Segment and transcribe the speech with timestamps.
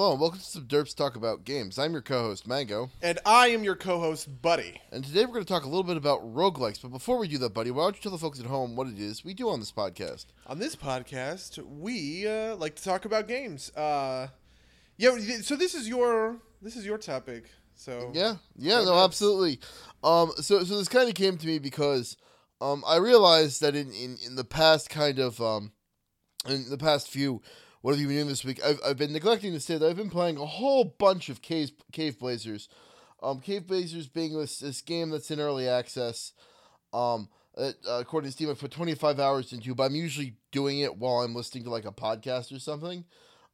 [0.00, 1.78] Hello, and welcome to some Derps Talk About Games.
[1.78, 4.80] I'm your co host, Mango, And I am your co-host, Buddy.
[4.90, 6.80] and today we're going to talk a little bit about roguelikes.
[6.80, 8.86] But before we do that, buddy, why don't you tell the folks at home what
[8.86, 10.24] it is we do on this podcast?
[10.46, 13.76] On this podcast, we uh, like to talk about games.
[13.76, 14.28] Uh,
[14.96, 17.50] yeah, so this is your this is your topic.
[17.74, 19.60] So Yeah, yeah, no, absolutely.
[20.02, 22.16] Um, so, so this kind of came to me because
[22.62, 25.72] um, I realized that in, in, in the past kind of um,
[26.48, 27.42] in the past few,
[27.82, 28.60] what have you been doing this week?
[28.64, 31.72] I've, I've been neglecting to say that I've been playing a whole bunch of Cave
[31.92, 32.68] Cave Blazers.
[33.22, 36.32] Um, Cave Blazers being this, this game that's in early access.
[36.92, 40.96] Um, uh, according to Steam, I put 25 hours into, but I'm usually doing it
[40.96, 43.04] while I'm listening to like a podcast or something.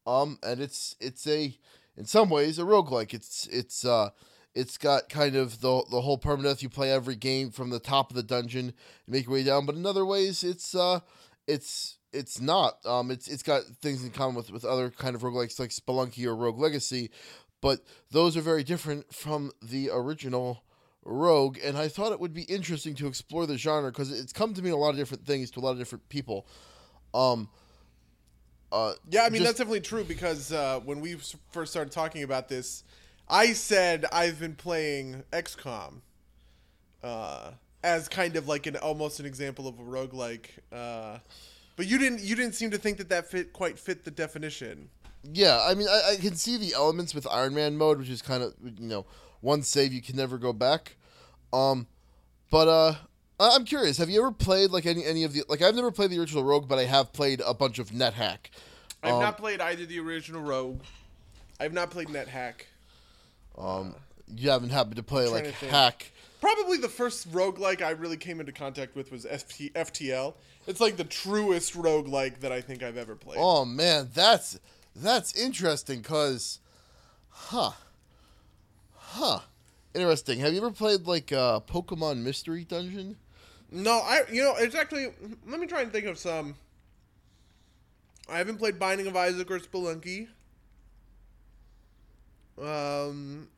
[0.06, 1.56] Um, and it's it's a
[1.96, 3.14] in some ways a roguelike.
[3.14, 4.10] It's it's uh
[4.54, 6.62] it's got kind of the the whole permadeath.
[6.62, 8.74] You play every game from the top of the dungeon and
[9.08, 9.66] make your way down.
[9.66, 11.00] But in other ways, it's uh
[11.48, 12.84] it's it's not.
[12.86, 16.24] Um, it's it's got things in common with with other kind of roguelikes like Spelunky
[16.26, 17.10] or Rogue Legacy,
[17.60, 20.62] but those are very different from the original
[21.04, 21.58] Rogue.
[21.62, 24.62] And I thought it would be interesting to explore the genre because it's come to
[24.62, 26.46] mean a lot of different things to a lot of different people.
[27.14, 27.48] Um.
[28.72, 31.16] Uh, yeah, I mean just- that's definitely true because uh, when we
[31.52, 32.82] first started talking about this,
[33.28, 36.00] I said I've been playing XCOM
[37.02, 37.52] uh,
[37.84, 40.46] as kind of like an almost an example of a roguelike.
[40.72, 41.18] Uh,
[41.76, 44.88] but you didn't you didn't seem to think that that fit quite fit the definition.
[45.32, 48.22] Yeah, I mean, I, I can see the elements with Iron Man mode, which is
[48.22, 49.06] kind of you know,
[49.40, 50.96] one save you can never go back.
[51.52, 51.86] Um,
[52.50, 52.94] but uh,
[53.40, 53.98] I- I'm curious.
[53.98, 55.62] Have you ever played like any any of the like?
[55.62, 58.50] I've never played the original Rogue, but I have played a bunch of NetHack.
[59.02, 60.80] I've Um, not played either the original Rogue.
[61.58, 62.54] I've not played NetHack.
[63.58, 63.94] Um,
[64.34, 65.66] you haven't happened to play like to.
[65.66, 66.12] Hack.
[66.40, 70.34] Probably the first roguelike I really came into contact with was FT- FTL.
[70.66, 73.38] It's like the truest roguelike that I think I've ever played.
[73.40, 74.58] Oh man, that's
[74.94, 76.02] that's interesting.
[76.02, 76.58] Cause,
[77.28, 77.72] huh,
[78.94, 79.40] huh,
[79.94, 80.40] interesting.
[80.40, 83.16] Have you ever played like uh, Pokemon Mystery Dungeon?
[83.70, 85.08] No, I you know it's actually.
[85.46, 86.56] Let me try and think of some.
[88.28, 90.26] I haven't played Binding of Isaac or Spelunky.
[92.60, 93.48] Um,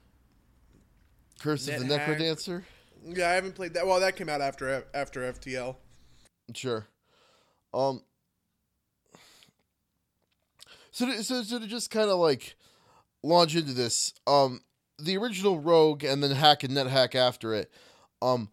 [1.41, 1.95] Curse of the.
[1.95, 2.65] Necrodancer.
[3.07, 3.87] yeah, I haven't played that.
[3.87, 5.77] Well, that came out after after FTL.
[6.55, 6.87] Sure.
[7.75, 8.03] Um.
[10.91, 12.57] So to, so so to just kind of like
[13.23, 14.63] launch into this, um,
[14.99, 17.71] the original Rogue and then Hack and NetHack after it,
[18.21, 18.49] um,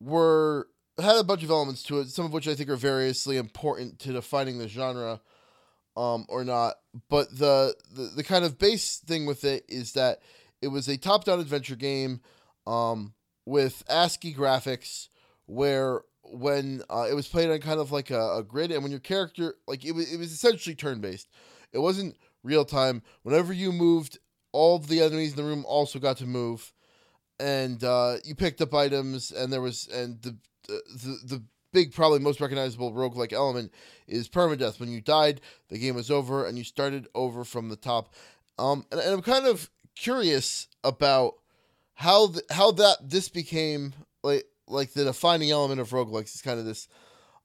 [0.00, 0.68] were
[0.98, 2.08] had a bunch of elements to it.
[2.08, 5.20] Some of which I think are variously important to defining the genre,
[5.96, 6.76] um, or not.
[7.10, 10.20] But the the, the kind of base thing with it is that
[10.62, 12.20] it was a top-down adventure game,
[12.66, 15.08] um, with ASCII graphics,
[15.46, 18.92] where when uh, it was played on kind of like a, a grid, and when
[18.92, 21.28] your character like it was it was essentially turn-based.
[21.72, 23.02] It wasn't real time.
[23.22, 24.18] Whenever you moved,
[24.52, 26.72] all the enemies in the room also got to move,
[27.40, 30.36] and uh, you picked up items, and there was and the
[30.68, 33.72] the the big probably most recognizable roguelike element
[34.06, 34.78] is permadeath.
[34.78, 38.14] When you died, the game was over, and you started over from the top.
[38.58, 41.34] Um, and, and I'm kind of curious about
[41.94, 46.58] how th- how that this became like like the defining element of roguelikes is kind
[46.58, 46.88] of this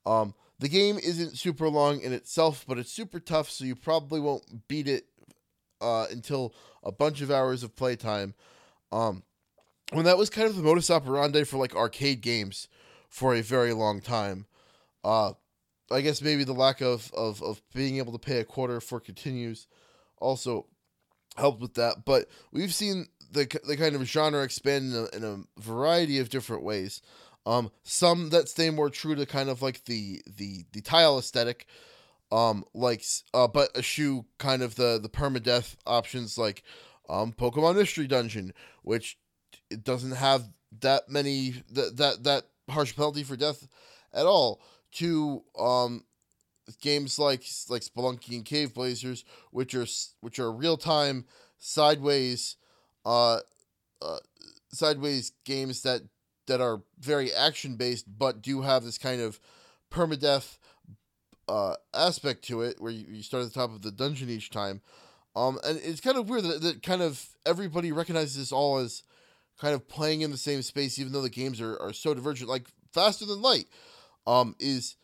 [0.05, 4.19] um the game isn't super long in itself but it's super tough so you probably
[4.19, 5.05] won't beat it
[5.81, 8.33] uh until a bunch of hours of playtime.
[8.91, 9.23] Um
[9.93, 12.67] when that was kind of the modus operandi for like arcade games
[13.09, 14.45] for a very long time.
[15.03, 15.33] Uh
[15.91, 18.99] i guess maybe the lack of of, of being able to pay a quarter for
[18.99, 19.67] continues
[20.19, 20.65] also
[21.37, 25.23] helped with that but we've seen the, the kind of genre expand in a, in
[25.23, 27.01] a variety of different ways
[27.47, 31.65] um, some that stay more true to kind of like the the the tile aesthetic,
[32.29, 33.03] um, like
[33.33, 36.63] uh, but eschew kind of the the permadeath options like
[37.07, 39.17] um Pokemon Mystery Dungeon, which
[39.69, 40.49] it doesn't have
[40.81, 43.65] that many that that that harsh penalty for death
[44.13, 44.61] at all.
[44.95, 46.03] To um
[46.81, 49.87] games like like Spelunky and Cave Blazers, which are
[50.19, 51.23] which are real time
[51.57, 52.57] sideways,
[53.07, 53.39] uh,
[54.01, 54.19] uh,
[54.69, 56.01] sideways games that
[56.47, 59.39] that are very action based, but do have this kind of
[59.91, 60.57] permadeath
[61.47, 64.49] uh, aspect to it, where you, you start at the top of the dungeon each
[64.49, 64.81] time.
[65.35, 69.03] Um, and it's kind of weird that, that kind of everybody recognizes this all as
[69.59, 72.49] kind of playing in the same space, even though the games are, are so divergent.
[72.49, 73.65] Like Faster Than Light
[74.25, 74.95] um, is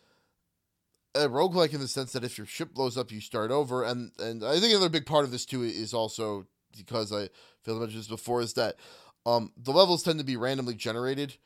[1.14, 3.84] a roguelike in the sense that if your ship blows up, you start over.
[3.84, 6.46] And, and I think another big part of this, too, is also
[6.76, 7.28] because I
[7.62, 8.76] failed to mention this before, is that
[9.26, 11.36] um, the levels tend to be randomly generated.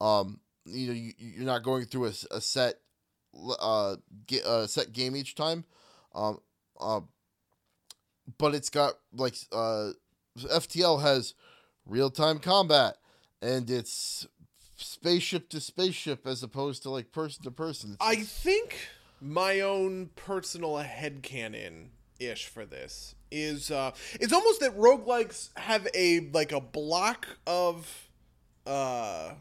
[0.00, 2.80] Um, you know, you, you're not going through a set
[3.60, 3.96] uh,
[4.26, 5.64] ga- uh, set game each time.
[6.14, 6.40] Um,
[6.80, 7.00] uh,
[8.38, 9.90] but it's got like uh,
[10.38, 11.34] FTL has
[11.84, 12.96] real time combat,
[13.40, 14.26] and it's
[14.76, 17.96] spaceship to spaceship as opposed to like person to person.
[18.00, 18.76] I think
[19.20, 26.20] my own personal headcanon ish for this is uh it's almost that roguelikes have a
[26.32, 28.08] like a block of
[28.66, 29.32] uh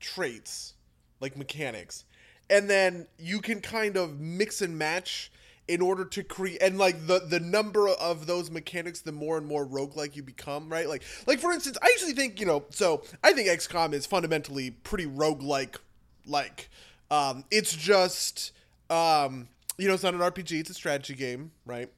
[0.00, 0.74] traits
[1.20, 2.04] like mechanics.
[2.50, 5.30] And then you can kind of mix and match
[5.66, 9.46] in order to create and like the the number of those mechanics the more and
[9.46, 10.88] more roguelike you become right?
[10.88, 14.70] Like like for instance i actually think you know so i think xcom is fundamentally
[14.70, 15.76] pretty roguelike
[16.24, 16.70] like
[17.10, 18.52] um it's just
[18.88, 19.48] um
[19.78, 21.90] you know it's not an rpg it's a strategy game right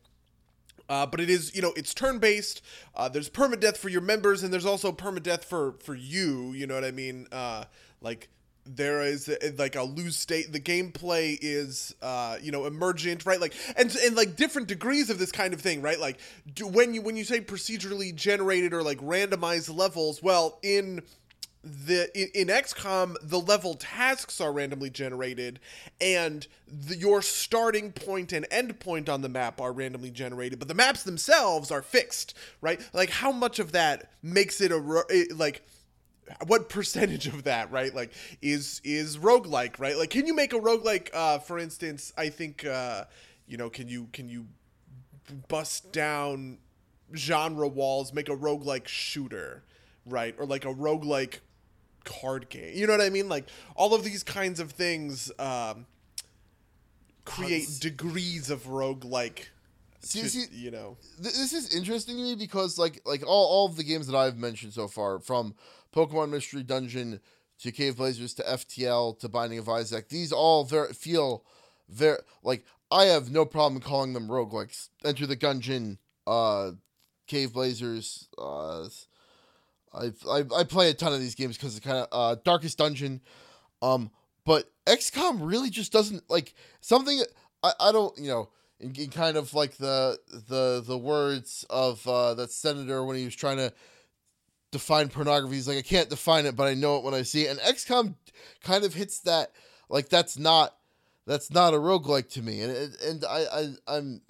[0.91, 2.63] uh, but it is, you know, it's turn-based.
[2.97, 6.53] Uh, there's permadeath for your members, and there's also permadeath for for you.
[6.53, 7.29] You know what I mean?
[7.31, 7.65] Uh,
[8.01, 8.29] like
[8.67, 10.53] there is uh, like a lose state.
[10.53, 13.41] The gameplay is, uh, you know, emergent, right?
[13.41, 15.99] Like and and like different degrees of this kind of thing, right?
[15.99, 16.19] Like
[16.53, 21.03] do, when you when you say procedurally generated or like randomized levels, well, in
[21.63, 25.61] the in, in XCOM the level tasks are randomly generated
[26.01, 30.69] and the, your starting point and end point on the map are randomly generated but
[30.69, 32.81] the maps themselves are fixed right?
[32.95, 35.67] Like how much of that makes it a like
[36.47, 39.99] what percentage of that right like is is roguelike right?
[39.99, 43.05] Like can you make a roguelike uh for instance i think uh
[43.47, 44.47] you know can you can you
[45.49, 46.57] bust down
[47.15, 49.63] genre walls make a roguelike shooter
[50.07, 50.35] right?
[50.39, 51.41] Or like a roguelike
[52.05, 52.77] card game.
[52.77, 53.29] You know what i mean?
[53.29, 55.87] Like all of these kinds of things um
[57.25, 59.47] create degrees of roguelike
[60.03, 60.97] See- to- see- you know.
[61.23, 64.17] Th- this is interesting to me because like like all, all of the games that
[64.17, 65.55] I've mentioned so far, from
[65.95, 67.21] Pokemon Mystery Dungeon
[67.61, 71.45] to Cave Blazers to FTL to Binding of Isaac, these all very feel
[71.91, 74.89] very like I have no problem calling them roguelikes.
[75.05, 76.73] Enter the Gungeon, uh,
[77.27, 78.89] Cave Blazers, uh,
[79.93, 83.21] I I play a ton of these games because it's kind of uh Darkest Dungeon,
[83.83, 84.11] um,
[84.45, 87.23] but XCOM really just doesn't like something.
[87.63, 88.49] I I don't you know
[88.81, 93.25] in, in kind of like the the the words of uh, that senator when he
[93.25, 93.73] was trying to
[94.71, 95.57] define pornography.
[95.57, 97.51] He's like, I can't define it, but I know it when I see it.
[97.51, 98.15] And XCOM
[98.63, 99.53] kind of hits that
[99.89, 100.75] like that's not
[101.27, 102.63] that's not a roguelike to me.
[102.63, 104.23] And and, and I, I I'm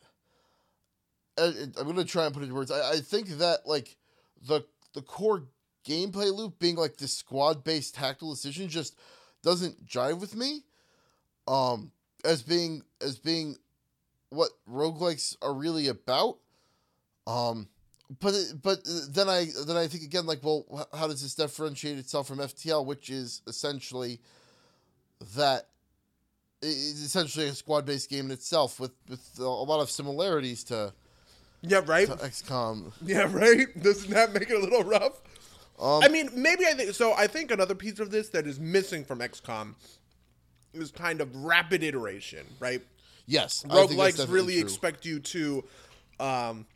[1.39, 2.71] I, I'm gonna try and put it in words.
[2.71, 3.97] I, I think that like
[4.47, 4.63] the
[4.95, 5.45] the core
[5.87, 8.97] gameplay loop being like this squad based tactical decision just
[9.43, 10.65] doesn't jive with me.
[11.49, 11.93] Um,
[12.25, 13.57] as being as being
[14.31, 16.39] what roguelikes are really about.
[17.27, 17.69] Um,
[18.21, 22.27] but but then I then I think again like well how does this differentiate itself
[22.29, 24.21] from FTL which is essentially
[25.37, 25.69] that
[26.63, 30.93] i- essentially a squad based game in itself with with a lot of similarities to,
[31.62, 32.93] yeah right to XCOM.
[33.05, 33.67] Yeah, right.
[33.83, 35.21] Doesn't that make it a little rough?
[35.79, 37.15] Um, I mean, maybe I think so.
[37.15, 39.75] I think another piece of this that is missing from XCOM
[40.75, 42.82] is kind of rapid iteration, right?
[43.31, 44.63] yes, I think that's Roguelikes really true.
[44.63, 45.65] expect you to,
[46.19, 46.67] um,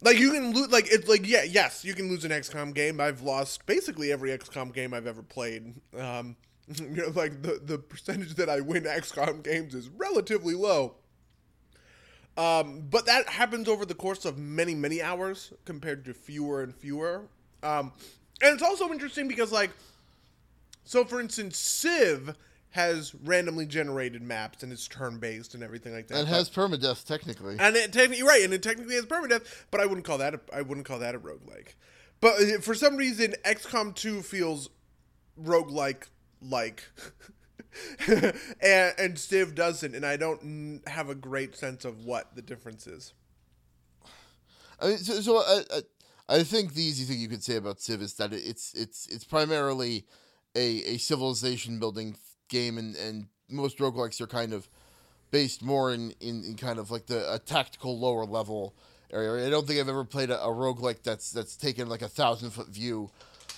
[0.00, 0.70] like you can lose.
[0.70, 3.00] Like it's like yeah, yes, you can lose an XCOM game.
[3.00, 5.74] I've lost basically every XCOM game I've ever played.
[5.98, 6.36] Um,
[6.74, 10.94] you know, like the the percentage that I win XCOM games is relatively low.
[12.38, 16.72] Um, but that happens over the course of many, many hours compared to fewer and
[16.72, 17.22] fewer.
[17.64, 17.92] Um,
[18.40, 19.70] and it's also interesting because, like,
[20.84, 22.36] so for instance, Civ
[22.70, 26.18] has randomly generated maps and it's turn based and everything like that.
[26.18, 27.56] and but- has permadeath technically.
[27.58, 30.40] and it technically right, and it technically has permadeath, but I wouldn't call that a,
[30.52, 31.74] I wouldn't call that a roguelike.
[32.20, 34.70] But uh, for some reason, XCOM 2 feels
[35.42, 36.04] roguelike
[36.40, 36.84] like.
[38.60, 42.42] and, and Civ doesn't, and I don't mm, have a great sense of what the
[42.42, 43.12] difference is.
[44.80, 47.80] I mean, so, so I, I, I think the easy thing you could say about
[47.80, 50.04] Civ is that it's it's it's primarily
[50.54, 52.16] a, a civilization building
[52.48, 54.68] game, and, and most roguelikes are kind of
[55.30, 58.74] based more in, in, in kind of like the a tactical lower level
[59.12, 59.46] area.
[59.46, 62.50] I don't think I've ever played a, a roguelike that's that's taken like a thousand
[62.50, 63.10] foot view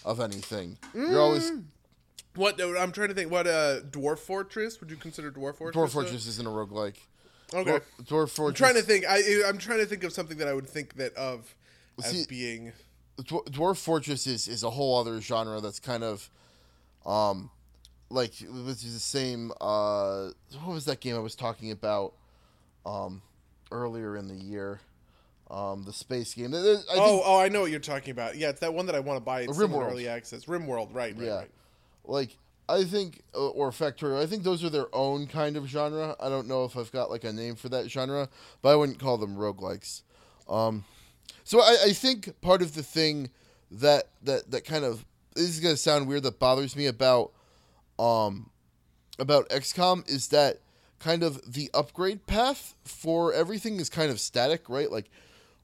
[0.04, 0.78] of anything.
[0.94, 1.52] You're always
[2.34, 3.30] What I'm trying to think.
[3.30, 4.80] What uh, Dwarf Fortress?
[4.80, 5.76] Would you consider Dwarf Fortress?
[5.76, 6.96] Dwarf Fortress isn't a roguelike.
[7.52, 7.70] Okay.
[7.70, 8.38] Dwarf, Dwarf Fortress.
[8.40, 9.04] I'm trying to think.
[9.08, 11.54] I I'm trying to think of something that I would think that of
[12.04, 12.72] as being.
[13.18, 16.30] Dwarf Fortress is, is a whole other genre that's kind of,
[17.04, 17.50] um,
[18.08, 19.52] like which is the same.
[19.60, 20.30] Uh,
[20.62, 22.14] what was that game I was talking about,
[22.86, 23.22] um,
[23.70, 24.80] earlier in the year,
[25.50, 26.54] um, the space game.
[26.54, 28.36] I think, oh, oh, I know what you're talking about.
[28.36, 29.42] Yeah, it's that one that I want to buy.
[29.42, 29.90] It's Rimworld.
[29.90, 30.44] early access.
[30.46, 31.14] RimWorld, right?
[31.14, 31.18] Right.
[31.18, 31.50] yeah, right.
[32.10, 32.36] Like
[32.68, 36.14] I think, uh, or Factorio, I think those are their own kind of genre.
[36.20, 38.28] I don't know if I've got like a name for that genre,
[38.62, 40.02] but I wouldn't call them roguelikes.
[40.48, 40.84] Um,
[41.42, 43.30] so I, I think part of the thing
[43.70, 47.32] that that that kind of this is gonna sound weird that bothers me about
[47.98, 48.50] um
[49.18, 50.60] about XCOM is that
[50.98, 54.90] kind of the upgrade path for everything is kind of static, right?
[54.90, 55.10] Like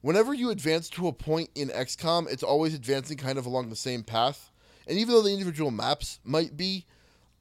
[0.01, 3.75] whenever you advance to a point in XCOM, it's always advancing kind of along the
[3.75, 4.51] same path.
[4.87, 6.85] And even though the individual maps might be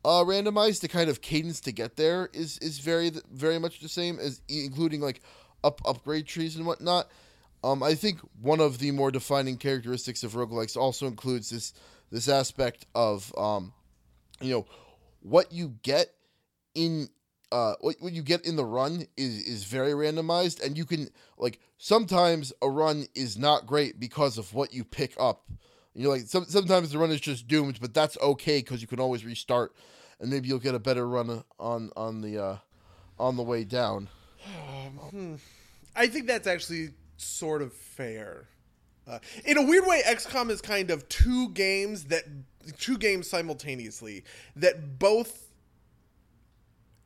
[0.05, 3.89] uh, randomized, the kind of cadence to get there is is very very much the
[3.89, 5.21] same as including like
[5.65, 7.09] up upgrade trees and whatnot.
[7.65, 11.73] Um, I think one of the more defining characteristics of roguelikes also includes this
[12.11, 13.73] this aspect of um,
[14.41, 14.67] you know
[15.23, 16.13] what you get
[16.75, 17.09] in
[17.53, 21.09] uh, what, what you get in the run is is very randomized, and you can
[21.39, 25.49] like sometimes a run is not great because of what you pick up.
[25.97, 28.87] You know, like some, sometimes the run is just doomed, but that's okay because you
[28.87, 29.75] can always restart,
[30.21, 32.57] and maybe you'll get a better run on on the uh,
[33.19, 34.09] on the way down.
[35.13, 35.39] Um,
[35.97, 38.47] I think that's actually sort of fair.
[39.09, 42.25] Uh, in a weird way, XCOM is kind of two games that
[42.79, 44.25] two games simultaneously
[44.55, 45.46] that both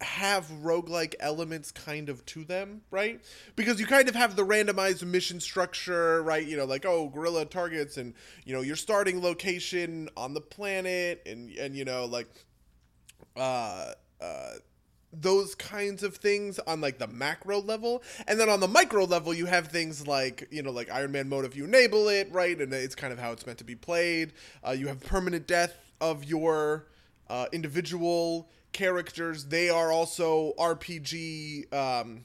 [0.00, 3.20] have roguelike elements kind of to them, right?
[3.56, 6.46] Because you kind of have the randomized mission structure, right?
[6.46, 8.14] You know, like oh, guerrilla targets and
[8.44, 12.28] you know, your starting location on the planet and and you know, like
[13.36, 14.50] uh uh
[15.12, 19.34] those kinds of things on like the macro level and then on the micro level
[19.34, 22.60] you have things like you know like iron man mode if you enable it right
[22.60, 24.32] and it's kind of how it's meant to be played
[24.66, 26.86] uh, you have permanent death of your
[27.28, 29.46] uh, individual characters.
[29.46, 31.72] They are also RPG.
[31.72, 32.24] Um,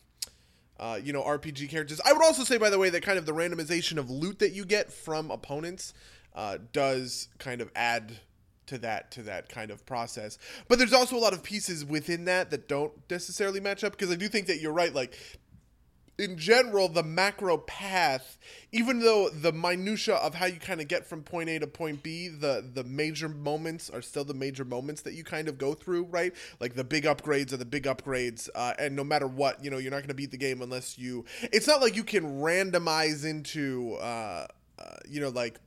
[0.78, 2.02] uh, you know, RPG characters.
[2.04, 4.52] I would also say, by the way, that kind of the randomization of loot that
[4.52, 5.94] you get from opponents
[6.34, 8.20] uh, does kind of add
[8.68, 10.38] to that to that kind of process.
[10.68, 14.12] But there's also a lot of pieces within that that don't necessarily match up because
[14.12, 14.94] I do think that you're right.
[14.94, 15.18] Like
[16.18, 18.38] in general, the macro path,
[18.72, 22.04] even though the minutia of how you kind of get from point A to point
[22.04, 25.74] B, the the major moments are still the major moments that you kind of go
[25.74, 26.34] through, right?
[26.60, 29.78] Like the big upgrades are the big upgrades, uh, and no matter what, you know,
[29.78, 31.26] you're not going to beat the game unless you.
[31.44, 34.48] It's not like you can randomize into, uh,
[34.80, 35.60] uh, you know, like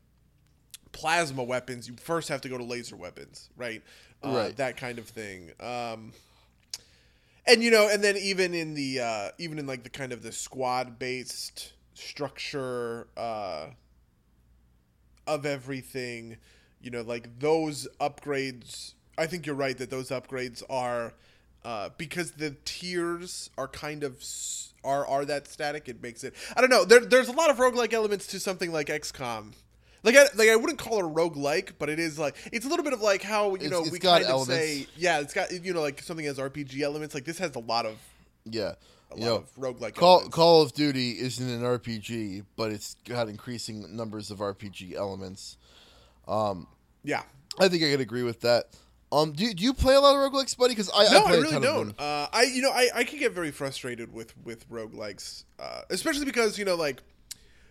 [0.93, 1.89] plasma weapons.
[1.89, 3.83] You first have to go to laser weapons, right?
[4.25, 4.57] Uh, right.
[4.57, 5.53] That kind of thing.
[5.61, 6.13] Um,
[7.49, 10.23] and you know, and then even in the uh, even in like the kind of
[10.23, 13.69] the squad based structure uh,
[15.27, 16.37] of everything,
[16.81, 18.95] you know, like those upgrades.
[19.17, 21.15] I think you're right that those upgrades are
[21.65, 24.23] uh, because the tiers are kind of
[24.85, 25.89] are are that static.
[25.89, 26.35] It makes it.
[26.57, 26.85] I don't know.
[26.85, 29.55] There, there's a lot of roguelike elements to something like XCOM
[30.03, 32.67] like I, like I wouldn't call it a rogue like, but it is like it's
[32.67, 34.49] a little bit of like how you it's, know it's we kind elements.
[34.51, 37.15] of say yeah, it's got you know like something has RPG elements.
[37.15, 37.97] Like this has a lot of
[38.45, 38.75] yeah,
[39.11, 39.95] a you lot know, of rogue like.
[39.95, 40.35] Call elements.
[40.35, 45.57] Call of Duty isn't an RPG, but it's got increasing numbers of RPG elements.
[46.27, 46.67] Um,
[47.03, 47.23] yeah,
[47.59, 48.67] I think I could agree with that.
[49.11, 50.75] Um, do, do you play a lot of roguelikes, buddy?
[50.75, 51.99] Because I no, I, I really don't.
[51.99, 56.27] Uh, I you know I I can get very frustrated with with roguelikes, uh, especially
[56.27, 57.03] because you know like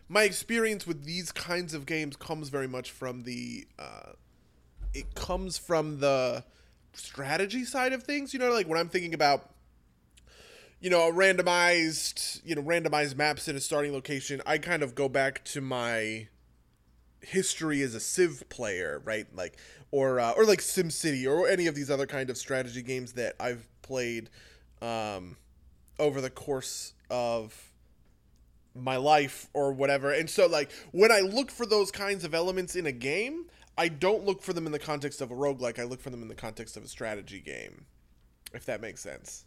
[0.10, 4.12] my experience with these kinds of games comes very much from the uh,
[4.94, 6.44] it comes from the
[6.94, 9.52] strategy side of things you know like when i'm thinking about
[10.80, 14.96] you know a randomized you know randomized maps in a starting location i kind of
[14.96, 16.28] go back to my
[17.22, 19.28] history as a civ player right?
[19.36, 19.58] Like
[19.92, 23.36] or uh, or like SimCity or any of these other kind of strategy games that
[23.40, 24.30] i've played
[24.82, 25.38] um,
[26.00, 27.67] over the course of
[28.78, 30.12] my life or whatever.
[30.12, 33.46] And so like when I look for those kinds of elements in a game,
[33.78, 35.80] I don't look for them in the context of a roguelike.
[35.80, 37.86] I look for them in the context of a strategy game.
[38.54, 39.46] If that makes sense.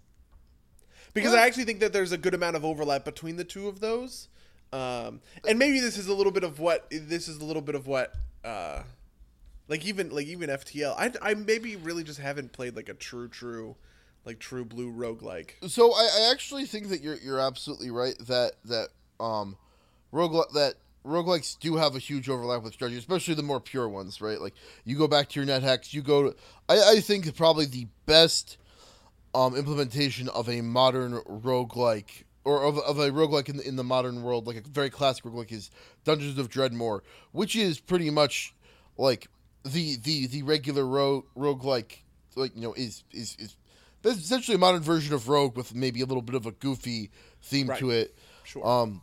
[1.14, 3.80] Because I actually think that there's a good amount of overlap between the two of
[3.80, 4.28] those.
[4.72, 7.74] Um, and maybe this is a little bit of what this is a little bit
[7.74, 8.82] of what uh,
[9.68, 10.94] like even like even FTL.
[10.96, 13.74] I I maybe really just haven't played like a true true
[14.24, 15.52] like true blue roguelike.
[15.68, 18.88] So I, I actually think that you're you're absolutely right that that
[19.20, 19.56] um,
[20.12, 20.74] rogue that
[21.04, 24.40] roguelikes do have a huge overlap with strategy, especially the more pure ones, right?
[24.40, 26.36] Like you go back to your net NetHacks, you go to
[26.68, 28.58] I, I think probably the best
[29.34, 33.84] um, implementation of a modern roguelike or of, of a roguelike in the, in the
[33.84, 35.70] modern world, like a very classic roguelike is
[36.04, 37.00] Dungeons of Dredmor,
[37.32, 38.54] which is pretty much
[38.96, 39.28] like
[39.64, 41.98] the the the regular rogue roguelike
[42.36, 43.56] like you know is is is
[44.04, 47.10] essentially a modern version of Rogue with maybe a little bit of a goofy
[47.42, 47.78] theme right.
[47.78, 48.16] to it.
[48.44, 48.66] Sure.
[48.66, 49.02] Um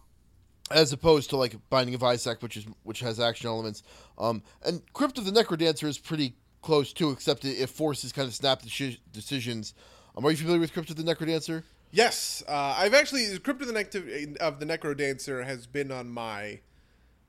[0.71, 3.83] as opposed to like Binding of Isaac, which is which has action elements.
[4.17, 8.27] Um, and Crypt of the Necrodancer is pretty close too, except it, it forces kind
[8.27, 9.73] of snap deci- decisions.
[10.15, 11.63] Um, are you familiar with Crypt of the Necrodancer?
[11.91, 16.59] Yes, uh, I've actually Crypt of the, Necro- of the Necrodancer has been on my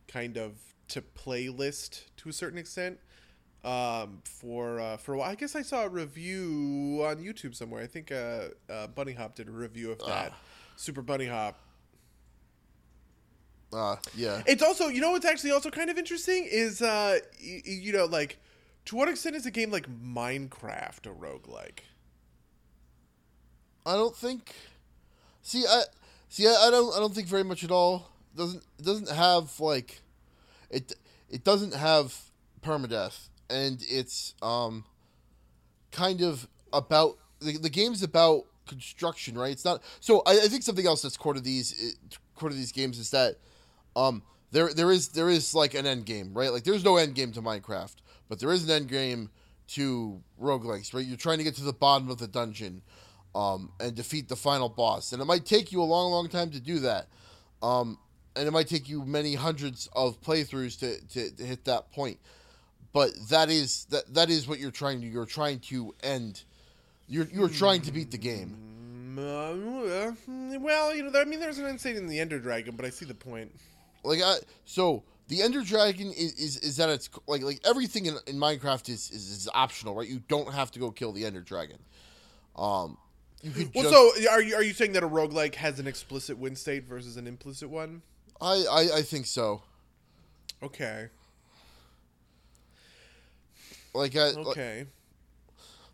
[0.08, 0.54] kind of
[0.88, 2.98] to play list to a certain extent.
[3.64, 7.82] Um, for uh, for a while, I guess I saw a review on YouTube somewhere.
[7.82, 10.32] I think uh, uh Bunny Hop did a review of that.
[10.76, 11.58] Super Bunny Hop.
[13.72, 14.42] Uh, yeah.
[14.46, 18.06] It's also, you know, what's actually also kind of interesting is, uh, y- you know,
[18.06, 18.38] like,
[18.86, 21.80] to what extent is a game like Minecraft a roguelike?
[23.84, 24.54] I don't think.
[25.42, 25.84] See, I
[26.28, 26.46] see.
[26.46, 26.94] I, I don't.
[26.94, 28.10] I don't think very much at all.
[28.36, 30.00] Doesn't it doesn't have like,
[30.70, 30.94] it
[31.30, 32.14] it doesn't have
[32.62, 34.84] permadeath, and it's um,
[35.90, 39.52] kind of about the, the game's about construction, right?
[39.52, 39.82] It's not.
[40.00, 42.98] So I, I think something else that's core to these it, core to these games
[42.98, 43.36] is that,
[43.98, 46.52] um, there there is there is like an end game, right?
[46.52, 47.96] Like there's no end game to Minecraft,
[48.28, 49.30] but there is an end game
[49.68, 51.04] to roguelikes, right?
[51.04, 52.82] You're trying to get to the bottom of the dungeon
[53.34, 55.12] um, and defeat the final boss.
[55.12, 57.08] And it might take you a long, long time to do that.
[57.62, 57.98] Um,
[58.36, 62.18] and it might take you many hundreds of playthroughs to, to, to hit that point.
[62.92, 66.44] But that is that that is what you're trying to you're trying to end.
[67.06, 68.56] You're you're trying to beat the game.
[69.16, 72.76] Mm, uh, well, you know, I mean, there's an end state in the Ender Dragon,
[72.76, 73.52] but I see the point.
[74.04, 78.16] Like I so the Ender Dragon is is, is that it's like like everything in,
[78.26, 80.08] in Minecraft is, is is optional, right?
[80.08, 81.78] You don't have to go kill the Ender Dragon.
[82.56, 82.96] Um,
[83.44, 86.56] Well, just, so are you are you saying that a roguelike has an explicit win
[86.56, 88.02] state versus an implicit one?
[88.40, 89.62] I, I I think so.
[90.62, 91.08] Okay.
[93.94, 94.86] Like I like, Okay.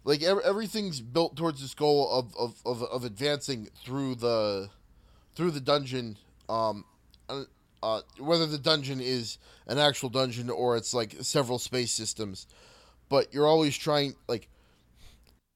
[0.04, 4.70] like ev- everything's built towards this goal of, of, of, of advancing through the
[5.34, 6.17] through the dungeon
[6.49, 6.84] um
[7.84, 12.47] uh, whether the dungeon is an actual dungeon or it's like several space systems.
[13.08, 14.49] But you're always trying like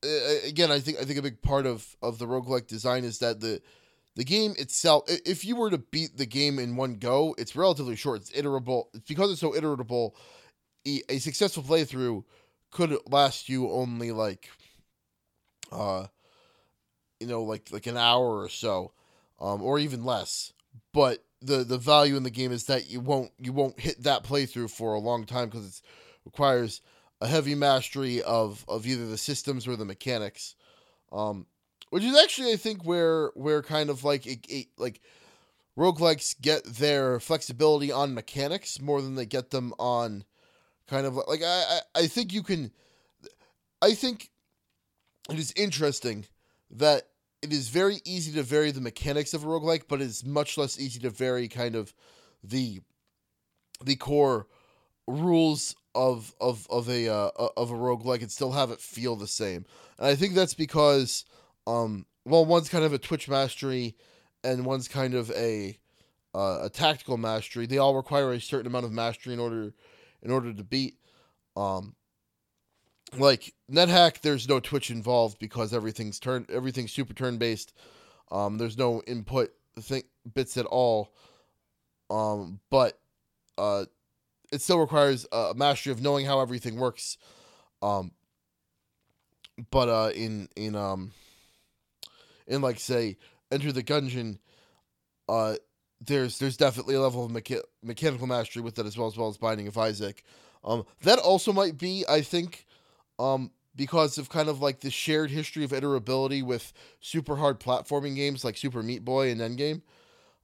[0.04, 0.08] uh,
[0.46, 3.40] again i think i think a big part of of the roguelike design is that
[3.40, 3.60] the
[4.14, 7.96] the game itself if you were to beat the game in one go it's relatively
[7.96, 10.12] short it's iterable because it's so iterable
[10.86, 12.22] a successful playthrough
[12.70, 14.48] could last you only like
[15.72, 16.06] uh
[17.18, 18.92] you know like like an hour or so
[19.40, 20.52] um or even less.
[20.92, 24.24] But the the value in the game is that you won't you won't hit that
[24.24, 25.83] playthrough for a long time because it
[26.24, 26.81] requires
[27.20, 30.55] a heavy mastery of of either the systems or the mechanics.
[31.12, 31.46] Um
[31.90, 35.01] which is actually i think where where kind of like it, it like
[35.77, 40.24] roguelikes get their flexibility on mechanics more than they get them on
[40.87, 42.72] kind of like I, I I think you can
[43.81, 44.31] I think
[45.31, 46.27] it is interesting
[46.70, 47.09] that
[47.42, 50.79] it is very easy to vary the mechanics of a roguelike, but it's much less
[50.79, 51.92] easy to vary kind of
[52.42, 52.81] the
[53.85, 54.46] the core
[55.07, 59.27] rules of of of a uh, of a roguelike and still have it feel the
[59.27, 59.64] same.
[59.98, 61.24] And I think that's because
[61.66, 63.96] um well one's kind of a twitch mastery
[64.44, 65.79] and one's kind of a
[66.35, 67.66] uh, a tactical mastery.
[67.66, 69.72] They all require a certain amount of mastery in order
[70.22, 70.98] in order to beat
[71.57, 71.94] um
[73.16, 77.72] like NetHack there's no twitch involved because everything's turn everything's super turn based.
[78.30, 80.02] Um there's no input thing
[80.34, 81.14] bits at all.
[82.10, 82.98] Um but
[83.56, 83.86] uh
[84.52, 87.16] it still requires a mastery of knowing how everything works.
[87.82, 88.12] Um
[89.70, 91.12] but uh in in um
[92.46, 93.16] in like say
[93.50, 94.38] enter the gungeon
[95.28, 95.56] uh
[96.00, 99.28] there's there's definitely a level of mecha- mechanical mastery with that as well as well
[99.28, 100.22] as binding of Isaac.
[100.64, 102.66] Um, that also might be, I think,
[103.18, 108.16] um, because of kind of like the shared history of iterability with super hard platforming
[108.16, 109.83] games like Super Meat Boy and Endgame.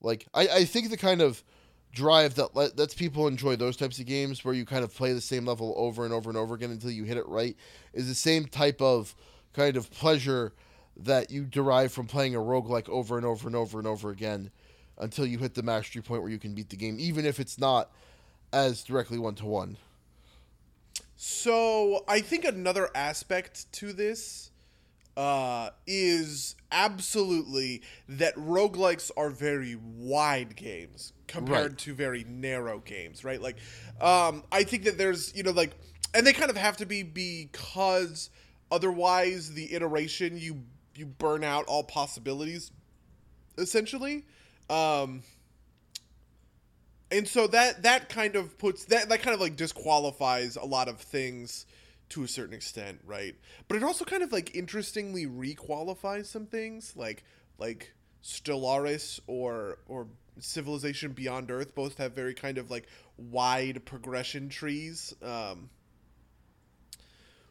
[0.01, 1.43] Like I, I think the kind of
[1.93, 5.13] drive that let, lets people enjoy those types of games where you kind of play
[5.13, 7.57] the same level over and over and over again until you hit it right
[7.93, 9.15] is the same type of
[9.53, 10.53] kind of pleasure
[10.97, 14.51] that you derive from playing a roguelike over and over and over and over again
[14.99, 17.59] until you hit the mastery point where you can beat the game, even if it's
[17.59, 17.91] not
[18.53, 19.77] as directly one to one.
[21.16, 24.50] So I think another aspect to this
[25.16, 31.79] uh, is absolutely that roguelikes are very wide games compared Right.
[31.79, 33.40] to very narrow games, right?
[33.40, 33.57] Like,
[34.00, 35.70] um, I think that there's, you know, like,
[36.14, 38.31] and they kind of have to be because
[38.72, 40.62] otherwise the iteration you
[40.96, 42.70] you burn out all possibilities,
[43.59, 44.24] essentially.
[44.70, 45.22] Um,
[47.14, 50.88] and so that that kind of puts that that kind of like disqualifies a lot
[50.88, 51.66] of things
[52.11, 53.35] to a certain extent, right?
[53.68, 57.24] But it also kind of like interestingly requalifies some things, like
[57.59, 60.09] like Stellaris or or
[60.40, 65.14] Civilization Beyond Earth both have very kind of like wide progression trees.
[65.22, 65.70] Um,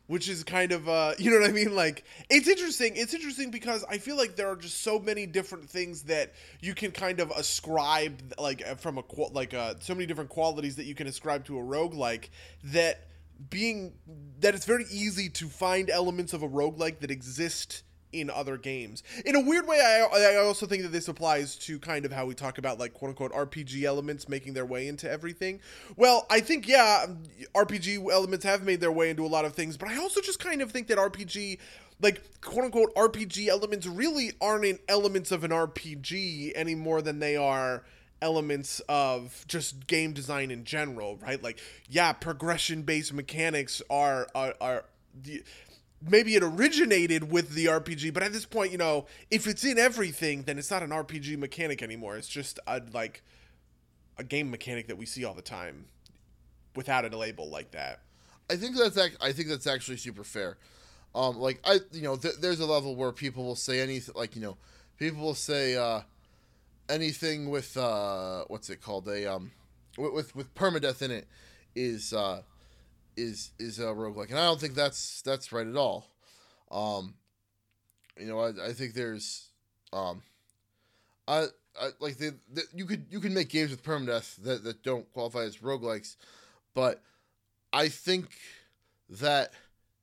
[0.07, 1.75] which is kind of uh you know what i mean?
[1.75, 2.93] Like it's interesting.
[2.95, 6.73] It's interesting because i feel like there are just so many different things that you
[6.73, 10.85] can kind of ascribe like uh, from a like uh so many different qualities that
[10.85, 12.29] you can ascribe to a roguelike
[12.63, 13.07] that
[13.49, 13.93] being
[14.39, 19.03] that it's very easy to find elements of a roguelike that exist in other games.
[19.25, 22.25] In a weird way, I, I also think that this applies to kind of how
[22.25, 25.59] we talk about like quote unquote RPG elements making their way into everything.
[25.95, 27.05] Well, I think yeah,
[27.55, 30.39] RPG elements have made their way into a lot of things, but I also just
[30.39, 31.59] kind of think that RPG
[32.01, 37.35] like quote unquote RPG elements really aren't elements of an RPG any more than they
[37.35, 37.83] are
[38.23, 41.43] elements of just game design in general, right?
[41.43, 45.43] Like, yeah, progression based mechanics are are, are the
[46.07, 49.77] maybe it originated with the RPG, but at this point, you know, if it's in
[49.77, 52.17] everything, then it's not an RPG mechanic anymore.
[52.17, 53.23] It's just a like
[54.17, 55.85] a game mechanic that we see all the time
[56.75, 57.99] without a label like that.
[58.49, 60.57] I think that's ac- I think that's actually super fair.
[61.15, 64.35] Um, like I, you know, th- there's a level where people will say anything, like
[64.35, 64.57] you know,
[64.97, 66.01] people will say uh,
[66.89, 69.51] anything with uh, what's it called a um,
[69.97, 71.27] with with, with permadeath in it
[71.75, 72.41] is uh,
[73.15, 76.09] is is a roguelike, and I don't think that's that's right at all.
[76.71, 77.15] Um,
[78.19, 79.49] you know, I, I think there's
[79.91, 80.21] um,
[81.27, 81.45] I,
[81.79, 85.11] I like the, the you could you can make games with permadeath that, that don't
[85.13, 86.15] qualify as roguelikes,
[86.73, 87.01] but
[87.71, 88.29] I think
[89.09, 89.53] that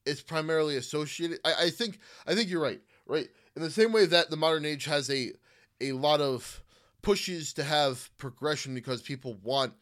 [0.06, 1.40] it's primarily associated.
[1.44, 2.80] I, I think I think you're right.
[3.06, 5.32] Right in the same way that the modern age has a
[5.80, 6.62] a lot of
[7.02, 9.72] pushes to have progression because people want.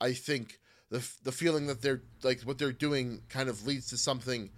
[0.00, 0.58] I think
[0.90, 4.50] the the feeling that they're like what they're doing kind of leads to something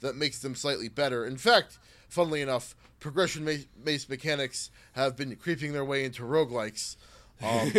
[0.00, 1.26] that makes them slightly better.
[1.26, 3.48] In fact, funnily enough, progression
[3.82, 6.96] based mechanics have been creeping their way into roguelikes.
[7.42, 7.72] Um,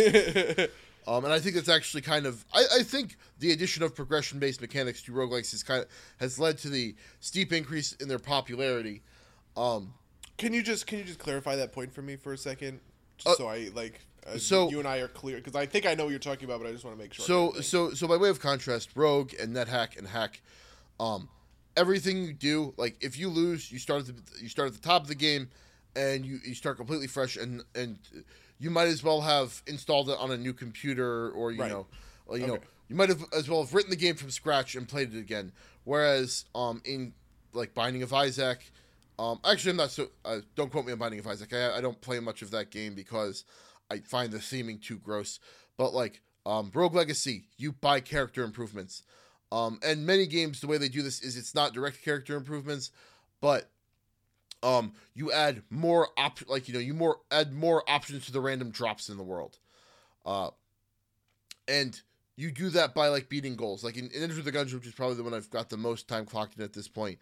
[1.06, 4.38] um, and I think that's actually kind of I, I think the addition of progression
[4.38, 8.18] based mechanics to roguelikes is kind of has led to the steep increase in their
[8.18, 9.02] popularity.
[9.56, 9.94] Um,
[10.38, 12.80] can you just can you just clarify that point for me for a second,
[13.26, 14.00] uh, so I like
[14.38, 16.60] so you and I are clear because I think I know what you're talking about,
[16.60, 17.24] but I just want to make sure.
[17.24, 20.40] So so so by way of contrast, Rogue and NetHack and Hack,
[20.98, 21.28] um,
[21.76, 24.80] everything you do, like if you lose, you start at the, you start at the
[24.80, 25.48] top of the game,
[25.96, 27.98] and you, you start completely fresh, and and
[28.58, 31.70] you might as well have installed it on a new computer, or you right.
[31.70, 31.86] know,
[32.28, 32.46] you okay.
[32.46, 35.18] know, you might have as well have written the game from scratch and played it
[35.18, 35.52] again.
[35.84, 37.14] Whereas um in
[37.52, 38.70] like Binding of Isaac.
[39.18, 40.08] Um, actually, I'm not so.
[40.24, 41.52] Uh, don't quote me on Binding of Isaac.
[41.52, 43.44] I, I don't play much of that game because
[43.90, 45.40] I find the theming too gross.
[45.76, 49.02] But like um, Rogue Legacy, you buy character improvements.
[49.52, 52.90] Um, and many games, the way they do this is it's not direct character improvements,
[53.40, 53.70] but
[54.62, 58.40] um, you add more op like you know you more add more options to the
[58.40, 59.58] random drops in the world,
[60.24, 60.50] uh,
[61.66, 62.00] and
[62.36, 63.82] you do that by like beating goals.
[63.82, 66.08] Like in, in Enter the Gungeon, which is probably the one I've got the most
[66.08, 67.18] time clocked in at this point,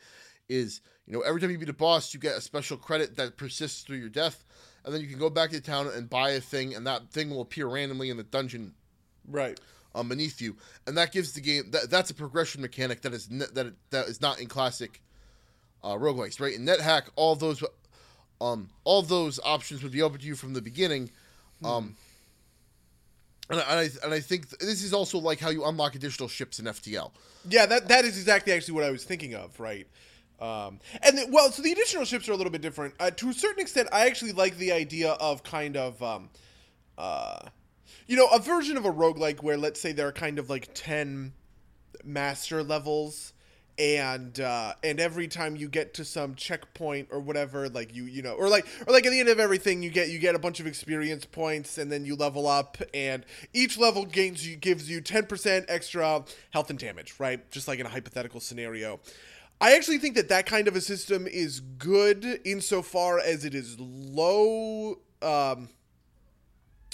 [0.48, 3.36] is you know every time you beat a boss, you get a special credit that
[3.36, 4.44] persists through your death
[4.84, 7.30] and then you can go back to town and buy a thing, and that thing
[7.30, 8.74] will appear randomly in the dungeon,
[9.28, 9.58] right,
[9.94, 13.30] um, beneath you, and that gives the game that, that's a progression mechanic that is
[13.30, 15.02] ne- that that is not in classic
[15.82, 16.54] uh, roguelikes, right?
[16.54, 17.62] In NetHack, all those
[18.40, 21.10] um all those options would be open to you from the beginning,
[21.64, 21.84] um.
[21.84, 21.90] Hmm.
[23.50, 26.66] And I, and I think this is also like how you unlock additional ships in
[26.66, 27.12] FTL.
[27.48, 29.86] Yeah, that that is exactly actually what I was thinking of, right?
[30.40, 32.94] Um, and the, well, so the additional ships are a little bit different.
[33.00, 36.30] Uh, to a certain extent, I actually like the idea of kind of, um,
[36.96, 37.40] uh,
[38.06, 40.70] you know, a version of a roguelike where, let's say, there are kind of like
[40.74, 41.32] 10
[42.04, 43.32] master levels.
[43.80, 48.22] And uh, and every time you get to some checkpoint or whatever, like you you
[48.22, 50.38] know, or like or like at the end of everything, you get you get a
[50.40, 54.90] bunch of experience points, and then you level up, and each level gains you gives
[54.90, 57.48] you ten percent extra health and damage, right?
[57.52, 58.98] Just like in a hypothetical scenario.
[59.60, 63.78] I actually think that that kind of a system is good insofar as it is
[63.80, 65.68] low, um,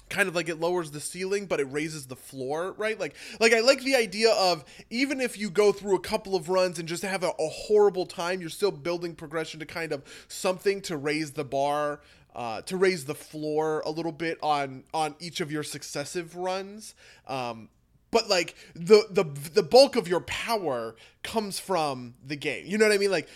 [0.08, 2.98] kind of like it lowers the ceiling, but it raises the floor, right?
[2.98, 6.48] Like, like I like the idea of even if you go through a couple of
[6.48, 10.02] runs and just have a, a horrible time, you're still building progression to kind of
[10.28, 12.00] something to raise the bar.
[12.36, 16.96] Uh, to raise the floor a little bit on on each of your successive runs,
[17.28, 17.68] um,
[18.14, 22.64] but like the the the bulk of your power comes from the game.
[22.64, 23.10] You know what I mean?
[23.10, 23.28] Like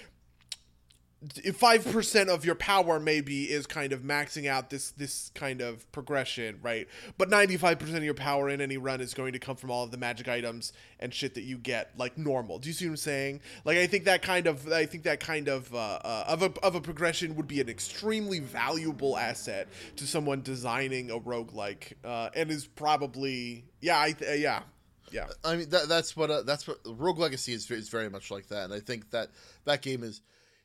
[1.55, 5.91] five percent of your power maybe is kind of maxing out this this kind of
[5.91, 6.87] progression, right?
[7.17, 9.71] But ninety five percent of your power in any run is going to come from
[9.71, 12.59] all of the magic items and shit that you get like normal.
[12.59, 13.41] Do you see what I'm saying?
[13.65, 16.53] Like I think that kind of I think that kind of uh, uh, of a
[16.63, 22.31] of a progression would be an extremely valuable asset to someone designing a roguelike, uh,
[22.35, 24.63] and is probably yeah I th- yeah
[25.11, 25.27] Yeah.
[25.45, 28.47] I mean that that's what uh, that's what Rogue Legacy is is very much like
[28.49, 29.31] that, and I think that
[29.65, 30.21] that game is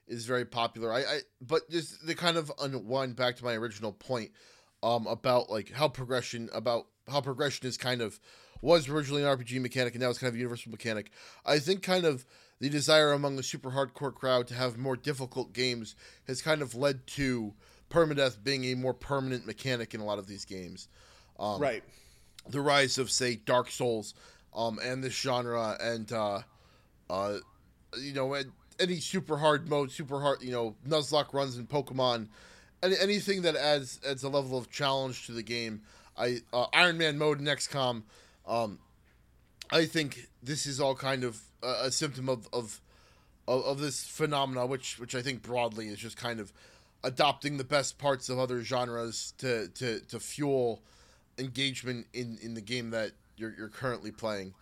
[0.08, 0.92] is very popular.
[0.92, 4.32] I, I but just the kind of unwind back to my original point
[4.82, 8.20] um about like how progression about how progression is kind of
[8.62, 11.12] was originally an RPG mechanic and now it's kind of a universal mechanic.
[11.46, 12.26] I think kind of
[12.60, 15.96] the desire among the super hardcore crowd to have more difficult games
[16.28, 17.54] has kind of led to
[17.90, 20.88] permadeath being a more permanent mechanic in a lot of these games.
[21.38, 21.84] Um, right.
[22.48, 24.14] The rise of say Dark Souls,
[24.54, 26.42] um, and this genre, and uh,
[27.10, 27.38] uh,
[28.00, 32.28] you know, and any super hard mode, super hard, you know, Nuzlocke runs in Pokemon,
[32.82, 35.82] any, anything that adds adds a level of challenge to the game.
[36.18, 38.04] I uh, Iron Man mode in XCOM.
[38.48, 38.80] Um,
[39.72, 42.82] I think this is all kind of a, a symptom of, of
[43.48, 46.54] of of this phenomena, which which I think broadly is just kind of
[47.04, 50.82] adopting the best parts of other genres to to to fuel
[51.38, 54.54] engagement in in the game that you're you're currently playing.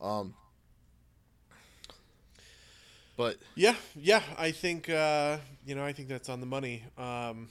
[0.00, 0.34] Um,
[3.20, 6.84] but Yeah, yeah, I think uh, you know, I think that's on the money.
[6.96, 7.50] Um,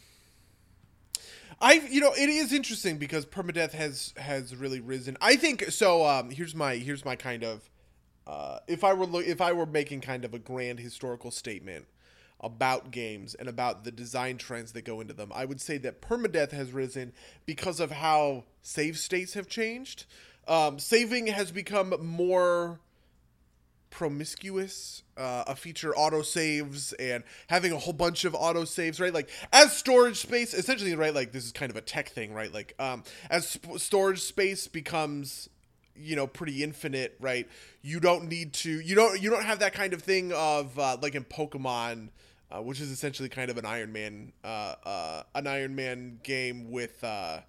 [1.61, 5.15] I you know, it is interesting because permadeath has has really risen.
[5.21, 6.07] I think so.
[6.07, 7.69] Um, here's my here's my kind of
[8.25, 11.85] uh, if I were lo- if I were making kind of a grand historical statement
[12.39, 16.01] about games and about the design trends that go into them, I would say that
[16.01, 17.13] permadeath has risen
[17.45, 20.07] because of how save states have changed.
[20.47, 22.79] Um, saving has become more
[23.89, 29.13] promiscuous uh, a feature auto saves and having a whole bunch of auto saves right?
[29.13, 32.53] Like as storage space essentially right like this is kind of a tech thing right?
[32.53, 35.49] Like um as sp- storage space becomes
[35.95, 37.47] you know pretty infinite right?
[37.81, 40.97] You don't need to you don't you don't have that kind of thing of uh,
[41.01, 42.09] like in pokemon
[42.51, 46.71] uh, which is essentially kind of an iron man uh, uh, an iron man game
[46.71, 47.39] with uh,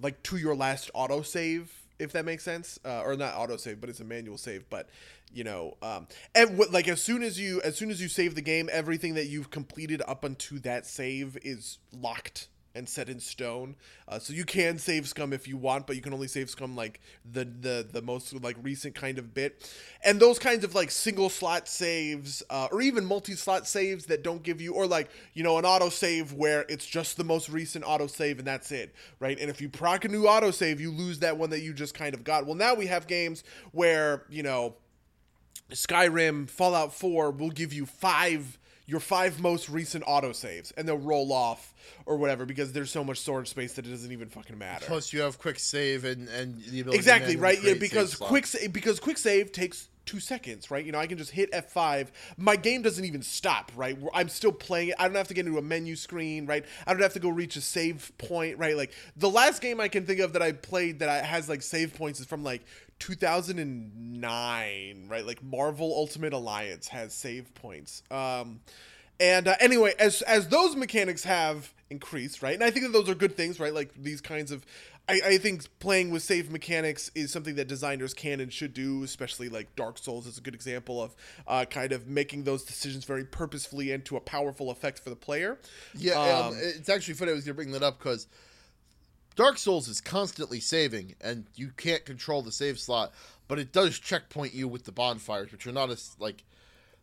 [0.00, 1.68] like to your last autosave
[2.00, 4.88] if that makes sense uh, or not autosave but it's a manual save but
[5.32, 8.42] you know um and like as soon as you as soon as you save the
[8.42, 13.74] game everything that you've completed up unto that save is locked and set in stone.
[14.06, 16.76] Uh, so you can save scum if you want but you can only save scum
[16.76, 19.70] like the the the most like recent kind of bit.
[20.04, 24.22] And those kinds of like single slot saves uh, or even multi slot saves that
[24.22, 27.48] don't give you or like you know an auto save where it's just the most
[27.48, 29.38] recent auto save and that's it right?
[29.38, 31.94] And if you proc a new auto save you lose that one that you just
[31.94, 32.46] kind of got.
[32.46, 34.76] Well now we have games where you know
[35.70, 38.58] Skyrim, Fallout 4 will give you five
[38.90, 41.72] your five most recent autosaves and they'll roll off
[42.06, 44.84] or whatever because there's so much storage space that it doesn't even fucking matter.
[44.84, 47.62] plus you have quick save and and the ability exactly, right?
[47.62, 50.84] Yeah, because quick sa- because quick save takes 2 seconds, right?
[50.84, 52.08] You know, I can just hit F5.
[52.36, 53.96] My game doesn't even stop, right?
[54.12, 54.96] I'm still playing it.
[54.98, 56.64] I don't have to get into a menu screen, right?
[56.84, 58.76] I don't have to go reach a save point, right?
[58.76, 61.62] Like the last game I can think of that I played that I, has like
[61.62, 62.62] save points is from like
[63.00, 65.26] 2009, right?
[65.26, 68.02] Like Marvel Ultimate Alliance has save points.
[68.10, 68.60] Um,
[69.18, 72.54] and uh, anyway, as as those mechanics have increased, right?
[72.54, 73.74] And I think that those are good things, right?
[73.74, 74.64] Like these kinds of.
[75.08, 79.02] I, I think playing with save mechanics is something that designers can and should do,
[79.02, 81.16] especially like Dark Souls is a good example of
[81.48, 85.16] uh, kind of making those decisions very purposefully and to a powerful effect for the
[85.16, 85.58] player.
[85.96, 88.28] Yeah, um, Um, it's actually funny I was gonna bring that up because
[89.36, 93.12] Dark Souls is constantly saving, and you can't control the save slot,
[93.48, 96.44] but it does checkpoint you with the bonfires, which are not as like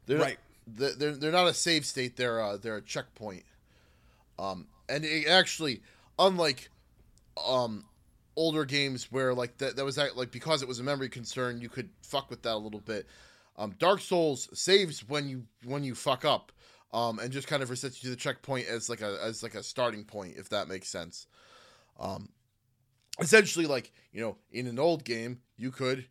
[0.05, 0.37] they're Right.
[0.67, 2.17] They're they're, they're not a save state.
[2.17, 3.43] They're uh, they're a checkpoint.
[4.37, 5.81] Um, and it actually,
[6.19, 6.69] unlike
[7.45, 7.85] um
[8.35, 11.61] older games where like that that was act- like because it was a memory concern,
[11.61, 13.07] you could fuck with that a little bit.
[13.57, 16.51] Um, Dark Souls saves when you when you fuck up,
[16.93, 19.55] um, and just kind of resets you to the checkpoint as like a as like
[19.55, 21.27] a starting point, if that makes sense.
[21.99, 22.29] Um,
[23.19, 26.05] essentially, like you know, in an old game, you could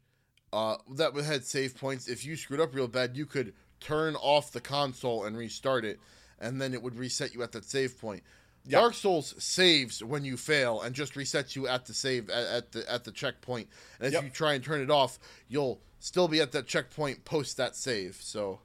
[0.53, 2.09] uh, that had save points.
[2.09, 6.01] If you screwed up real bad, you could turn off the console and restart it,
[6.41, 8.23] and then it would reset you at that save point.
[8.65, 8.81] Yeah.
[8.81, 12.73] Dark Souls saves when you fail and just resets you at the save at, at
[12.73, 13.69] the at the checkpoint.
[13.99, 14.25] And if Yep.
[14.25, 15.19] you try and turn it off,
[15.49, 18.17] you'll still be at that checkpoint post that save.
[18.21, 18.61] So,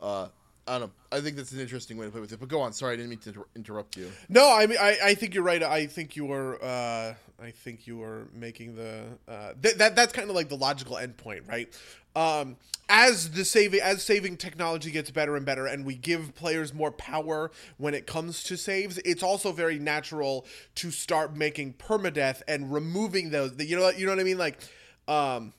[0.00, 0.28] uh,
[0.68, 0.90] I don't know.
[1.10, 2.38] I think that's an interesting way to play with it.
[2.38, 2.72] But go on.
[2.72, 4.12] Sorry, I didn't mean to inter- interrupt you.
[4.28, 5.62] No, I mean, I, I think you're right.
[5.62, 6.62] I think you are.
[6.62, 10.56] Uh, I think you are making the uh, th- that that's kind of like the
[10.56, 11.68] logical endpoint, right?
[12.14, 12.56] Um,
[12.88, 16.90] as the saving as saving technology gets better and better, and we give players more
[16.90, 22.72] power when it comes to saves, it's also very natural to start making permadeath and
[22.72, 23.52] removing those.
[23.58, 24.38] You know, you know what I mean?
[24.38, 24.58] Like,
[25.06, 25.52] um,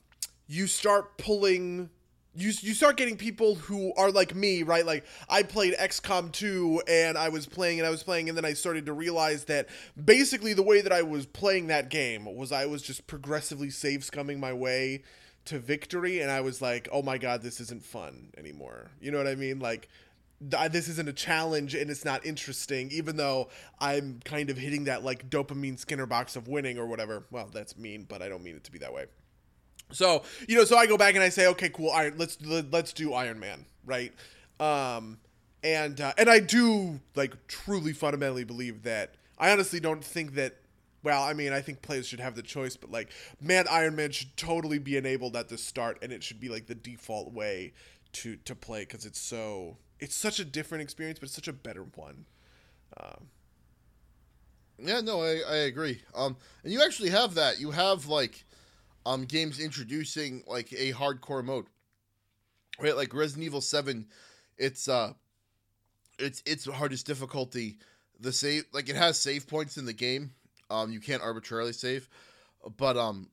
[0.48, 1.90] you start pulling
[2.36, 4.86] you you start getting people who are like me, right?
[4.86, 8.46] Like I played XCOM 2 and I was playing and I was playing and then
[8.46, 9.68] I started to realize that
[10.04, 14.02] basically the way that I was playing that game was I was just progressively save
[14.02, 15.04] scumming my way
[15.46, 19.18] to victory and I was like, "Oh my god, this isn't fun anymore." You know
[19.18, 19.60] what I mean?
[19.60, 19.88] Like
[20.40, 24.84] th- this isn't a challenge and it's not interesting even though I'm kind of hitting
[24.84, 27.24] that like dopamine skinner box of winning or whatever.
[27.32, 29.06] Well, that's mean, but I don't mean it to be that way.
[29.92, 32.94] So you know, so I go back and I say, okay, cool, Iron, let's let's
[32.94, 34.14] do Iron Man, right?
[34.60, 35.18] Um,
[35.64, 39.16] and uh, and I do like truly fundamentally believe that.
[39.38, 40.56] I honestly don't think that.
[41.02, 44.12] Well, I mean, I think players should have the choice, but like, man, Iron Man
[44.12, 47.74] should totally be enabled at the start, and it should be like the default way
[48.14, 51.54] to to play because it's so it's such a different experience, but it's such a
[51.54, 52.26] better one.
[53.00, 53.28] Um,
[54.78, 56.02] yeah, no, I, I agree.
[56.16, 57.60] Um, and you actually have that.
[57.60, 58.46] You have like
[59.10, 61.66] um games introducing like a hardcore mode.
[62.80, 64.06] Right, like Resident Evil 7,
[64.58, 65.14] it's uh
[66.20, 67.78] it's its hardest difficulty.
[68.20, 70.32] The save like it has save points in the game.
[70.70, 72.08] Um you can't arbitrarily save.
[72.78, 73.30] But um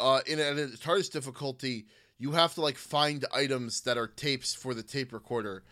[0.00, 1.86] uh in at its hardest difficulty,
[2.18, 5.62] you have to like find items that are tapes for the tape recorder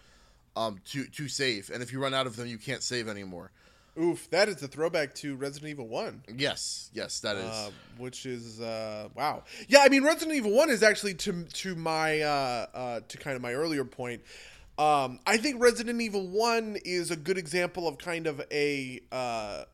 [0.55, 1.71] um to to save.
[1.75, 3.51] And if you run out of them, you can't save anymore.
[3.99, 6.23] Oof, that is a throwback to Resident Evil One.
[6.35, 7.45] Yes, yes, that is.
[7.45, 9.45] Uh, which is uh, wow.
[9.69, 13.37] Yeah, I mean Resident Evil One is actually to to my uh, uh, to kind
[13.37, 14.23] of my earlier point.
[14.79, 19.65] Um, I think Resident Evil One is a good example of kind of a uh,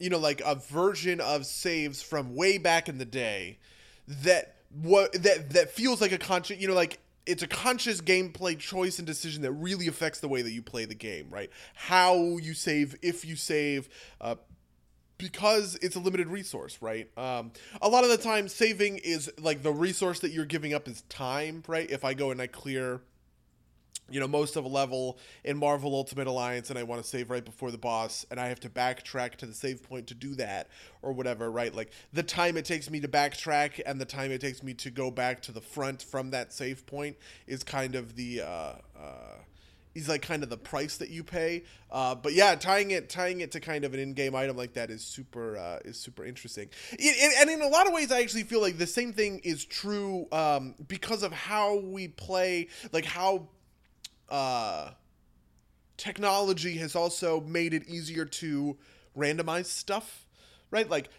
[0.00, 3.58] you know like a version of saves from way back in the day
[4.08, 6.98] that what that that feels like a conscious you know like
[7.28, 10.86] it's a conscious gameplay choice and decision that really affects the way that you play
[10.86, 11.50] the game, right?
[11.74, 13.88] How you save, if you save,
[14.20, 14.36] uh,
[15.18, 17.06] because it's a limited resource, right?
[17.18, 20.88] Um, a lot of the time, saving is like the resource that you're giving up
[20.88, 21.90] is time, right?
[21.90, 23.02] If I go and I clear
[24.10, 27.30] you know, most of a level in Marvel Ultimate Alliance and I want to save
[27.30, 30.34] right before the boss and I have to backtrack to the save point to do
[30.36, 30.68] that
[31.02, 31.74] or whatever, right?
[31.74, 34.90] Like the time it takes me to backtrack and the time it takes me to
[34.90, 37.16] go back to the front from that save point
[37.46, 39.38] is kind of the uh uh
[39.98, 41.64] is like kind of the price that you pay.
[41.90, 44.90] Uh, but yeah, tying it tying it to kind of an in-game item like that
[44.90, 46.68] is super uh, is super interesting.
[46.92, 49.40] It, it, and in a lot of ways, I actually feel like the same thing
[49.44, 53.48] is true um, because of how we play, like how
[54.28, 54.90] uh,
[55.96, 58.76] technology has also made it easier to
[59.16, 60.26] randomize stuff,
[60.70, 60.88] right?
[60.88, 61.10] Like,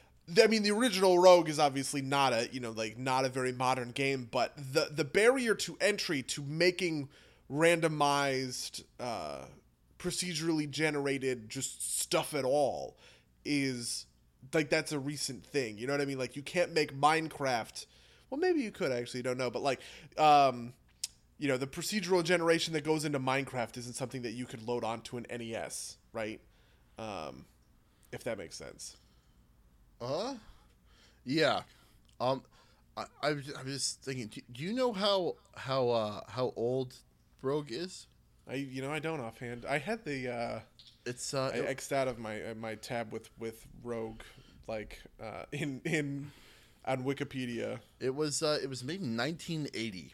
[0.42, 3.52] I mean, the original Rogue is obviously not a you know like not a very
[3.52, 7.10] modern game, but the the barrier to entry to making
[7.52, 9.46] randomized, uh,
[9.98, 12.96] procedurally generated just stuff at all
[13.44, 14.06] is
[14.54, 15.78] like that's a recent thing.
[15.78, 16.20] You know what I mean?
[16.20, 17.86] Like you can't make Minecraft.
[18.30, 19.24] Well, maybe you could actually.
[19.24, 19.80] Don't know, but like,
[20.18, 20.74] um,
[21.40, 24.84] you know, the procedural generation that goes into Minecraft isn't something that you could load
[24.84, 26.42] onto an NES, right?
[26.98, 27.46] Um,
[28.12, 28.98] if that makes sense.
[30.02, 30.36] Uh,
[31.26, 31.62] yeah.
[32.20, 32.44] Um,
[32.98, 34.28] I, I was, I was just thinking.
[34.28, 36.96] Do, do you know how how uh how old
[37.42, 38.08] Rogue is?
[38.50, 39.66] I you know I don't offhand.
[39.68, 40.60] I had the uh,
[41.06, 44.22] It's uh, I xed out of my uh, my tab with with Rogue
[44.68, 46.32] like uh, in in
[46.86, 47.80] on Wikipedia.
[48.00, 50.14] it was uh, it was made in 1980.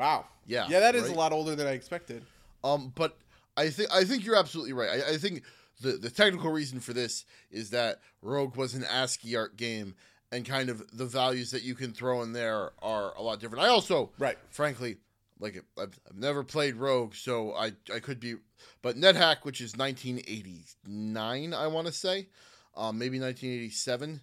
[0.00, 0.24] Wow.
[0.46, 1.12] Yeah, Yeah, that is right?
[1.12, 2.24] a lot older than I expected.
[2.64, 3.18] Um, but
[3.56, 5.02] I think I think you're absolutely right.
[5.06, 5.42] I, I think
[5.82, 9.94] the the technical reason for this is that Rogue was an ASCII art game,
[10.32, 13.62] and kind of the values that you can throw in there are a lot different.
[13.62, 14.38] I also, Right.
[14.50, 14.96] frankly,
[15.38, 18.36] like I've, I've never played Rogue, so I I could be,
[18.80, 22.28] but NetHack, which is 1989, I want to say,
[22.74, 24.20] um, maybe 1987.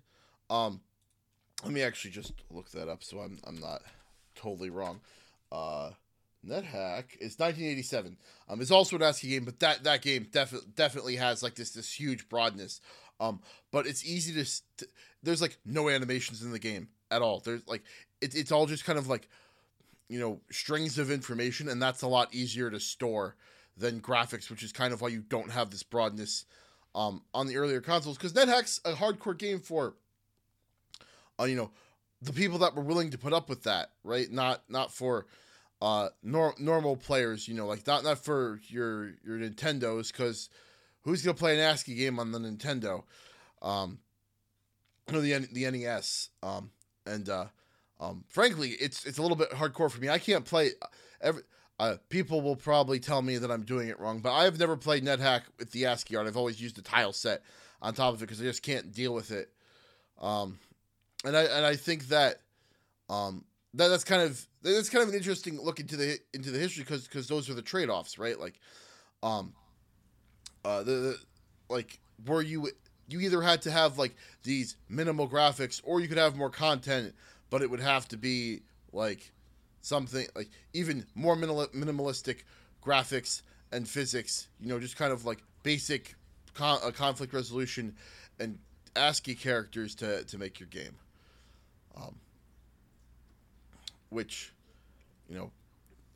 [0.50, 0.82] Um,
[1.64, 3.84] let me actually just look that up so I'm I'm not
[4.36, 5.02] totally wrong.
[5.52, 5.92] Uh,
[6.46, 8.18] NetHack is 1987.
[8.48, 11.72] Um, it's also an ASCII game, but that that game definitely definitely has like this
[11.72, 12.80] this huge broadness.
[13.20, 14.88] Um, but it's easy to, s- to
[15.24, 17.40] there's like no animations in the game at all.
[17.40, 17.84] There's like
[18.22, 19.28] it, it's all just kind of like
[20.08, 23.36] you know strings of information, and that's a lot easier to store
[23.76, 26.46] than graphics, which is kind of why you don't have this broadness
[26.96, 29.96] um on the earlier consoles because NetHack's a hardcore game for
[31.40, 31.72] uh, you know
[32.22, 34.32] the people that were willing to put up with that, right?
[34.32, 35.26] Not not for
[35.82, 40.50] uh nor- normal players, you know, like not not for your your Nintendos cuz
[41.02, 43.04] who's to play an ASCII game on the Nintendo?
[43.62, 44.00] Um
[45.12, 46.30] or the the NES.
[46.42, 46.72] Um
[47.06, 47.48] and uh
[48.00, 50.10] um frankly, it's it's a little bit hardcore for me.
[50.10, 50.72] I can't play
[51.22, 51.44] every
[51.80, 55.04] uh, people will probably tell me that I'm doing it wrong, but I've never played
[55.06, 56.26] NetHack with the ASCII art.
[56.26, 57.44] I've always used a tile set
[57.84, 59.52] on top of it because I just can't deal with it.
[60.20, 60.58] Um,
[61.24, 62.42] and I and I think that
[63.10, 66.60] um that that's kind of it's kind of an interesting look into the into the
[66.60, 68.40] history because because those are the trade offs, right?
[68.40, 68.60] Like,
[69.24, 69.54] um,
[70.66, 71.18] uh, the, the
[71.70, 72.70] like where you
[73.08, 77.14] you either had to have like these minimal graphics or you could have more content,
[77.50, 78.62] but it would have to be
[78.92, 79.32] like
[79.82, 82.44] something like even more minimal, minimalistic
[82.84, 83.42] graphics
[83.72, 84.48] and physics.
[84.60, 86.16] You know, just kind of like basic
[86.54, 87.96] con- uh, conflict resolution
[88.40, 88.60] and
[88.96, 90.96] ASCII characters to to make your game.
[91.96, 92.16] Um,
[94.10, 94.54] which,
[95.30, 95.52] you know,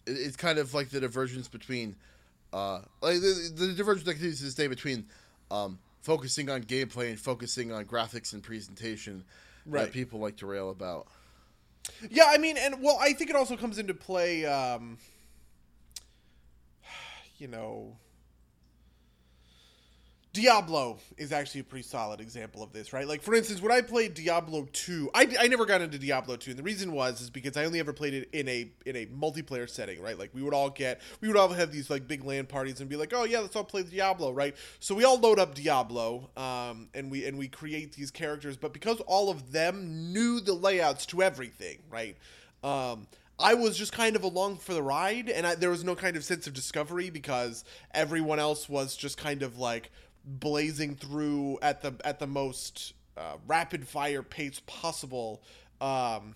[0.06, 1.96] it, it's kind of like the divergence between,
[2.54, 5.06] uh, like the, the divergence that continues to this day between,
[5.50, 9.24] um, focusing on gameplay and focusing on graphics and presentation
[9.66, 9.84] Right.
[9.86, 11.08] that people like to rail about.
[12.10, 14.46] Yeah, I mean, and well, I think it also comes into play.
[14.46, 14.98] Um,
[17.38, 17.96] you know,
[20.34, 23.06] Diablo is actually a pretty solid example of this, right?
[23.06, 26.52] Like, for instance, when I played Diablo two, I, I never got into Diablo two,
[26.52, 29.08] and the reason was is because I only ever played it in a in a
[29.08, 30.18] multiplayer setting, right?
[30.18, 32.90] Like, we would all get, we would all have these like big LAN parties and
[32.90, 34.56] be like, oh yeah, let's all play Diablo, right?
[34.80, 38.72] So we all load up Diablo, um, and we and we create these characters, but
[38.72, 42.16] because all of them knew the layouts to everything, right?
[42.64, 43.08] Um,
[43.38, 46.16] I was just kind of along for the ride, and I, there was no kind
[46.16, 49.92] of sense of discovery because everyone else was just kind of like
[50.26, 55.42] blazing through at the at the most uh, rapid fire pace possible.
[55.80, 56.36] Um,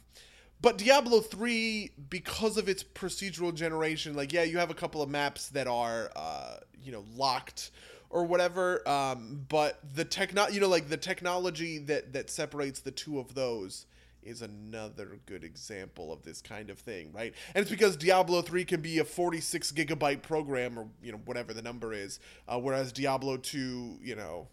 [0.62, 5.10] but Diablo 3, because of its procedural generation, like, yeah, you have a couple of
[5.10, 7.72] maps that are, uh, you know, locked
[8.10, 8.88] or whatever.
[8.88, 13.36] Um, but the techno, you know, like the technology that, that separates the two of
[13.36, 13.86] those
[14.26, 17.34] is another good example of this kind of thing, right?
[17.54, 21.54] And it's because Diablo 3 can be a 46 gigabyte program or, you know, whatever
[21.54, 24.48] the number is, uh, whereas Diablo 2, you know,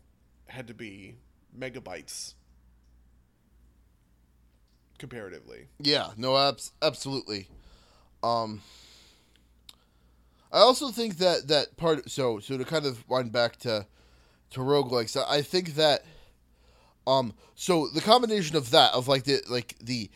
[0.47, 1.17] had to be
[1.59, 2.35] megabytes
[4.99, 5.69] comparatively.
[5.81, 7.49] Yeah, no, abs- absolutely.
[8.23, 8.61] Um,
[10.53, 12.11] I also think that that part.
[12.11, 13.87] So, so to kind of wind back to
[14.51, 16.05] to roguelikes, I I think that
[17.07, 20.11] um, so the combination of that of like the like the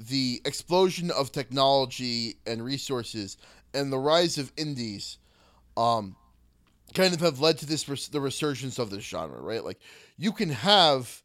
[0.00, 3.36] the explosion of technology and resources
[3.72, 5.18] and the rise of indies,
[5.76, 6.16] um,
[6.94, 9.64] kind of have led to this res- the resurgence of this genre, right?
[9.64, 9.80] Like
[10.16, 11.22] you can have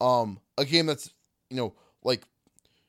[0.00, 1.12] um a game that's
[1.50, 2.22] you know like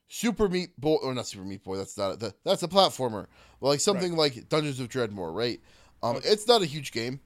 [0.07, 1.77] Super Meat Boy or not Super Meat Boy.
[1.77, 3.27] That's not that, that's a platformer.
[3.59, 5.59] But like something like Dungeons of Dredmor, right?
[6.03, 7.19] Um, it's not a huge game,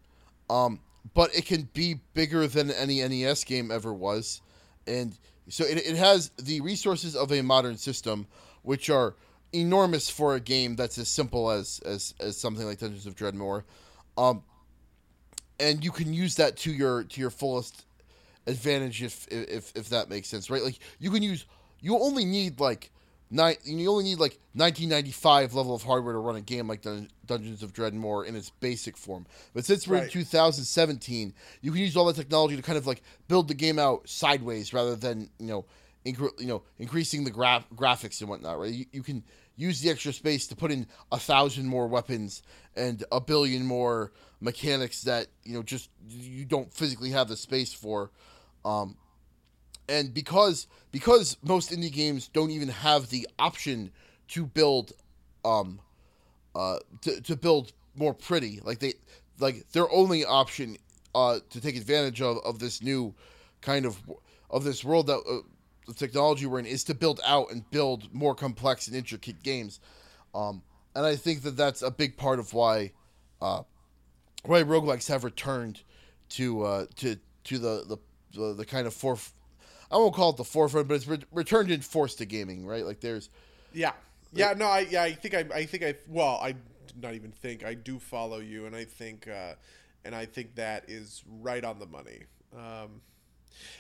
[0.50, 0.80] um,
[1.14, 4.42] but it can be bigger than any NES game ever was,
[4.88, 8.28] and so it, it has the resources of a modern system,
[8.64, 9.16] which are
[9.54, 13.64] enormous for a game that's as simple as as, as something like Dungeons of Dredmor,
[14.18, 14.44] um,
[15.60, 17.86] and you can use that to your to your fullest
[18.48, 20.64] advantage if if if that makes sense, right?
[20.64, 21.46] Like you can use
[21.82, 22.92] you only need like
[23.36, 27.10] nine you only need like 1995 level of hardware to run a game like Dun-
[27.26, 29.26] Dungeons of Dredmor in its basic form.
[29.54, 33.04] But since we're in 2017, you can use all that technology to kind of like
[33.28, 35.66] build the game out sideways rather than you know
[36.06, 38.60] incre- you know increasing the gra- graphics and whatnot.
[38.60, 38.72] Right?
[38.72, 39.24] You, you can
[39.58, 42.42] use the extra space to put in a thousand more weapons
[42.76, 47.74] and a billion more mechanics that you know just you don't physically have the space
[47.74, 48.12] for.
[48.64, 48.98] Um,
[49.88, 53.92] and because because most indie games don't even have the option
[54.28, 54.94] to build
[55.44, 55.80] um
[56.56, 58.94] uh to, to build more pretty like they
[59.40, 60.78] like their only option
[61.14, 63.14] uh to take advantage of of this new
[63.62, 63.98] kind of
[64.50, 65.40] of this world that uh,
[65.88, 69.80] the technology we're in is to build out and build more complex and intricate games.
[70.34, 70.64] Um
[70.96, 72.92] and i think that that's a big part of why
[73.42, 73.62] uh
[74.44, 75.82] why roguelikes have returned
[76.30, 77.98] to uh to to the the
[78.34, 79.32] the, the kind of foref
[79.92, 82.86] I won't call it the forefront, but it's re- returned in force to gaming, right?
[82.86, 83.30] Like there's
[83.74, 83.94] Yeah,
[84.34, 84.54] yeah.
[84.58, 85.04] No, I yeah.
[85.04, 86.56] I think I I think I well I
[87.02, 89.54] not even think I do follow you, and I think uh,
[90.04, 92.24] and I think that is right on the money.
[92.56, 93.02] Um,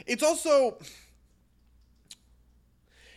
[0.05, 0.77] it's also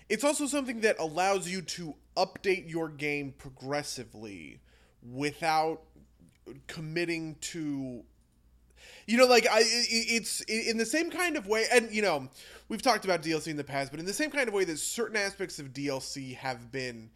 [0.09, 4.61] it's also something that allows you to update your game progressively
[5.03, 5.83] without
[6.67, 8.05] committing to
[9.07, 12.29] you know like i it's in the same kind of way and you know
[12.69, 14.79] we've talked about dlc in the past but in the same kind of way that
[14.79, 17.11] certain aspects of dlc have been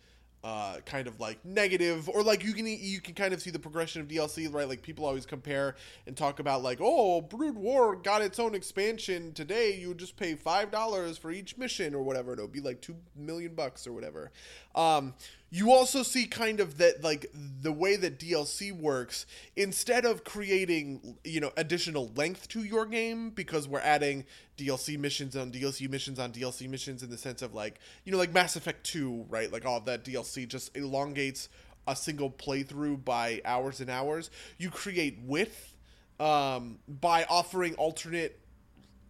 [0.45, 3.59] uh, kind of like negative or like you can you can kind of see the
[3.59, 4.69] progression of DLC right?
[4.69, 9.33] Like people always compare and talk about like oh Brood War got its own expansion
[9.35, 12.61] today you would just pay five dollars for each mission or whatever and it'll be
[12.61, 14.33] like two million bucks or whatever.
[14.75, 15.15] Um,
[15.55, 17.27] you also see kind of that like
[17.61, 23.29] the way that DLC works instead of creating you know additional length to your game
[23.29, 24.25] because we're adding
[24.57, 28.17] DLC missions on DLC missions on DLC missions in the sense of like you know
[28.17, 29.53] like Mass Effect 2 right?
[29.53, 31.51] Like all that DLC just elongates
[31.87, 34.31] a single playthrough by hours and hours.
[34.57, 35.77] You create width
[36.19, 38.41] um, by offering alternate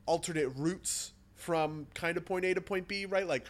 [0.07, 3.29] alternate routes from kind of point A to point B right?
[3.29, 3.47] Like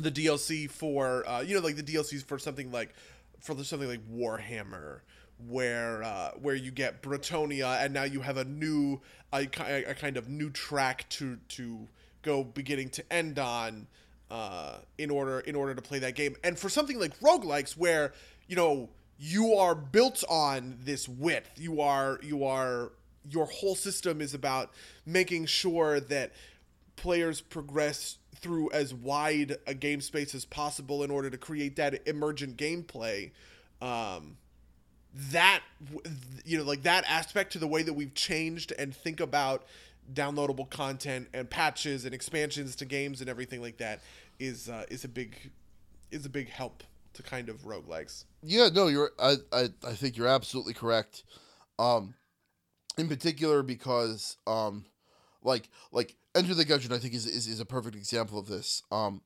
[0.00, 2.94] the DLC for uh, you know like the DLCs for something like
[3.40, 5.00] for something like Warhammer
[5.48, 9.00] where uh, where you get Bretonnia and now you have a new
[9.32, 9.48] a,
[9.88, 11.88] a kind of new track to to
[12.22, 13.86] go beginning to end on
[14.30, 16.36] uh, in order in order to play that game.
[16.44, 18.12] And for something like roguelikes where
[18.48, 21.50] you know you are built on this width.
[21.56, 22.92] You are you are
[23.28, 24.70] your whole system is about
[25.04, 26.32] making sure that
[26.96, 32.06] players progress through as wide a game space as possible in order to create that
[32.06, 33.30] emergent gameplay
[33.82, 34.36] um,
[35.14, 35.62] that
[36.44, 39.64] you know like that aspect to the way that we've changed and think about
[40.12, 44.00] downloadable content and patches and expansions to games and everything like that
[44.38, 45.50] is uh, is a big
[46.10, 46.82] is a big help
[47.12, 48.24] to kind of roguelikes.
[48.42, 51.24] Yeah, no, you're I, I I think you're absolutely correct.
[51.78, 52.14] Um
[52.96, 54.84] in particular because um
[55.42, 58.82] like like Enter the Gungeon, I think, is, is, is a perfect example of this.
[58.92, 59.22] Um,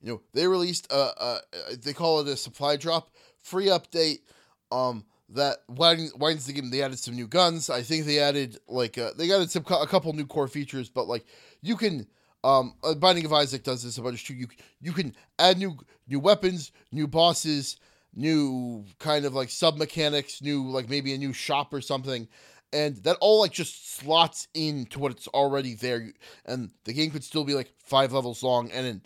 [0.00, 3.10] you know, they released a, a, a they call it a supply drop
[3.42, 4.20] free update.
[4.70, 6.70] Um, that widens, widens the game.
[6.70, 7.68] They added some new guns.
[7.68, 11.06] I think they added like uh, they added some a couple new core features, but
[11.06, 11.24] like
[11.60, 12.06] you can
[12.44, 14.34] um uh, Binding of Isaac does this a bunch too.
[14.34, 14.46] You
[14.80, 15.76] you can add new
[16.06, 17.76] new weapons, new bosses,
[18.14, 22.28] new kind of like sub mechanics, new like maybe a new shop or something,
[22.72, 26.12] and that all like just slots into what it's already there.
[26.44, 29.02] And the game could still be like five levels long and then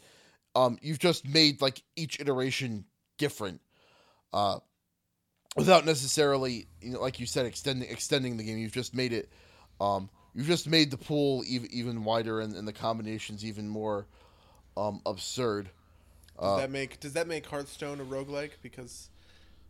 [0.54, 2.84] um you've just made like each iteration
[3.16, 3.60] different
[4.32, 4.58] uh
[5.56, 8.58] without necessarily you know like you said extending extending the game.
[8.58, 9.30] You've just made it
[9.80, 14.06] um you've just made the pool even even wider and, and the combinations even more
[14.76, 15.70] um absurd.
[16.40, 18.52] Does uh, that make does that make hearthstone a roguelike?
[18.62, 19.08] Because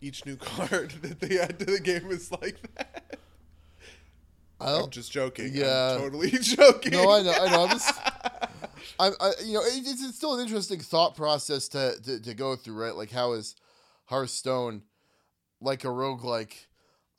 [0.01, 3.18] each new card that they add to the game is like that
[4.67, 5.51] I'm just joking.
[5.53, 6.93] Yeah, I'm totally joking.
[6.93, 7.65] No, I know, I know.
[7.65, 8.01] I'm just,
[8.99, 12.57] I'm, I, you know, it's, it's still an interesting thought process to, to, to go
[12.57, 12.95] through, right?
[12.95, 13.57] Like, how is
[14.07, 14.83] Hearthstone
[15.61, 16.67] like a roguelike?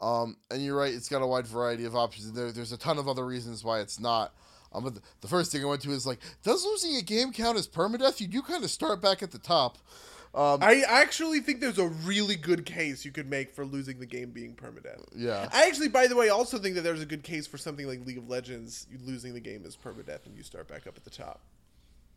[0.02, 2.32] Um, and you're right, it's got a wide variety of options.
[2.34, 4.34] There, there's a ton of other reasons why it's not.
[4.74, 7.58] Um, but the first thing I went to is like, does losing a game count
[7.58, 8.20] as permadeath?
[8.20, 9.78] You do kind of start back at the top.
[10.36, 14.08] Um, I actually think there's a really good case you could make for losing the
[14.08, 15.04] game being permadeath.
[15.16, 15.48] Yeah.
[15.54, 18.04] I actually, by the way, also think that there's a good case for something like
[18.06, 21.12] League of Legends, losing the game is permadeath and you start back up at the
[21.12, 21.42] top.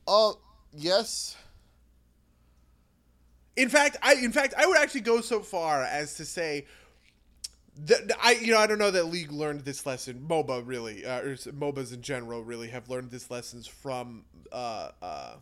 [0.09, 0.33] Uh,
[0.73, 1.37] yes.
[3.57, 6.67] In fact, I in fact I would actually go so far as to say
[7.85, 10.27] that I you know I don't know that League learned this lesson.
[10.29, 15.35] MOBA really, uh, or MOBAs in general really have learned this lessons from uh, uh,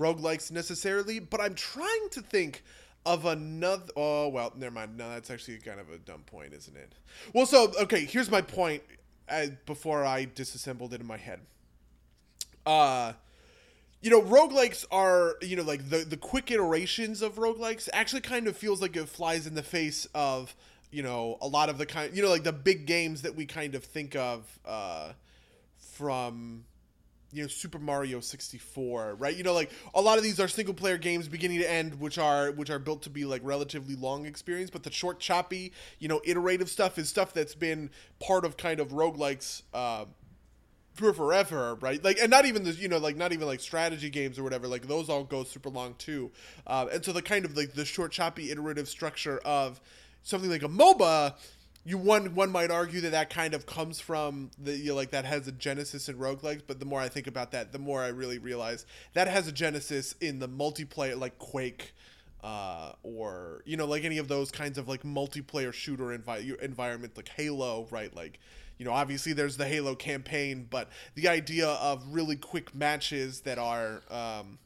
[0.00, 2.64] roguelikes necessarily, but I'm trying to think
[3.06, 4.96] of another oh well never mind.
[4.96, 6.94] No that's actually kind of a dumb point isn't it?
[7.34, 8.82] Well so okay here's my point
[9.28, 11.40] uh, before i disassembled it in my head.
[12.66, 13.12] Uh
[14.02, 18.46] you know roguelikes are you know like the the quick iterations of roguelikes actually kind
[18.46, 20.54] of feels like it flies in the face of
[20.90, 23.46] you know a lot of the kind you know like the big games that we
[23.46, 25.12] kind of think of uh
[25.78, 26.64] from
[27.32, 29.36] you know Super Mario 64, right?
[29.36, 32.18] You know like a lot of these are single player games beginning to end which
[32.18, 36.08] are which are built to be like relatively long experience, but the short choppy, you
[36.08, 40.04] know, iterative stuff is stuff that's been part of kind of roguelikes uh
[40.94, 42.02] for forever, right?
[42.02, 44.68] Like, and not even the, you know, like not even like strategy games or whatever.
[44.68, 46.30] Like those all go super long too.
[46.66, 49.80] Uh, and so the kind of like the short, choppy, iterative structure of
[50.22, 51.34] something like a MOBA
[51.84, 55.10] you one one might argue that that kind of comes from the you know, like
[55.10, 58.02] that has a genesis in roguelikes but the more i think about that the more
[58.02, 61.92] i really realize that has a genesis in the multiplayer like quake
[62.42, 67.16] uh, or you know like any of those kinds of like multiplayer shooter envi- environment
[67.16, 68.14] like halo right?
[68.14, 68.40] Like
[68.78, 73.58] you know obviously there's the halo campaign but the idea of really quick matches that
[73.58, 74.58] are um,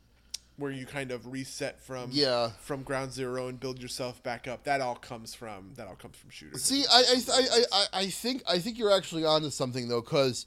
[0.57, 4.65] where you kind of reset from yeah from ground zero and build yourself back up.
[4.65, 6.63] That all comes from that all comes from shooters.
[6.63, 10.47] See, I I, I, I, I think I think you're actually onto something though, because,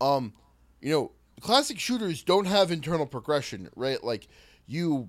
[0.00, 0.32] um,
[0.80, 4.02] you know, classic shooters don't have internal progression, right?
[4.02, 4.26] Like
[4.66, 5.08] you,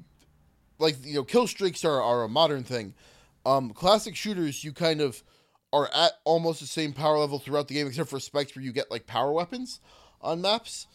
[0.79, 2.93] like you know, kill streaks are are a modern thing.
[3.45, 5.23] Um, classic shooters, you kind of
[5.73, 8.71] are at almost the same power level throughout the game, except for spikes where you
[8.71, 9.79] get like power weapons
[10.21, 10.87] on maps.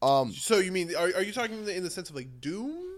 [0.00, 2.97] Um, so you mean are, are you talking in the sense of like Doom?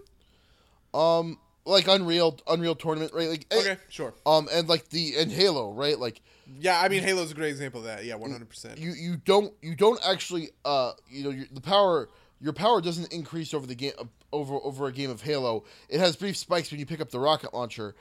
[0.93, 3.29] Um, like Unreal, Unreal Tournament, right?
[3.29, 4.13] Like, eh, Okay, sure.
[4.25, 5.97] um, and like the and Halo, right?
[5.97, 6.21] Like,
[6.59, 8.03] Yeah, I mean Halo's a great example of that.
[8.03, 8.77] Yeah, one hundred percent.
[8.79, 12.09] you you don't you don't actually uh you know your, the power
[12.41, 13.93] your power doesn't increase over the game
[14.33, 15.63] over over a game of Halo.
[15.87, 17.95] It has brief spikes when you pick up the rocket launcher,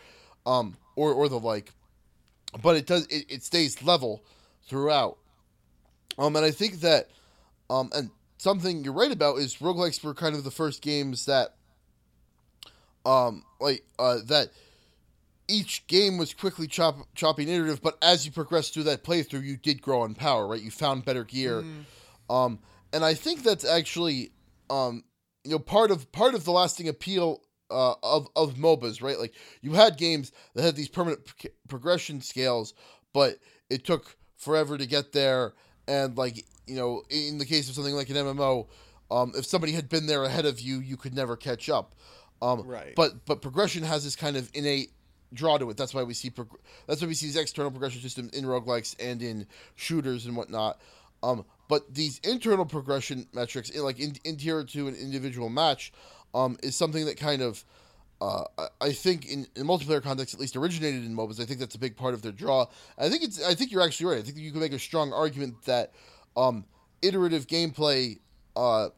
[0.46, 1.70] um or or the like,
[2.62, 4.24] but it does it, it stays level
[4.66, 5.18] throughout.
[6.18, 7.10] Um and I think that
[7.68, 11.54] um and something you're right about is roguelikes were kind of the first games that
[13.06, 14.48] um like uh that
[15.48, 19.56] each game was quickly chop, chopping iterative, but as you progressed through that playthrough, you
[19.56, 20.60] did grow in power, right?
[20.62, 21.64] You found better gear,
[22.28, 22.60] um,
[22.92, 24.30] and I think that's actually,
[24.68, 25.02] um,
[25.42, 29.18] you know, part of part of the lasting appeal uh, of of MOBAs, right?
[29.18, 32.72] Like you had games that had these permanent p- progression scales,
[33.12, 33.38] but
[33.68, 35.54] it took forever to get there,
[35.88, 38.68] and like you know, in the case of something like an MMO,
[39.10, 41.96] um, if somebody had been there ahead of you, you could never catch up.
[42.42, 42.94] Um, Right.
[42.96, 44.92] But but progression has this kind of innate
[45.32, 45.76] draw to it.
[45.76, 48.96] That's why we see prog- that's why we see these external progression systems in roguelikes
[48.98, 50.80] and in shooters and whatnot.
[51.22, 55.92] Um, but these internal progression metrics, in, like in, interior to an individual match,
[56.34, 57.64] um, is something that kind of
[58.22, 61.40] uh, I- I think in, in multiplayer context, at least originated in MOBAs.
[61.40, 62.66] I think that's a big part of their draw.
[62.98, 63.42] I think it's.
[63.42, 64.18] I think you're actually right.
[64.18, 65.92] I think you can make a strong argument that
[66.36, 66.64] um,
[67.02, 68.18] iterative gameplay,
[68.56, 68.88] uh,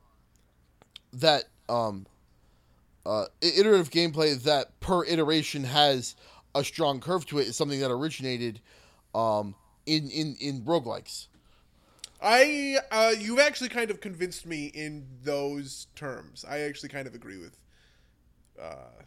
[1.15, 2.07] that um,
[3.05, 6.15] uh, iterative gameplay that per iteration has
[6.55, 8.61] a strong curve to it is something that originated
[9.15, 9.55] um,
[9.87, 11.29] in in in roguelikes.
[12.21, 16.45] I uh, you've actually kind of convinced me in those terms.
[16.49, 17.59] I actually kind of agree with.
[18.61, 19.03] Uh,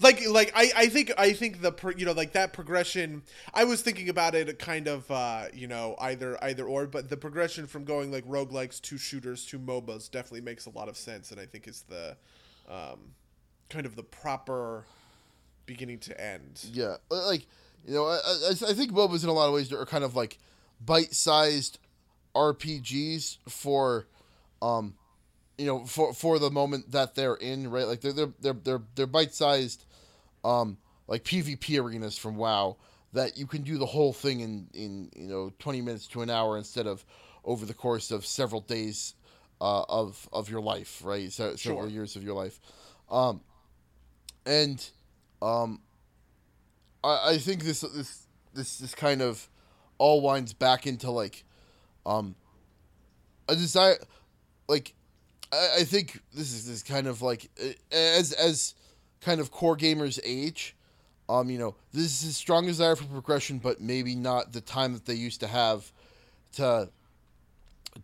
[0.00, 3.22] like like I, I think I think the pro, you know like that progression
[3.54, 7.16] I was thinking about it kind of uh, you know either either or but the
[7.16, 11.30] progression from going like roguelikes to shooters to MOBAs definitely makes a lot of sense
[11.32, 12.16] and I think is the
[12.68, 13.14] um,
[13.68, 14.84] kind of the proper
[15.66, 16.64] beginning to end.
[16.72, 17.46] Yeah, uh, like
[17.86, 20.14] you know, I, I, I think MOBAs in a lot of ways are kind of
[20.14, 20.38] like
[20.80, 21.78] bite-sized
[22.34, 24.06] RPGs for,
[24.62, 24.94] um,
[25.56, 27.86] you know, for for the moment that they're in, right?
[27.86, 29.84] Like they're they're they're they're, they're bite-sized,
[30.44, 32.76] um, like PvP arenas from WoW
[33.12, 36.30] that you can do the whole thing in in you know twenty minutes to an
[36.30, 37.04] hour instead of
[37.44, 39.14] over the course of several days
[39.60, 41.32] uh, of of your life, right?
[41.32, 41.88] So, several Sure.
[41.88, 42.60] years of your life,
[43.10, 43.40] um,
[44.46, 44.84] and
[45.42, 45.80] um,
[47.02, 49.48] I, I think this this this this kind of
[49.98, 51.44] all winds back into like
[52.06, 52.34] um
[53.48, 53.98] a desire
[54.68, 54.94] like
[55.52, 58.74] I, I think this is this kind of like uh, as as
[59.20, 60.76] kind of core gamers age
[61.28, 64.92] um you know this is a strong desire for progression but maybe not the time
[64.92, 65.92] that they used to have
[66.52, 66.88] to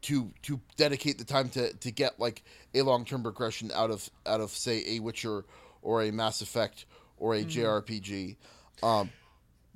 [0.03, 2.43] to to dedicate the time to to get like
[2.75, 5.45] a long-term progression out of out of say a witcher
[5.83, 6.87] or a mass effect
[7.19, 8.37] or a jrpg
[8.83, 9.11] um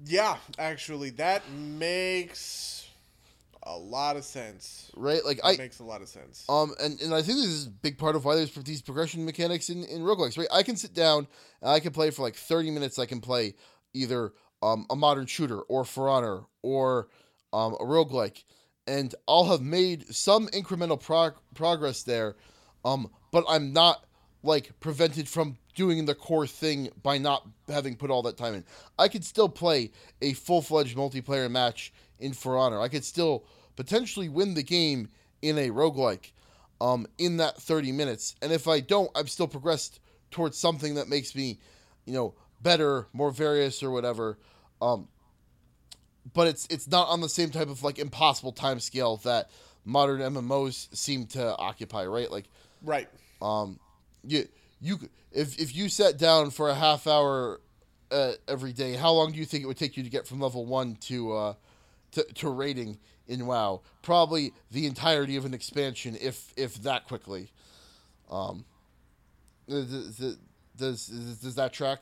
[0.05, 2.89] Yeah, actually, that makes
[3.65, 4.91] a lot of sense.
[4.97, 6.47] right like That i makes a lot of sense.
[6.49, 9.25] Um, and, and I think this is a big part of why there's these progression
[9.25, 10.49] mechanics in, in roguelikes, right?
[10.53, 11.27] I can sit down
[11.61, 12.99] and I can play for like 30 minutes.
[12.99, 13.55] I can play
[13.93, 17.09] either um, a modern shooter or For Honor or
[17.53, 18.45] um, a roguelike,
[18.89, 22.37] and I'll have made some incremental prog- progress there,
[22.85, 24.05] um, but I'm not
[24.43, 28.65] like prevented from doing the core thing by not having put all that time in.
[28.99, 29.91] I could still play
[30.23, 32.81] a full fledged multiplayer match in For Honor.
[32.81, 33.45] I could still
[33.77, 35.09] potentially win the game
[35.43, 36.33] in a roguelike
[36.81, 38.37] um, in that 30 minutes.
[38.41, 41.59] And if I don't, I've still progressed towards something that makes me,
[42.07, 44.39] you know, better, more various or whatever.
[44.81, 45.09] Um,
[46.35, 49.51] but it's it's not on the same type of like impossible time scale that
[49.85, 52.31] modern MMOs seem to occupy, right?
[52.31, 52.45] Like
[52.83, 53.09] right.
[53.41, 53.79] um,
[54.25, 54.49] you
[54.81, 54.99] you
[55.33, 57.61] if if you sat down for a half hour
[58.11, 60.41] uh, every day, how long do you think it would take you to get from
[60.41, 61.55] level one to uh,
[62.13, 63.81] to, to rating in WoW?
[64.03, 67.51] Probably the entirety of an expansion, if if that quickly.
[68.31, 68.65] Um,
[69.69, 70.37] does, does,
[70.77, 71.07] does,
[71.39, 72.01] does that track?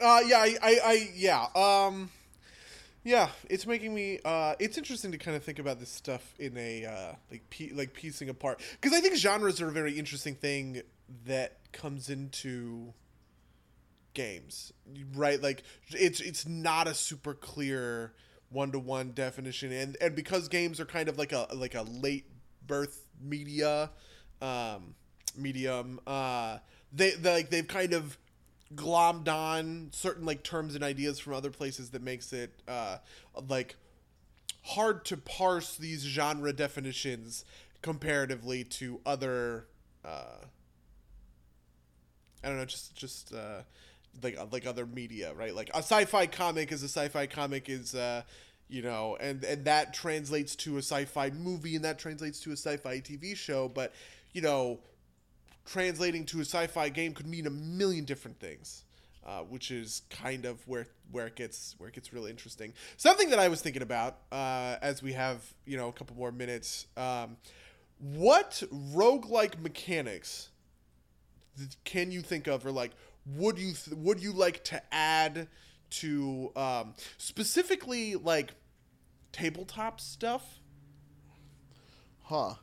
[0.00, 2.10] Uh, yeah, I, I, I, yeah, um,
[3.04, 3.28] yeah.
[3.48, 4.18] It's making me.
[4.24, 7.94] Uh, it's interesting to kind of think about this stuff in a uh, like like
[7.94, 10.82] piecing apart because I think genres are a very interesting thing
[11.26, 12.94] that comes into
[14.14, 14.72] games,
[15.14, 15.40] right?
[15.42, 18.14] Like it's it's not a super clear
[18.48, 21.82] one to one definition, and and because games are kind of like a like a
[21.82, 22.26] late
[22.66, 23.90] birth media,
[24.40, 24.94] um,
[25.36, 26.58] medium, uh,
[26.92, 28.16] they they like they've kind of
[28.74, 32.96] glommed on certain like terms and ideas from other places that makes it uh
[33.48, 33.76] like
[34.62, 37.44] hard to parse these genre definitions
[37.82, 39.66] comparatively to other
[40.04, 40.38] uh
[42.44, 43.62] I don't know, just just uh,
[44.22, 45.54] like like other media, right?
[45.54, 48.22] Like a sci-fi comic is a sci-fi comic is uh,
[48.68, 52.56] you know, and and that translates to a sci-fi movie, and that translates to a
[52.56, 53.94] sci-fi TV show, but
[54.32, 54.80] you know,
[55.64, 58.84] translating to a sci-fi game could mean a million different things.
[59.26, 62.74] Uh, which is kind of where where it gets where it gets really interesting.
[62.98, 66.30] Something that I was thinking about uh, as we have you know a couple more
[66.30, 66.88] minutes.
[66.98, 67.38] Um,
[67.98, 70.50] what roguelike mechanics
[71.84, 72.90] can you think of, or like
[73.26, 75.48] would you th- would you like to add
[75.90, 78.52] to um, specifically like
[79.32, 80.60] tabletop stuff?
[82.24, 82.54] Huh.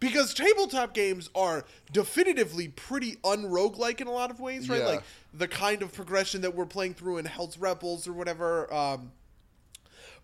[0.00, 4.80] Because tabletop games are definitively pretty unroguelike in a lot of ways, right?
[4.80, 4.86] Yeah.
[4.86, 5.02] Like
[5.34, 8.72] the kind of progression that we're playing through in Hell's Rebels or whatever.
[8.72, 9.12] Um,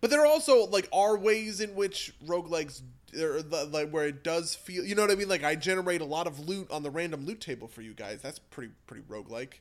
[0.01, 2.81] but there are also like are ways in which roguelikes
[3.19, 5.29] or the- like where it does feel you know what I mean?
[5.29, 8.19] Like I generate a lot of loot on the random loot table for you guys.
[8.21, 9.53] That's pretty pretty roguelike.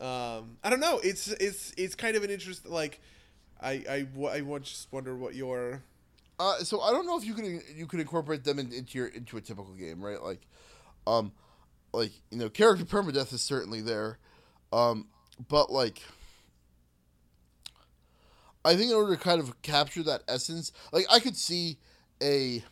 [0.00, 0.98] Um, I don't know.
[1.04, 3.00] It's it's it's kind of an interest like
[3.60, 5.82] I I wa- just wonder what your
[6.38, 9.06] Uh, so I don't know if you can you can incorporate them in, into your
[9.08, 10.20] into a typical game, right?
[10.20, 10.40] Like,
[11.06, 11.32] um,
[11.92, 14.18] like you know, character permadeath is certainly there,
[14.72, 15.06] um,
[15.48, 16.02] but like,
[18.64, 21.78] I think in order to kind of capture that essence, like I could see
[22.20, 22.64] a,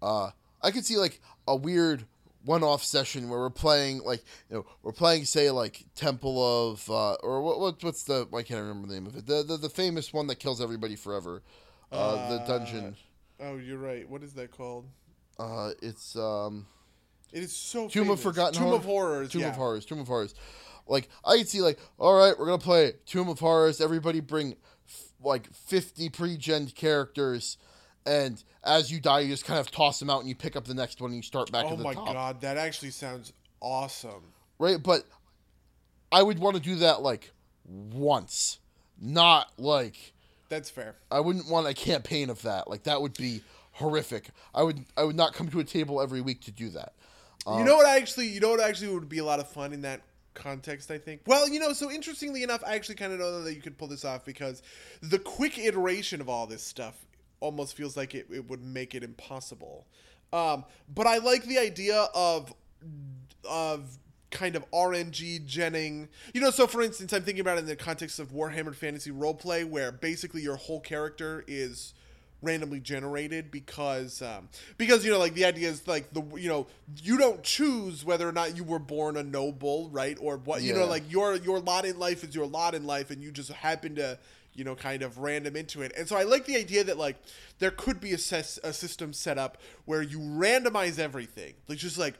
[0.00, 0.30] uh,
[0.62, 2.04] I could see like a weird
[2.44, 7.14] one-off session where we're playing like you know we're playing say like Temple of uh,
[7.14, 9.26] or what, what what's the I can't remember the name of it.
[9.26, 11.42] The the, the famous one that kills everybody forever,
[11.92, 12.96] uh, the dungeon.
[13.40, 14.08] Oh, you're right.
[14.08, 14.86] What is that called?
[15.38, 16.66] Uh, it's um,
[17.32, 18.20] It is so Tomb of.
[18.20, 19.30] Forgotten Tomb Horror- of Horrors.
[19.30, 19.48] Tomb yeah.
[19.48, 19.84] of Horrors.
[19.84, 20.34] Tomb of Horrors.
[20.88, 23.80] Like I could see, like, all right, we're gonna play Tomb of Horrors.
[23.80, 24.54] Everybody bring
[24.88, 27.58] f- like fifty pre-gen characters,
[28.06, 30.64] and as you die, you just kind of toss them out and you pick up
[30.64, 32.12] the next one and you start back Oh at the my top.
[32.12, 34.32] god, that actually sounds awesome.
[34.58, 35.02] Right, but
[36.12, 37.32] I would want to do that like
[37.64, 38.60] once,
[39.00, 40.14] not like
[40.48, 40.94] That's fair.
[41.10, 42.68] I wouldn't want a campaign of that.
[42.68, 43.42] Like that would be
[43.72, 44.30] horrific.
[44.54, 46.92] I would I would not come to a table every week to do that.
[47.46, 49.72] you know what I actually you know what actually would be a lot of fun
[49.72, 50.02] in that
[50.34, 53.54] context i think well you know so interestingly enough i actually kind of know that
[53.54, 54.62] you could pull this off because
[55.00, 57.06] the quick iteration of all this stuff
[57.40, 59.86] almost feels like it, it would make it impossible
[60.34, 60.62] um,
[60.94, 62.52] but i like the idea of
[63.48, 63.96] of
[64.30, 67.76] kind of rng genning you know so for instance i'm thinking about it in the
[67.76, 71.94] context of warhammer fantasy roleplay where basically your whole character is
[72.42, 76.66] randomly generated because um, because you know like the idea is like the you know
[77.02, 80.16] you don't choose whether or not you were born a noble right?
[80.20, 83.10] Or what you know like your your lot in life is your lot in life
[83.10, 84.18] and you just happen to
[84.54, 85.92] you know kind of random into it.
[85.96, 87.16] And so i like the idea that like
[87.58, 91.54] there could be a, ses- a system set up where you randomize everything.
[91.68, 92.14] Like just like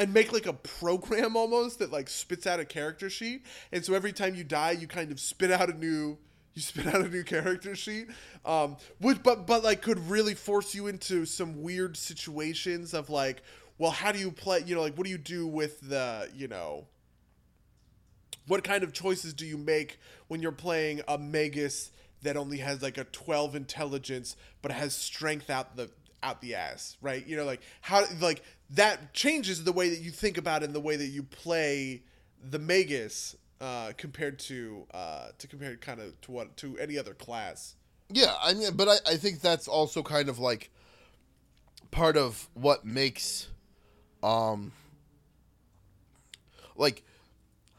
[0.00, 3.44] and make like a program almost that like spits out a character sheet.
[3.70, 6.16] And so every time you die you kind of spit out a new
[6.54, 8.08] you spit out a new character sheet.
[8.44, 13.42] Um which but but like could really force you into some weird situations of like
[13.76, 16.48] well how do you play you know like what do you do with the you
[16.48, 16.86] know
[18.46, 19.98] what kind of choices do you make
[20.28, 21.92] when you're playing a magus
[22.22, 25.90] that only has like a 12 intelligence but has strength out the
[26.22, 27.26] out the ass right?
[27.26, 28.42] You know like how like
[28.74, 32.02] that changes the way that you think about it and the way that you play
[32.42, 37.14] the magus uh, compared to uh, to compare kind of to what to any other
[37.14, 37.74] class
[38.12, 40.70] Yeah, I mean, but I, I think that's also kind of like
[41.90, 43.48] part of what makes,
[44.22, 44.72] um,
[46.76, 47.02] like,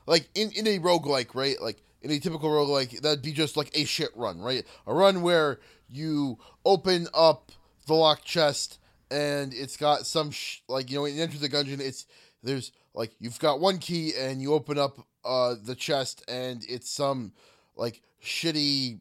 [0.05, 1.61] like in, in a roguelike, right?
[1.61, 4.65] Like in a typical roguelike, that'd be just like a shit run, right?
[4.87, 7.51] A run where you open up
[7.87, 8.79] the locked chest
[9.11, 12.07] and it's got some, sh- like, you know, when you enter the dungeon, it's,
[12.41, 16.89] there's, like, you've got one key and you open up uh, the chest and it's
[16.89, 17.33] some,
[17.75, 18.99] like, shitty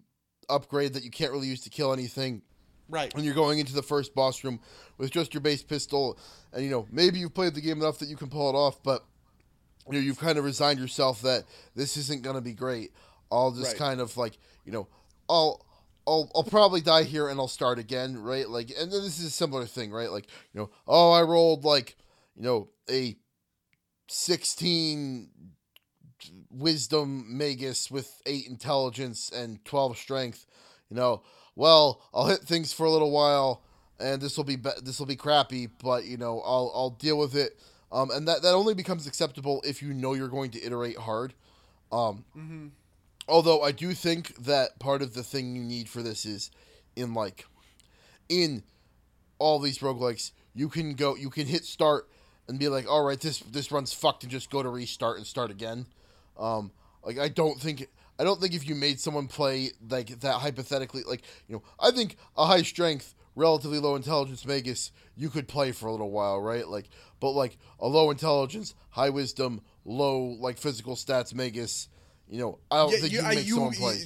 [0.48, 2.42] upgrade that you can't really use to kill anything.
[2.88, 3.14] Right.
[3.14, 4.58] When you're going into the first boss room
[4.98, 6.18] with just your base pistol
[6.52, 8.82] and you know maybe you've played the game enough that you can pull it off
[8.82, 9.04] but
[9.86, 11.44] you know you've kind of resigned yourself that
[11.76, 12.90] this isn't going to be great.
[13.30, 13.78] I'll just Right.
[13.78, 14.88] kind of like you know
[15.28, 15.64] i'll
[16.06, 18.48] I'll, I'll probably die here and I'll start again, right?
[18.48, 20.10] Like, and this is a similar thing, right?
[20.10, 21.96] Like, you know, oh, I rolled like,
[22.34, 23.16] you know, a
[24.08, 25.30] 16
[26.50, 30.46] wisdom magus with 8 intelligence and 12 strength
[30.90, 31.22] you know
[31.54, 33.62] well i'll hit things for a little while
[33.98, 37.18] and this will be, be this will be crappy but you know i'll i'll deal
[37.18, 37.58] with it
[37.92, 41.32] um and that that only becomes acceptable if you know you're going to iterate hard
[41.92, 42.24] um
[43.30, 46.50] although i do think that part of the thing you need for this is
[46.96, 47.46] in like
[48.28, 48.62] in
[49.38, 52.06] all these roguelikes you can go you can hit start
[52.50, 55.26] and be like, all right, this this run's fucked, and just go to restart and
[55.26, 55.86] start again.
[56.36, 56.72] Um,
[57.04, 57.86] like I don't think
[58.18, 61.92] I don't think if you made someone play like that hypothetically, like you know, I
[61.92, 66.40] think a high strength, relatively low intelligence Magus you could play for a little while,
[66.40, 66.66] right?
[66.66, 66.88] Like,
[67.20, 71.88] but like a low intelligence, high wisdom, low like physical stats Magus,
[72.30, 74.02] you know, I don't think you, can make you- someone play.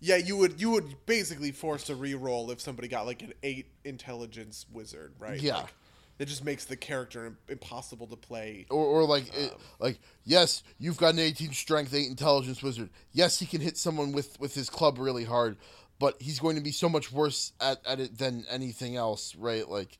[0.00, 3.66] yeah, you would you would basically force a reroll if somebody got like an eight
[3.84, 5.40] intelligence wizard, right?
[5.40, 5.58] Yeah.
[5.58, 5.74] Like,
[6.18, 8.66] that just makes the character impossible to play.
[8.70, 13.38] or, or like it, like yes you've got an 18 strength 8 intelligence wizard yes
[13.38, 15.56] he can hit someone with with his club really hard
[16.00, 19.68] but he's going to be so much worse at, at it than anything else right
[19.68, 19.96] like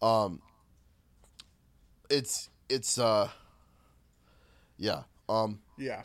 [0.00, 0.40] um
[2.08, 3.28] it's it's uh
[4.78, 6.02] yeah um Yeah.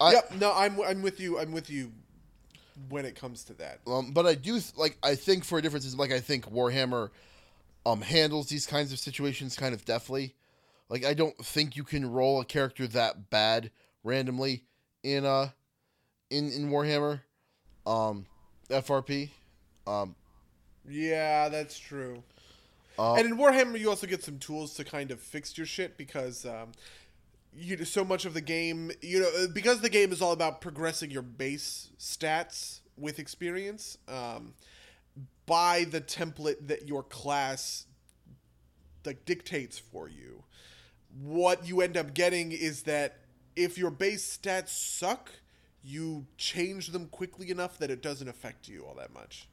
[0.00, 0.32] I- yep.
[0.34, 1.38] No, I'm I'm with you.
[1.38, 1.92] I'm with you
[2.88, 3.80] when it comes to that.
[3.86, 4.96] Um, but I do like.
[5.02, 7.10] I think for a difference is like I think Warhammer,
[7.86, 10.34] um, handles these kinds of situations kind of deftly.
[10.88, 13.70] Like I don't think you can roll a character that bad
[14.04, 14.64] randomly
[15.02, 15.48] in uh,
[16.30, 17.20] in in Warhammer,
[17.86, 18.26] um,
[18.68, 19.30] FRP.
[19.86, 20.14] Um,
[20.88, 22.22] Yeah, that's true.
[22.98, 25.96] uh, and in Warhammer, you also get some tools to kind of fix your shit
[25.96, 26.72] because um,
[27.54, 31.10] you so much of the game, you know, because the game is all about progressing
[31.10, 33.98] your base stats with experience.
[34.08, 34.54] Um,
[35.46, 37.86] by the template that your class
[39.04, 40.44] like dictates for you,
[41.20, 43.18] what you end up getting is that
[43.56, 45.30] if your base stats suck,
[45.82, 49.48] you change them quickly enough that it doesn't affect you all that much.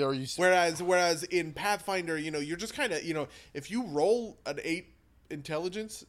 [0.00, 3.70] know, you Whereas, whereas in Pathfinder, you know, you're just kind of, you know, if
[3.70, 4.94] you roll an eight
[5.30, 6.04] intelligence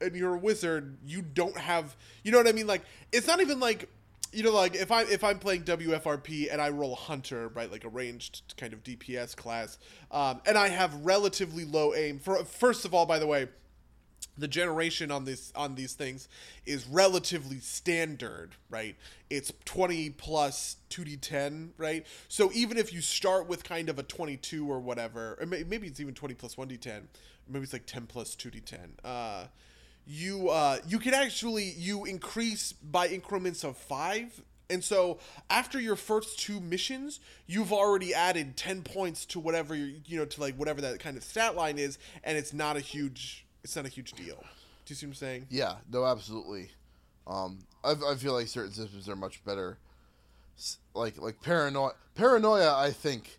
[0.00, 2.66] and you're a wizard, you don't have, you know what I mean?
[2.66, 2.82] Like,
[3.12, 3.88] it's not even like,
[4.32, 7.84] you know, like if I if I'm playing WFRP and I roll hunter, right, like
[7.84, 9.78] a ranged kind of DPS class,
[10.10, 12.18] um, and I have relatively low aim.
[12.18, 13.46] For first of all, by the way,
[14.36, 16.28] the generation on this on these things
[16.66, 18.96] is relatively standard, right?
[19.30, 22.04] It's 20 plus 2d10, right?
[22.28, 26.00] So even if you start with kind of a 22 or whatever, or maybe it's
[26.00, 27.02] even 20 plus 1d10,
[27.48, 28.78] maybe it's like 10 plus 2d10.
[29.04, 29.44] Uh,
[30.06, 34.42] you uh, you can actually you increase by increments of five.
[34.70, 35.18] And so
[35.50, 40.24] after your first two missions, you've already added 10 points to whatever you you know
[40.24, 43.76] to like whatever that kind of stat line is, and it's not a huge it's
[43.76, 44.36] not a huge deal.
[44.84, 45.46] Do you see what I'm saying?
[45.50, 46.70] yeah, no, absolutely.
[47.26, 49.78] Um, I I feel like certain systems are much better.
[50.94, 51.92] Like like paranoia.
[52.14, 53.38] Paranoia, I think,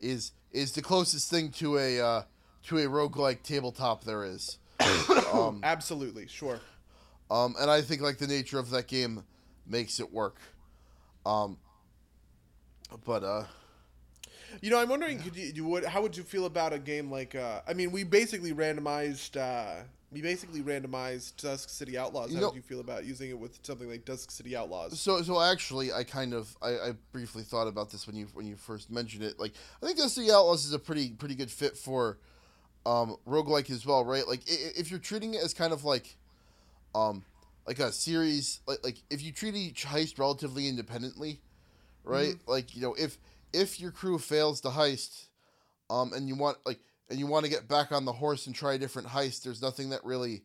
[0.00, 2.22] is is the closest thing to a uh,
[2.64, 4.58] to a roguelike tabletop there is.
[5.62, 6.60] Absolutely, sure.
[7.30, 9.24] Um, and I think like the nature of that game
[9.66, 10.38] makes it work.
[11.24, 11.58] Um,
[13.04, 13.44] but uh,
[14.60, 17.10] You know, I'm wondering, could you, you would how would you feel about a game
[17.10, 17.34] like?
[17.34, 19.36] Uh, I mean, we basically randomized.
[19.36, 22.32] Uh, we basically randomized Dusk City Outlaws.
[22.32, 24.98] How know- would you feel about using it with something like Dusk City Outlaws?
[25.00, 28.46] so so actually, I kind of I, I briefly thought about this when you when
[28.46, 29.40] you first mentioned it.
[29.40, 32.18] Like I think Dusk City Outlaws is a pretty pretty good fit for
[32.86, 34.26] um, roguelike as well, right?
[34.26, 36.16] Like if you're treating it as kind of like
[36.94, 37.24] um
[37.66, 41.40] like a series like like if you treat each heist relatively independently,
[42.04, 42.34] right?
[42.46, 43.18] Like you know if
[43.52, 45.26] if your crew fails the heist,
[45.90, 46.78] um, and you want like
[47.10, 49.60] and you want to get back on the horse and try a different heist, there's
[49.60, 50.42] nothing that really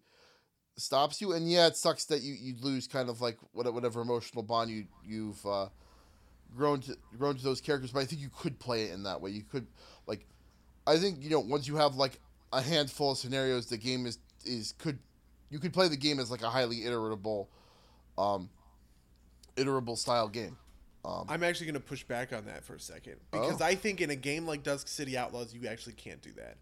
[0.77, 1.33] stops you.
[1.33, 4.85] And yeah, it sucks that you you lose kind of like whatever emotional bond you
[5.05, 5.67] you've uh,
[6.57, 7.91] grown to grown to those characters.
[7.91, 9.29] But I think you could play it in that way.
[9.29, 9.67] You could
[10.07, 10.25] like,
[10.87, 12.19] I think you know once you have like
[12.53, 14.99] a handful of scenarios, the game is is could
[15.49, 17.47] you could play the game as like a highly iterable,
[18.17, 18.49] um,
[19.55, 20.57] iterable style game.
[21.03, 23.65] Um, I'm actually going to push back on that for a second because Oh.
[23.65, 26.57] I think in a game like Dusk City Outlaws, you actually can't do that.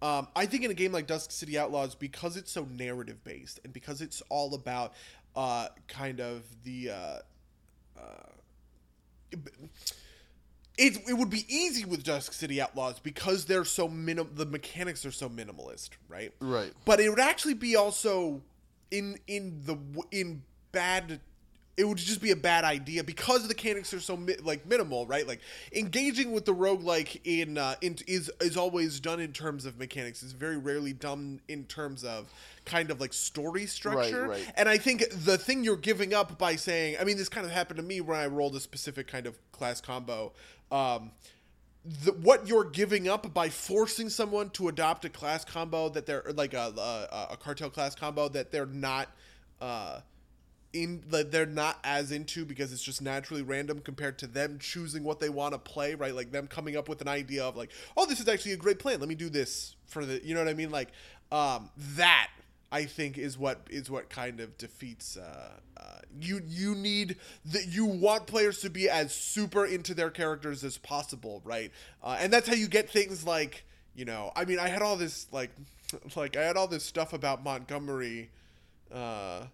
[0.00, 3.60] Um, I think in a game like Dusk City Outlaws, because it's so narrative based
[3.64, 4.94] and because it's all about
[5.36, 6.90] uh, kind of the.
[6.90, 7.18] Uh,
[10.78, 15.04] it, it would be easy with Dusk City Outlaws because they're so minim the mechanics
[15.04, 16.32] are so minimalist, right?
[16.40, 16.72] Right.
[16.84, 18.42] But it would actually be also
[18.90, 19.76] in in the
[20.10, 20.42] in
[20.72, 21.20] bad
[21.80, 25.06] it would just be a bad idea because the mechanics are so mi- like minimal,
[25.06, 25.26] right?
[25.26, 25.40] Like
[25.72, 30.22] engaging with the roguelike in uh, in is is always done in terms of mechanics.
[30.22, 32.30] It's very rarely done in terms of
[32.66, 34.28] kind of like story structure.
[34.28, 34.52] right.
[34.56, 37.52] And I think the thing you're giving up by saying, I mean, this kind of
[37.52, 40.32] happened to me when I rolled a specific kind of class combo.
[40.70, 41.12] Um,
[42.04, 46.24] the, what you're giving up by forcing someone to adopt a class combo that they're
[46.34, 49.08] like a, a, a cartel class combo that they're not
[49.62, 50.00] uh,
[50.72, 55.02] in that they're not as into because it's just naturally random compared to them choosing
[55.02, 56.14] what they want to play, right?
[56.14, 58.78] Like them coming up with an idea of like, oh, this is actually a great
[58.78, 59.00] plan.
[59.00, 60.70] Let me do this for the, you know what I mean?
[60.70, 60.90] Like,
[61.32, 62.28] um, that
[62.72, 65.16] I think is what is what kind of defeats.
[65.16, 65.82] Uh, uh,
[66.20, 67.16] you you need
[67.46, 71.72] that you want players to be as super into their characters as possible, right?
[72.02, 73.64] Uh, and that's how you get things like
[73.94, 74.32] you know.
[74.36, 75.50] I mean, I had all this like
[76.16, 78.30] like I had all this stuff about Montgomery.
[78.92, 79.46] Uh,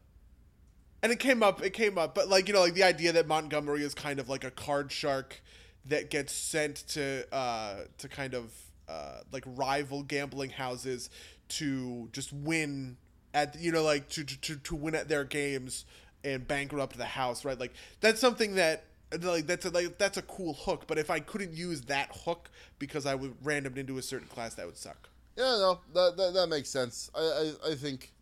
[1.03, 3.27] and it came up it came up but like you know like the idea that
[3.27, 5.41] montgomery is kind of like a card shark
[5.85, 8.53] that gets sent to uh to kind of
[8.89, 11.11] uh like rival gambling houses
[11.49, 12.97] to just win
[13.35, 15.85] at you know like to to, to win at their games
[16.25, 18.85] and bankrupt the house right like that's something that
[19.21, 22.51] like that's a, like that's a cool hook but if i couldn't use that hook
[22.79, 26.35] because i was randomed into a certain class that would suck Yeah, no, that that,
[26.35, 27.11] that makes sense.
[27.15, 28.13] I, I I think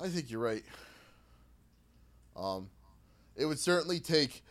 [0.00, 0.64] I think you're right.
[2.36, 2.68] Um,
[3.36, 4.42] it would certainly take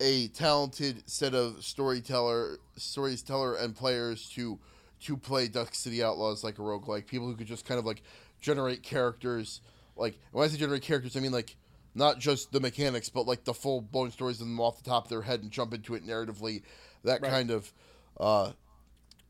[0.00, 4.58] a talented set of storyteller, storyteller, and players to
[5.00, 7.06] to play Dusk City Outlaws like a roguelike.
[7.06, 8.02] People who could just kind of like
[8.40, 9.60] generate characters.
[9.96, 11.56] Like when I say generate characters, I mean like
[11.94, 15.04] not just the mechanics, but like the full blown stories of them off the top
[15.04, 16.62] of their head and jump into it narratively.
[17.04, 17.30] That Right.
[17.30, 17.72] kind of
[18.18, 18.52] uh,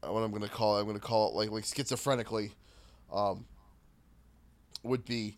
[0.02, 0.80] what I'm gonna call it.
[0.82, 2.52] I'm gonna call it like like schizophrenically,
[3.12, 3.44] um,
[4.84, 5.36] would be.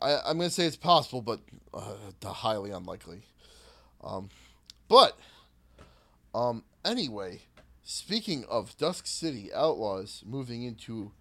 [0.00, 1.40] I, I'm gonna say it's possible, but
[1.72, 3.22] uh, highly unlikely.
[4.02, 4.28] Um,
[4.88, 5.18] but,
[6.34, 7.42] um, anyway,
[7.82, 11.12] speaking of Dusk City Outlaws, moving into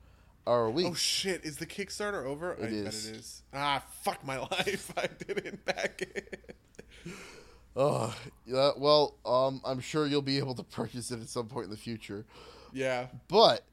[0.45, 0.87] our week.
[0.89, 1.45] Oh shit!
[1.45, 2.57] Is the Kickstarter over?
[2.59, 2.83] I is.
[2.83, 3.41] bet it is.
[3.53, 4.91] Ah, fuck my life!
[4.97, 6.55] I didn't back it.
[7.75, 8.11] Uh,
[8.45, 11.71] yeah, well, um, I'm sure you'll be able to purchase it at some point in
[11.71, 12.25] the future.
[12.71, 13.07] Yeah.
[13.27, 13.63] But,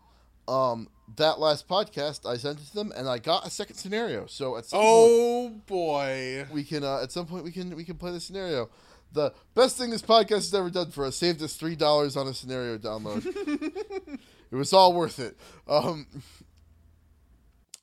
[0.50, 4.26] um, that last podcast, I sent it to them, and I got a second scenario.
[4.26, 6.46] So at some point, Oh boy.
[6.52, 8.68] we can uh, at some point we can we can play the scenario.
[9.12, 12.26] The best thing this podcast has ever done for us saved us three dollars on
[12.28, 13.24] a scenario download.
[14.50, 15.36] it was all worth it.
[15.68, 16.06] Um,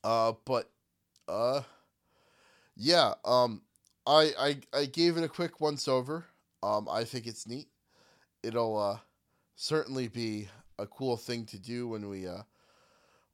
[0.03, 0.69] uh, but
[1.27, 1.61] uh,
[2.75, 3.13] yeah.
[3.25, 3.61] Um,
[4.05, 6.25] I I I gave it a quick once over.
[6.63, 7.67] Um, I think it's neat.
[8.43, 8.99] It'll uh
[9.55, 10.47] certainly be
[10.79, 12.43] a cool thing to do when we uh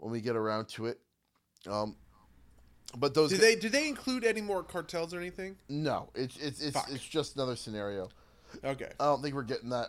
[0.04, 1.00] when we get around to it.
[1.66, 1.96] Um,
[2.98, 5.56] but those Did they do they include any more cartels or anything?
[5.70, 6.90] no, it's it's it's, Fuck.
[6.92, 8.10] it's just another scenario.
[8.64, 8.90] Okay.
[9.00, 9.88] I don't think we're getting that.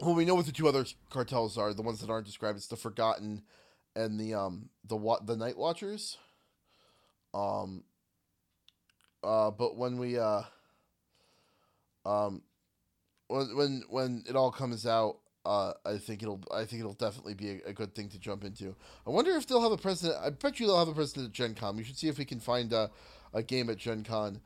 [0.00, 1.74] Well, we know what the two other cartels are.
[1.74, 2.56] The ones that aren't described.
[2.56, 3.42] It's the Forgotten
[3.94, 6.16] and the um the what the Night Watchers.
[7.34, 7.84] Um.
[9.22, 10.42] Uh, but when we uh.
[12.06, 12.42] Um.
[13.28, 17.34] When when when it all comes out, uh, I think it'll I think it'll definitely
[17.34, 18.74] be a, a good thing to jump into.
[19.06, 20.20] I wonder if they'll have a president.
[20.22, 21.76] I bet you they'll have a president at Gen Con.
[21.76, 22.90] We should see if we can find a,
[23.32, 24.40] a game at Gen Con.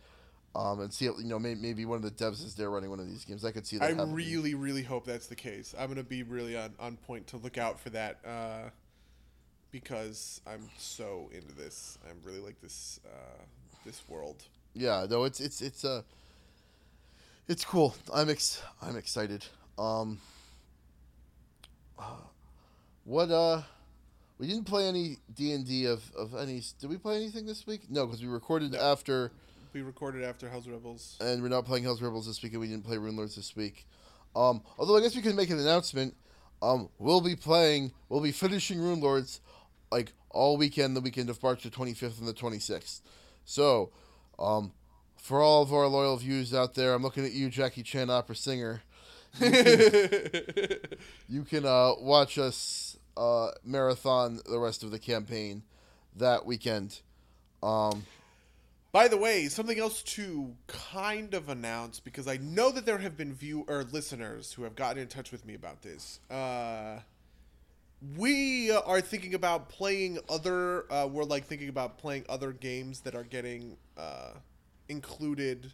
[0.57, 2.89] Um, and see, if, you know, maybe, maybe one of the devs is there running
[2.89, 3.45] one of these games.
[3.45, 3.87] I could see that.
[3.87, 4.15] I happening.
[4.15, 5.75] really, really hope that's the case.
[5.77, 8.71] I'm gonna be really on, on point to look out for that, uh,
[9.73, 11.99] because I'm so into this.
[12.09, 13.43] I'm really like this uh,
[13.85, 14.45] this world.
[14.75, 16.03] Yeah, no, it's it's it's uh
[17.49, 17.97] it's cool.
[18.13, 19.45] I'm ex I'm excited.
[19.77, 20.21] Um
[23.05, 23.63] what uh
[24.39, 27.83] we didn't play any D&D of of any did we play anything this week?
[27.91, 29.33] No, cuz we recorded after
[29.73, 31.17] We recorded after Hell's Rebels.
[31.21, 33.55] and we're not playing Hell's Rebels this week and we didn't play Rune Lords this
[33.57, 33.87] week.
[34.35, 36.15] Um although I guess we can make an announcement.
[36.63, 39.41] Um we'll be playing we'll be finishing Rune Lords
[39.93, 43.01] like all weekend the weekend of March the 25th and the 26th.
[43.45, 43.91] So,
[44.39, 44.73] um
[45.17, 48.37] for all of our loyal viewers out there, I'm looking at you, Jackie Chan opera
[48.37, 48.83] singer.
[51.29, 55.63] You can uh, watch us uh, marathon the rest of the campaign
[56.17, 57.01] that weekend.
[57.63, 58.05] Um,
[58.93, 63.17] By the way, something else to kind of announce because I know that there have
[63.17, 66.21] been view or listeners who have gotten in touch with me about this.
[66.31, 67.01] Uh,
[68.17, 70.93] we are thinking about playing other.
[70.93, 74.33] Uh, we're like thinking about playing other games that are getting uh,
[74.89, 75.73] included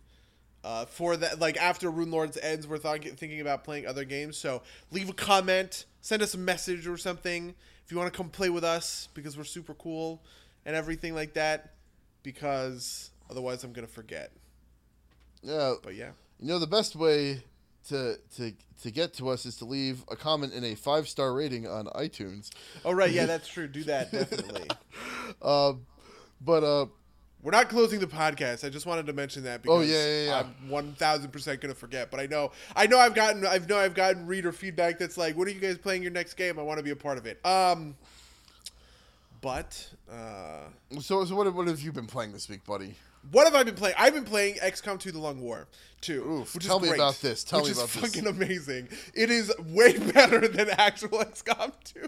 [0.65, 1.39] uh, for that.
[1.41, 4.37] Like after Rune Lords ends, we're th- thinking about playing other games.
[4.37, 7.55] So leave a comment, send us a message or something
[7.85, 10.23] if you want to come play with us because we're super cool
[10.65, 11.75] and everything like that.
[12.23, 14.31] Because otherwise, I'm gonna forget.
[15.43, 16.11] yeah, But yeah.
[16.39, 17.43] you know the best way
[17.89, 18.53] to to
[18.83, 21.87] to get to us is to leave a comment and a five star rating on
[21.87, 22.51] iTunes.
[22.85, 23.67] Oh right, yeah, that's true.
[23.69, 24.69] Do that definitely.
[25.41, 25.87] Um,
[26.41, 26.87] but uh,
[27.43, 28.67] We're not closing the podcast.
[28.67, 30.39] I just wanted to mention that because Oh, yeah, yeah, yeah.
[30.41, 32.11] I'm one thousand percent gonna forget.
[32.11, 35.37] But I know, I know, I've gotten, I've know, I've gotten reader feedback that's like,
[35.37, 36.59] "When are you guys playing your next game?
[36.59, 37.97] I want to be a part of it." Um,
[39.41, 40.65] but uh,
[41.01, 42.95] So, so what, what have you been playing this week, buddy?
[43.33, 43.95] what have I been playing?
[43.99, 45.67] I've been playing XCOM 2: The Long War
[46.01, 47.45] too, Oof, which tell is me great, about this.
[47.45, 48.03] Tell which me is about this.
[48.15, 48.89] fucking amazing.
[49.15, 52.01] It is way better than actual XCOM 2.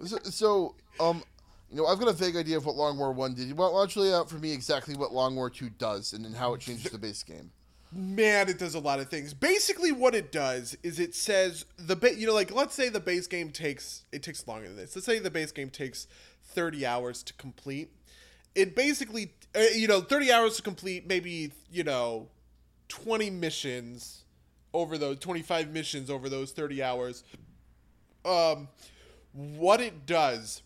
[0.00, 0.10] is.
[0.10, 1.22] So, so, um,
[1.72, 3.56] you know, I've got a vague idea of what Long War One did.
[3.56, 6.52] Why don't lay out for me exactly what Long War Two does, and then how
[6.52, 7.50] it changes the base game?
[7.90, 9.32] Man, it does a lot of things.
[9.32, 13.00] Basically, what it does is it says the ba- you know, like let's say the
[13.00, 14.94] base game takes it takes longer than this.
[14.94, 16.06] Let's say the base game takes
[16.44, 17.90] thirty hours to complete.
[18.54, 21.06] It basically, uh, you know, thirty hours to complete.
[21.06, 22.28] Maybe you know,
[22.88, 24.24] twenty missions
[24.74, 27.24] over those twenty-five missions over those thirty hours.
[28.26, 28.68] Um,
[29.32, 30.62] what it does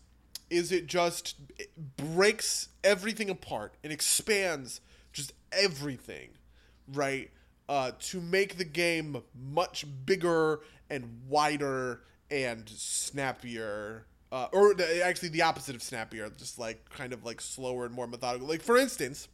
[0.49, 4.81] is it just it breaks everything apart and expands
[5.11, 6.29] just everything
[6.93, 7.31] right?
[7.69, 14.05] Uh, to make the game much bigger and wider and snappier.
[14.31, 14.73] Uh, or
[15.03, 18.47] actually, the opposite of snappier, just like kind of like slower and more methodical.
[18.47, 19.27] Like, for instance,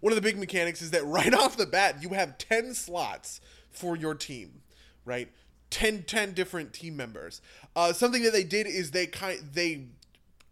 [0.00, 3.40] one of the big mechanics is that right off the bat, you have 10 slots
[3.70, 4.62] for your team,
[5.04, 5.30] right?
[5.70, 7.40] 10, 10 different team members.
[7.74, 9.86] Uh, something that they did is they kind they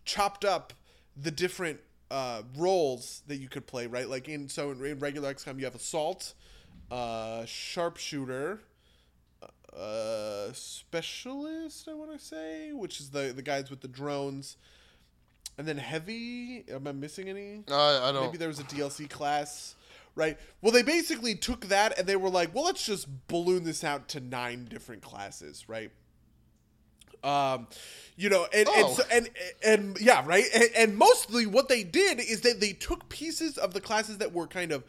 [0.04, 0.72] chopped up
[1.16, 4.08] the different uh, roles that you could play, right?
[4.08, 6.34] Like in so in, in regular XCOM, you have assault,
[6.90, 8.60] uh, sharpshooter,
[9.76, 11.88] uh, specialist.
[11.88, 14.56] I want to say, which is the the guys with the drones,
[15.58, 16.64] and then heavy.
[16.70, 17.64] Am I missing any?
[17.70, 18.26] Uh, I don't.
[18.26, 19.74] Maybe there was a DLC class,
[20.14, 20.38] right?
[20.62, 24.08] Well, they basically took that and they were like, well, let's just balloon this out
[24.10, 25.90] to nine different classes, right?
[27.22, 27.68] Um,
[28.16, 28.94] you know, and and, Oh.
[28.94, 29.30] so, and
[29.64, 30.44] and yeah, right.
[30.54, 34.32] And, and mostly what they did is that they took pieces of the classes that
[34.34, 34.84] were kind of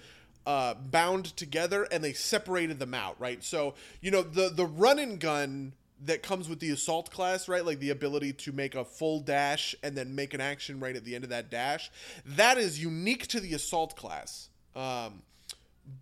[0.46, 3.42] uh, bound together and they separated them out, right?
[3.44, 5.74] So you know, the the run and gun
[6.04, 7.66] that comes with the assault class, right?
[7.66, 11.06] Like the ability to make a full dash and then make an action right at
[11.06, 11.90] the end of that dash.
[12.26, 14.50] That is unique to the assault class.
[14.76, 15.22] Um,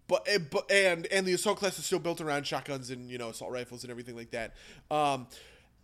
[0.07, 3.17] but eh, but and and the assault class is still built around shotguns and you
[3.17, 4.53] know assault rifles and everything like that.
[4.89, 5.27] Um,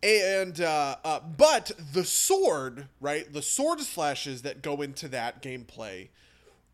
[0.02, 3.32] and uh, uh, but the sword, right?
[3.32, 6.10] The sword slashes that go into that gameplay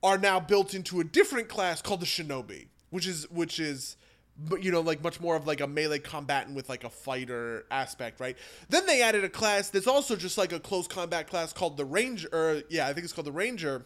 [0.04, 3.98] are now built into a different class called the shinobi, which is which is
[4.38, 7.66] but you know like much more of like a melee combatant with like a fighter
[7.72, 8.38] aspect, right?
[8.70, 11.86] Then they added a class that's also just like a close combat class called the
[11.86, 12.30] ranger.
[12.32, 13.86] Or, yeah, I think it's called the ranger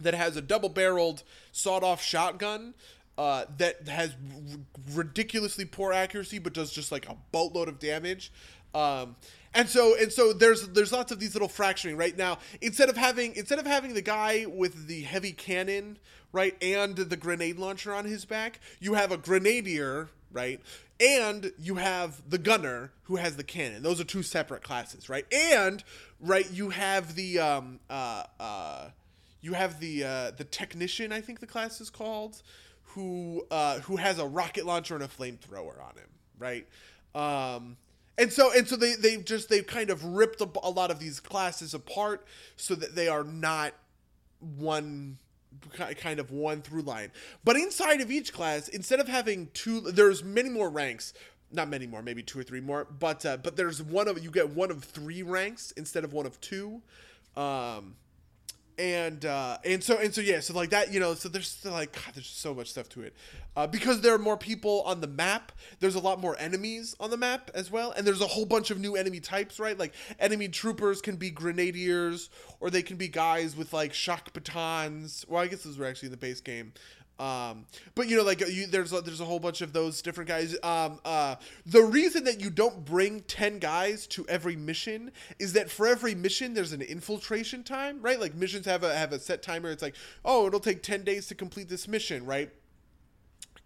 [0.00, 1.22] that has a double-barreled
[1.52, 2.74] sawed-off shotgun
[3.18, 4.14] uh, that has
[4.52, 4.58] r-
[4.92, 8.32] ridiculously poor accuracy, but does just like a boatload of damage.
[8.74, 9.16] Um,
[9.54, 12.38] and so and so there's there's lots of these little fracturing right now.
[12.60, 15.98] Instead of having instead of having the guy with the heavy cannon
[16.30, 20.60] right and the grenade launcher on his back, you have a grenadier right.
[21.00, 23.82] And you have the gunner who has the cannon.
[23.82, 25.26] Those are two separate classes, right?
[25.32, 25.82] And
[26.20, 28.88] right, you have the um uh uh
[29.46, 32.42] you have the uh, the technician, I think the class is called,
[32.82, 36.66] who uh, who has a rocket launcher and a flamethrower on him, right?
[37.14, 37.76] Um,
[38.18, 40.98] and so and so they they just they've kind of ripped a, a lot of
[40.98, 42.26] these classes apart
[42.56, 43.72] so that they are not
[44.40, 45.18] one
[45.76, 47.12] kind of one through line.
[47.44, 51.14] But inside of each class, instead of having two, there's many more ranks.
[51.52, 52.84] Not many more, maybe two or three more.
[52.84, 56.26] But uh, but there's one of you get one of three ranks instead of one
[56.26, 56.82] of two.
[57.36, 57.94] Um,
[58.78, 61.92] and uh and so and so yeah so like that you know so there's like
[61.92, 63.14] God, there's so much stuff to it.
[63.56, 67.10] Uh because there are more people on the map there's a lot more enemies on
[67.10, 67.92] the map as well.
[67.92, 69.78] And there's a whole bunch of new enemy types right?
[69.78, 72.28] Like enemy troopers can be grenadiers
[72.60, 75.24] or they can be guys with like shock batons.
[75.28, 76.72] Well i guess those were actually in the base game
[77.18, 77.64] um,
[77.94, 80.54] but you know, like you, there's a, there's a whole bunch of those different guys.
[80.62, 85.70] Um, uh, the reason that you don't bring ten guys to every mission is that
[85.70, 88.20] for every mission there's an infiltration time, right?
[88.20, 89.70] Like missions have a have a set timer.
[89.70, 92.50] It's like, oh, it'll take ten days to complete this mission, right?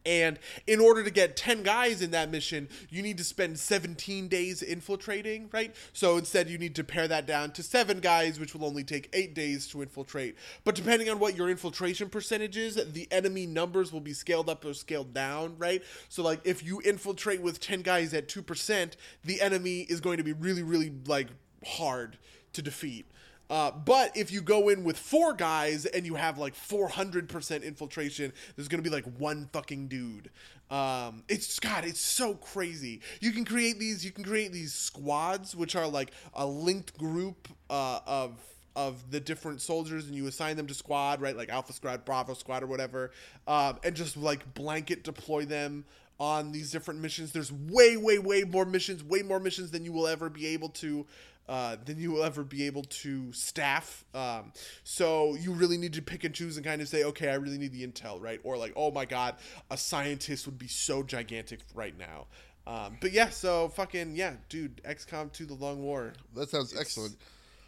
[0.07, 4.29] And in order to get 10 guys in that mission, you need to spend 17
[4.29, 5.75] days infiltrating, right?
[5.93, 9.11] So instead, you need to pare that down to seven guys, which will only take
[9.13, 10.37] eight days to infiltrate.
[10.65, 14.65] But depending on what your infiltration percentage is, the enemy numbers will be scaled up
[14.65, 15.83] or scaled down, right?
[16.09, 18.93] So, like, if you infiltrate with 10 guys at 2%,
[19.25, 21.29] the enemy is going to be really, really, like,
[21.65, 22.17] hard
[22.53, 23.07] to defeat.
[23.51, 28.33] Uh, but if you go in with four guys and you have like 400% infiltration,
[28.55, 30.31] there's going to be like one fucking dude.
[30.71, 33.01] Um, it's God, it's so crazy.
[33.21, 34.05] You can create these.
[34.05, 38.39] You can create these squads, which are like a linked group uh, of
[38.77, 41.37] of the different soldiers, and you assign them to squad, right?
[41.37, 43.11] Like Alpha Squad, Bravo Squad, or whatever,
[43.49, 45.85] um, and just like blanket deploy them
[46.21, 47.33] on these different missions.
[47.33, 50.69] There's way, way, way more missions, way more missions than you will ever be able
[50.69, 51.07] to
[51.51, 54.05] uh, than you will ever be able to staff.
[54.15, 54.53] Um,
[54.85, 57.59] so you really need to pick and choose and kind of say, okay, I really
[57.59, 58.41] need the intel, right?
[58.45, 59.35] Or like, oh my god,
[59.71, 62.27] a scientist would be so gigantic right now.
[62.67, 66.13] Um, but yeah, so fucking yeah, dude, XCOM 2 The Long War.
[66.37, 67.17] That sounds It's- excellent.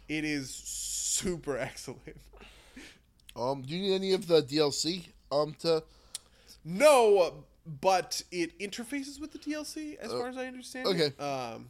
[0.07, 2.17] It is super excellent.
[3.35, 5.07] Um, do you need any of the DLC?
[5.31, 5.83] Um, to
[6.63, 7.43] No,
[7.81, 10.87] but it interfaces with the DLC as far as I understand.
[10.87, 10.91] it.
[10.91, 11.23] okay.
[11.23, 11.67] Um,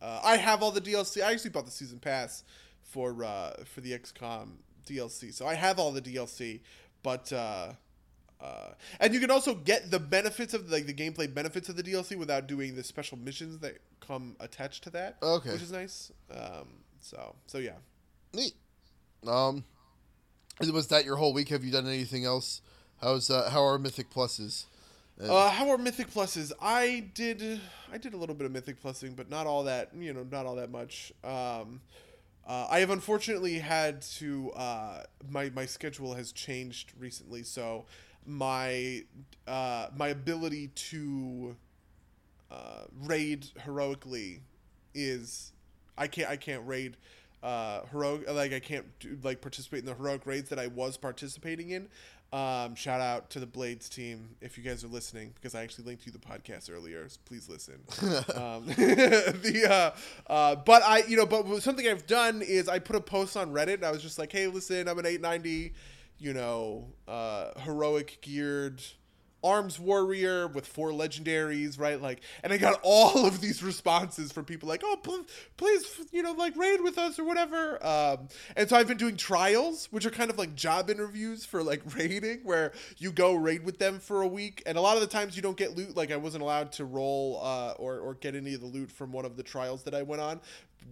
[0.00, 1.22] uh, I have all the DLC.
[1.22, 2.44] I actually bought the season pass
[2.82, 4.56] for uh, for the XCOM
[4.86, 6.60] DLC, so I have all the DLC.
[7.02, 7.72] But uh,
[8.40, 8.70] uh,
[9.00, 12.16] and you can also get the benefits of like the gameplay benefits of the DLC
[12.16, 15.16] without doing the special missions that come attached to that.
[15.22, 15.52] Okay.
[15.52, 16.12] which is nice.
[16.30, 16.68] Um,
[17.00, 17.72] so so yeah.
[18.32, 18.54] neat.
[19.26, 19.64] Um,
[20.60, 21.48] was that your whole week?
[21.48, 22.62] Have you done anything else?
[23.00, 24.66] How's uh, how are Mythic Pluses?
[25.20, 26.52] Uh, how are Mythic Pluses?
[26.60, 27.60] I did,
[27.92, 30.46] I did a little bit of Mythic Plusing, but not all that, you know, not
[30.46, 31.12] all that much.
[31.24, 31.80] Um,
[32.46, 34.52] uh, I have unfortunately had to.
[34.52, 37.84] Uh, my my schedule has changed recently, so
[38.24, 39.04] my
[39.46, 41.56] uh, my ability to
[42.50, 44.40] uh, raid heroically
[44.94, 45.52] is
[45.98, 46.96] I can't I can't raid
[47.40, 50.96] uh heroic like I can't do, like participate in the heroic raids that I was
[50.96, 51.88] participating in.
[52.30, 55.84] Um, shout out to the Blades team if you guys are listening because I actually
[55.84, 57.08] linked you the podcast earlier.
[57.08, 57.76] So please listen.
[58.34, 59.66] um, the
[60.28, 63.36] uh, uh, but I you know but something I've done is I put a post
[63.36, 63.74] on Reddit.
[63.74, 65.72] And I was just like, hey, listen, I'm an 890,
[66.18, 68.82] you know, uh, heroic geared
[69.42, 72.00] arms warrior with four legendaries, right?
[72.00, 76.22] Like, and I got all of these responses from people like, "Oh, pl- please, you
[76.22, 80.06] know, like raid with us or whatever." Um, and so I've been doing trials, which
[80.06, 84.00] are kind of like job interviews for like raiding, where you go raid with them
[84.00, 85.96] for a week, and a lot of the times you don't get loot.
[85.96, 89.12] Like, I wasn't allowed to roll uh, or or get any of the loot from
[89.12, 90.40] one of the trials that I went on.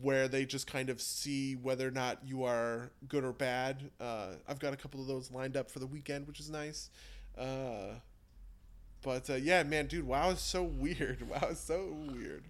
[0.02, 3.90] Where they just kind of see whether or not you are good or bad.
[3.98, 6.90] Uh, I've got a couple of those lined up for the weekend, which is nice.
[7.38, 7.94] Uh,
[9.02, 11.28] but uh, yeah, man, dude, WoW is so weird.
[11.28, 12.44] WoW is so weird.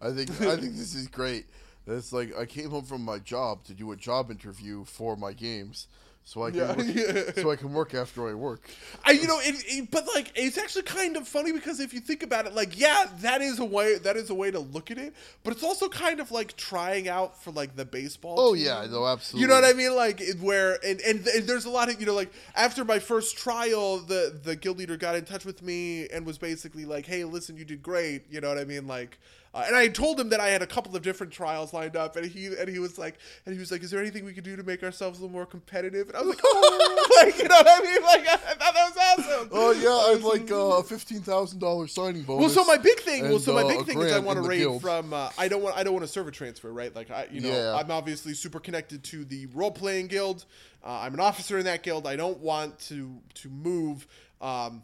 [0.00, 1.46] I think I think this is great.
[1.86, 5.32] It's like I came home from my job to do a job interview for my
[5.32, 5.86] games,
[6.28, 6.88] so I can Yeah, work,
[7.34, 8.68] so I can work after I work.
[9.04, 12.00] I, you know, it, it, but like, it's actually kind of funny because if you
[12.00, 14.90] think about it, like, yeah, that is a way that is a way to look
[14.90, 18.40] at it, but it's also kind of like trying out for like the baseball.
[18.40, 18.64] Oh team.
[18.64, 19.42] yeah, no, absolutely.
[19.42, 19.94] You know what I mean?
[19.96, 22.98] Like it, where and, and and there's a lot of you know like after my
[22.98, 27.06] first trial, the the guild leader got in touch with me and was basically like,
[27.06, 28.86] "Hey, listen, you did great." You know what I mean?
[28.86, 29.18] Like,
[29.54, 32.16] uh, and I told him that I had a couple of different trials lined up,
[32.16, 33.16] and he and he was like,
[33.46, 35.32] and he was like, "Is there anything we could do to make ourselves a little
[35.32, 38.02] more competitive?" And I was like, "Oh, like you know what I mean?
[38.02, 40.82] Like I, I thought that was awesome." Oh yeah, I I'd was- like uh, a
[40.82, 42.54] fifteen thousand dollars signing bonus.
[42.54, 43.28] well, so my big thing.
[43.28, 44.82] well, so my uh, big a thing is I want to raid guild.
[44.82, 45.12] from.
[45.12, 45.76] Uh, I don't want.
[45.76, 46.94] I don't want a server transfer, right?
[46.94, 47.74] Like I, you know, Yeah.
[47.76, 50.44] I'm obviously super connected to the role playing guild.
[50.84, 52.06] Uh, I'm an officer in that guild.
[52.06, 54.06] I don't want to to move.
[54.40, 54.82] Um,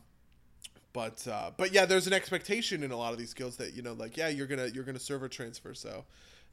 [0.94, 3.82] but uh, but yeah, there's an expectation in a lot of these guilds that you
[3.82, 5.74] know, like yeah, you're gonna you're gonna server transfer.
[5.74, 6.06] So.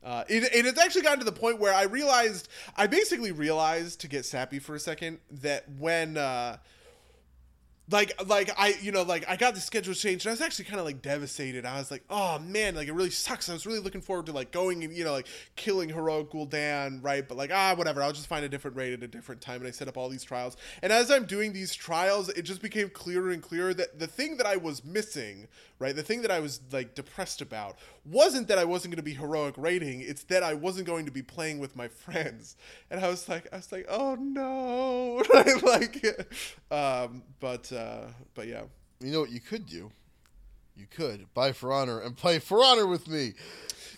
[0.03, 4.01] Uh, it, it has actually gotten to the point where I realized, I basically realized
[4.01, 6.57] to get sappy for a second that when, uh,
[7.91, 10.65] like like I you know like I got the schedule changed and I was actually
[10.65, 11.65] kind of like devastated.
[11.65, 13.49] I was like, oh man, like it really sucks.
[13.49, 17.03] I was really looking forward to like going and you know like killing heroic Gul'dan,
[17.03, 17.27] right?
[17.27, 19.57] But like ah whatever, I'll just find a different raid at a different time.
[19.57, 20.57] And I set up all these trials.
[20.81, 24.37] And as I'm doing these trials, it just became clearer and clearer that the thing
[24.37, 25.47] that I was missing,
[25.79, 29.03] right, the thing that I was like depressed about, wasn't that I wasn't going to
[29.03, 30.01] be heroic raiding.
[30.01, 32.55] It's that I wasn't going to be playing with my friends.
[32.89, 35.63] And I was like, I was like, oh no, right?
[35.63, 36.05] Like,
[36.71, 37.80] um, but uh,
[38.35, 38.63] but yeah.
[38.99, 39.91] You know what you could do?
[40.75, 43.33] You could buy For Honor and play For Honor with me.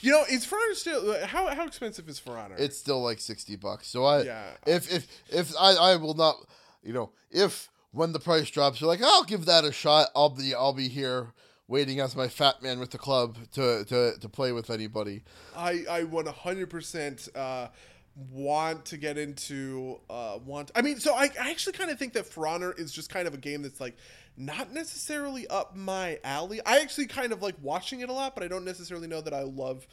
[0.01, 2.55] You know, is For Honor still how how expensive is For Honor?
[2.57, 3.87] It's still like sixty bucks.
[3.87, 4.45] So I, Yeah.
[4.65, 6.35] if if if I I will not,
[6.83, 10.09] you know, if when the price drops, you're like, I'll give that a shot.
[10.15, 11.27] I'll be I'll be here
[11.67, 15.23] waiting as my fat man with the club to to to play with anybody.
[15.55, 17.67] I I 100% uh,
[18.15, 20.71] want to get into uh, want.
[20.75, 23.27] I mean, so I, I actually kind of think that For Honor is just kind
[23.27, 23.97] of a game that's like
[24.37, 26.61] not necessarily up my alley.
[26.65, 29.33] I actually kind of like watching it a lot, but I don't necessarily know that
[29.33, 29.87] I love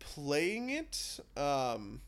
[0.00, 1.20] playing it.
[1.36, 2.00] Um,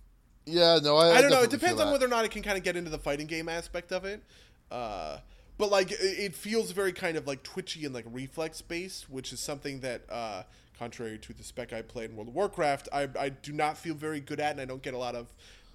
[0.46, 1.16] Yeah, no, I.
[1.16, 1.42] I don't know.
[1.42, 3.48] It depends on whether or not it can kind of get into the fighting game
[3.48, 4.22] aspect of it.
[4.70, 5.18] Uh,
[5.58, 9.32] but like, it, it feels very kind of like twitchy and like reflex based, which
[9.32, 10.42] is something that, uh,
[10.78, 13.94] contrary to the spec I play in World of Warcraft, I, I do not feel
[13.94, 15.26] very good at, and I don't get a lot of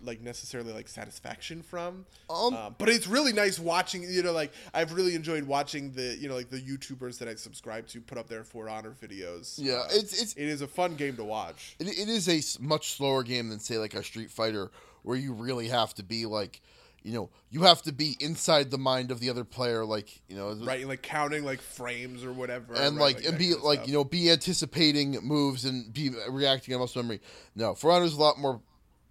[0.04, 2.06] like necessarily like satisfaction from.
[2.30, 4.02] Um, Um, but it's really nice watching.
[4.04, 7.36] You know, like I've really enjoyed watching the you know like the YouTubers that I
[7.36, 9.56] subscribe to put up their For Honor videos.
[9.58, 11.76] yeah, Uh, it's it's it is a fun game to watch.
[11.80, 14.72] it, it is a much slower game than say like a Street Fighter,
[15.04, 16.62] where you really have to be like,
[17.04, 20.36] you know, you have to be inside the mind of the other player, like you
[20.36, 23.80] know, Right, and like counting like frames or whatever, and right, like and be like
[23.80, 23.88] stuff.
[23.88, 27.22] you know be anticipating moves and be reacting on muscle memory.
[27.56, 28.62] No, For Honor's a lot more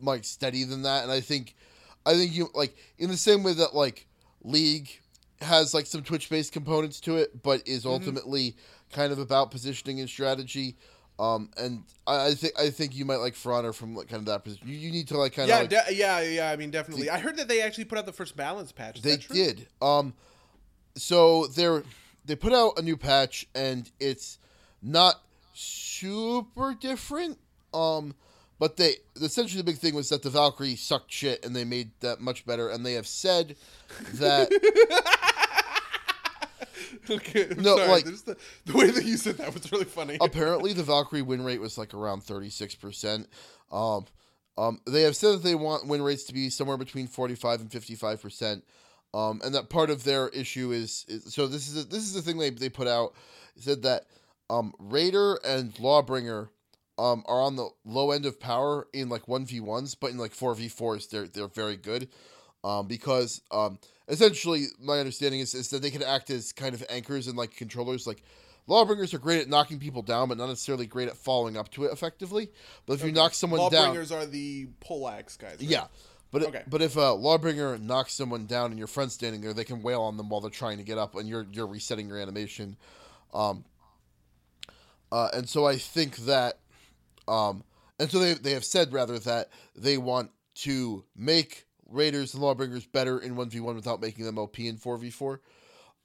[0.01, 1.55] like steady than that, and I think,
[2.07, 4.07] I think you like in the same way that like
[4.43, 4.89] League
[5.41, 7.93] has like some Twitch based components to it, but is Mm-hmm.
[7.93, 8.57] ultimately
[8.93, 10.77] kind of about positioning and strategy.
[11.21, 14.27] Um, and I, I think I think you might like Honor from like kind of
[14.27, 14.67] that position.
[14.67, 16.51] You, you need to like kind yeah, of like, de- yeah, yeah.
[16.51, 17.11] I mean, definitely.
[17.11, 18.97] I heard that they actually put out the first balance patch.
[18.97, 19.69] Is They did.
[19.83, 20.15] Um,
[20.97, 21.83] so they're
[22.25, 24.39] they put out a new patch, and it's
[24.81, 25.21] not
[25.53, 27.39] super different.
[27.75, 28.15] Um,
[28.59, 31.91] but they essentially the big thing was that the Valkyrie sucked shit, and they made
[32.01, 32.71] that much better.
[32.71, 33.57] And they have said
[34.15, 34.51] that
[37.11, 37.89] okay, I'm No, sorry.
[37.89, 40.19] like- There's the, the way that you said that was really funny.
[40.21, 43.29] apparently the Valkyrie win rate was like around thirty six percent.
[43.73, 44.07] Um,
[44.59, 47.61] um, they have said that they want win rates to be somewhere between forty five
[47.61, 48.65] and fifty five percent.
[49.13, 52.15] Um, and that part of their issue is, is so this is a, this is
[52.15, 53.15] the thing they they put out
[53.57, 54.05] said that
[54.49, 56.49] um, Raider and Lawbringer
[56.99, 60.19] um, are on the low end of power in like one v ones, but in
[60.19, 62.09] like four v fours they're they're very good.
[62.63, 63.79] Um, because um,
[64.09, 67.57] essentially my understanding is, is that they can act as kind of anchors and like
[67.57, 68.07] controllers.
[68.07, 68.23] Like
[68.69, 71.85] Lawbringers are great at knocking people down, but not necessarily great at following up to
[71.85, 72.51] it effectively.
[72.87, 75.53] But if you knock someone down, Lawbringers are the poleaxe guys.
[75.53, 75.63] right?
[75.63, 75.87] yeah.
[76.33, 76.63] But Okay.
[76.69, 80.03] but if a lawbringer knocks someone down and your friend's standing there, they can wail
[80.03, 82.77] on them while they're trying to get up, and you're you're resetting your animation.
[83.35, 83.65] Um.
[85.13, 86.59] Uh, and so I think that,
[87.27, 87.65] um,
[87.99, 92.91] and so they they have said rather that they want to make raiders and lawbringers
[92.91, 95.41] better in one v one without making them OP in four v four.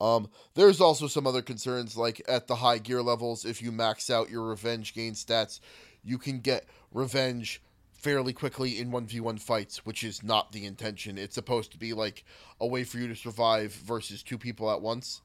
[0.02, 4.10] Um, there's also some other concerns, like at the high gear levels, if you max
[4.10, 5.62] out your revenge gain stats,
[6.04, 7.62] you can get revenge
[7.94, 11.18] fairly quickly in 1v1 fights, which is not the intention.
[11.18, 12.26] It's supposed to be like
[12.60, 15.22] a way for you to survive versus two people at once.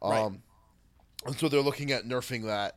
[0.00, 0.32] Um, Right.
[1.24, 2.76] And so they're looking at nerfing that.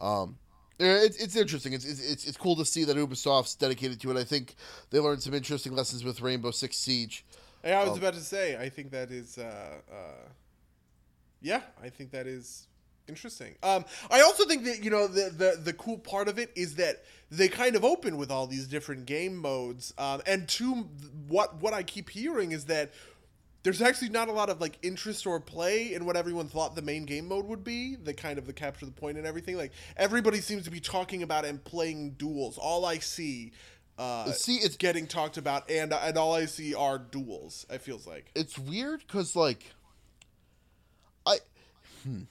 [0.00, 0.38] Um,
[0.86, 1.72] it's, it's interesting.
[1.72, 4.16] It's, it's it's cool to see that Ubisoft's dedicated to it.
[4.16, 4.54] I think
[4.90, 7.24] they learned some interesting lessons with Rainbow Six Siege.
[7.62, 7.96] Hey, I was Oh.
[7.96, 8.56] about to say.
[8.56, 9.38] I think that is.
[9.38, 10.28] Uh, uh,
[11.40, 12.66] yeah, I think that is
[13.08, 13.56] interesting.
[13.62, 16.76] Um, I also think that you know the, the the cool part of it is
[16.76, 19.92] that they kind of open with all these different game modes.
[19.98, 20.72] Um, and to
[21.28, 22.92] what what I keep hearing is that
[23.62, 26.82] there's actually not a lot of like interest or play in what everyone thought the
[26.82, 29.56] main game mode would be the kind of the capture the point and everything.
[29.56, 32.58] Like everybody seems to be talking about and playing duels.
[32.58, 33.52] All i see
[33.98, 38.06] uh See, it's getting talked about and and all i see are duels it feels
[38.06, 38.30] like.
[38.34, 39.72] It's weird because like
[41.26, 41.38] I
[42.02, 42.22] hmm,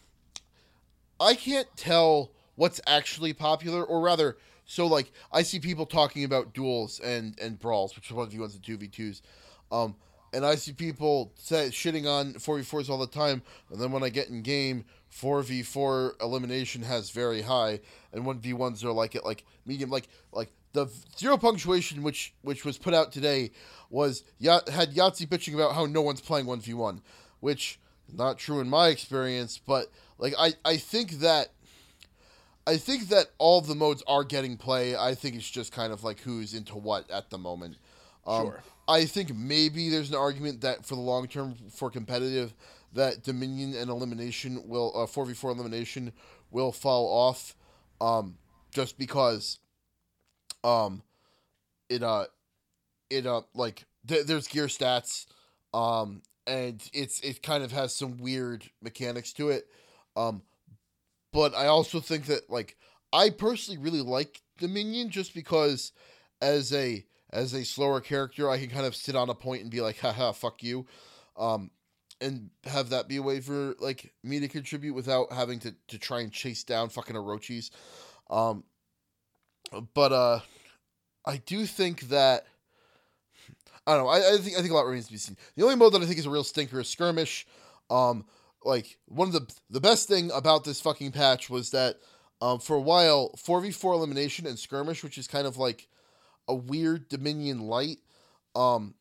[1.19, 6.53] I can't tell what's actually popular, or rather, so like I see people talking about
[6.53, 9.21] duels and and brawls, which are one v ones and two v twos,
[9.71, 9.95] um,
[10.33, 13.91] and I see people say, shitting on four v fours all the time, and then
[13.91, 17.79] when I get in game, four v four elimination has very high,
[18.13, 20.87] and one v ones are like at like medium, like like the
[21.17, 23.51] zero punctuation which which was put out today
[23.89, 27.01] was had Yahtzee bitching about how no one's playing one v one,
[27.39, 27.79] which
[28.13, 29.87] not true in my experience, but
[30.17, 31.49] like I I think that
[32.65, 34.95] I think that all the modes are getting play.
[34.95, 37.77] I think it's just kind of like who's into what at the moment.
[38.25, 38.63] Um, Sure.
[38.87, 42.53] I think maybe there's an argument that for the long term, for competitive,
[42.93, 46.11] that Dominion and elimination will uh, four v four elimination
[46.51, 47.55] will fall off,
[48.01, 48.37] um,
[48.71, 49.59] just because,
[50.63, 51.01] um,
[51.89, 52.25] it uh,
[53.09, 55.25] it uh like th- there's gear stats,
[55.73, 59.67] um, and it's it kind of has some weird mechanics to it,
[60.17, 60.41] um,
[61.31, 62.75] but I also think that like
[63.13, 65.91] I personally really like Dominion just because
[66.41, 69.71] as a as a slower character I can kind of sit on a point and
[69.71, 70.85] be like haha fuck you
[71.37, 71.71] um
[72.19, 75.97] and have that be a way for like me to contribute without having to to
[75.97, 77.71] try and chase down fucking Orochis
[78.29, 78.63] um
[79.93, 80.39] but uh
[81.25, 82.45] I do think that
[83.85, 84.09] I don't know.
[84.09, 85.37] I, I think I think a lot remains to be seen.
[85.55, 87.47] The only mode that I think is a real stinker is skirmish.
[87.89, 88.25] Um,
[88.63, 91.97] like one of the the best thing about this fucking patch was that
[92.41, 95.87] um, for a while, four v four elimination and skirmish, which is kind of like
[96.47, 97.99] a weird Dominion light,
[98.55, 98.95] um,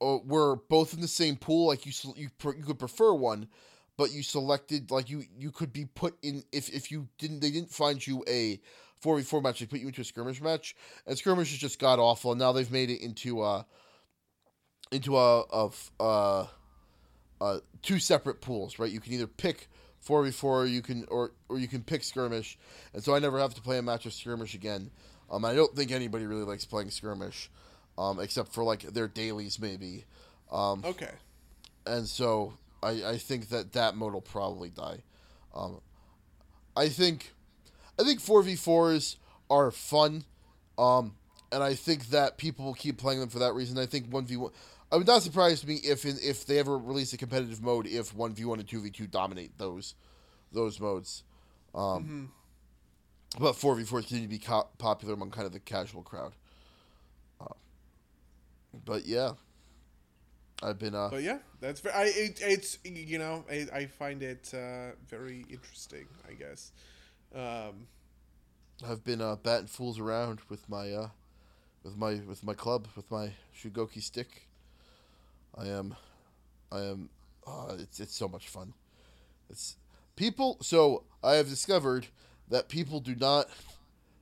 [0.00, 1.68] uh, were both in the same pool.
[1.68, 3.48] Like you you you could prefer one,
[3.96, 7.50] but you selected like you you could be put in if if you didn't they
[7.50, 8.60] didn't find you a
[9.00, 9.60] four v four match.
[9.60, 10.76] They put you into a skirmish match,
[11.06, 12.32] and skirmish is just god awful.
[12.32, 13.66] And now they've made it into a
[14.92, 16.46] into a of uh,
[17.40, 18.78] uh, two separate pools.
[18.78, 19.68] Right, you can either pick
[20.00, 22.58] four v four, you can or or you can pick skirmish,
[22.92, 24.90] and so I never have to play a match of skirmish again.
[25.30, 27.50] Um, I don't think anybody really likes playing skirmish,
[27.98, 30.04] um, except for like their dailies maybe.
[30.50, 31.10] Um, Okay.
[31.86, 35.02] and so I, I think that that mode will probably die.
[35.54, 35.80] Um,
[36.76, 37.32] I think
[37.98, 39.16] I think four v fours
[39.50, 40.24] are fun,
[40.78, 41.16] um,
[41.50, 43.78] and I think that people will keep playing them for that reason.
[43.78, 44.52] I think one v one.
[44.92, 48.14] I would not surprise me if in, if they ever release a competitive mode if
[48.14, 49.94] one v one and two v two dominate those
[50.52, 51.24] those modes.
[51.74, 52.32] Um,
[53.38, 56.32] But four v fours continue to be co- popular among kind of the casual crowd.
[57.40, 57.54] Uh,
[58.84, 59.32] but yeah,
[60.62, 61.94] I've been uh, But yeah, that's very.
[61.94, 66.06] I it, it's you know I, I find it uh, very interesting.
[66.26, 66.72] I guess.
[67.34, 67.88] Um,
[68.86, 71.08] I've been uh, batting fools around with my uh,
[71.82, 74.48] with my with my club with my Shugoki stick.
[75.56, 75.96] I am,
[76.72, 77.08] I am.
[77.46, 78.72] Uh, it's it's so much fun.
[79.50, 79.76] It's
[80.16, 80.56] people.
[80.62, 82.06] So I have discovered
[82.50, 83.48] that people do not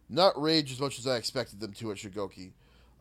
[0.08, 2.52] not rage as much as I expected them to at Shugoki.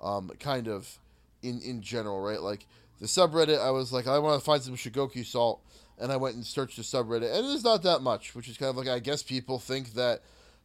[0.02, 1.00] Um, kind of
[1.42, 2.42] in in general, right?
[2.42, 2.66] Like
[3.00, 5.62] the subreddit, I was like, I want to find some Shugoki salt,
[6.00, 8.70] and I went and searched the subreddit, and there's not that much, which is kind
[8.70, 10.22] of like I guess people think that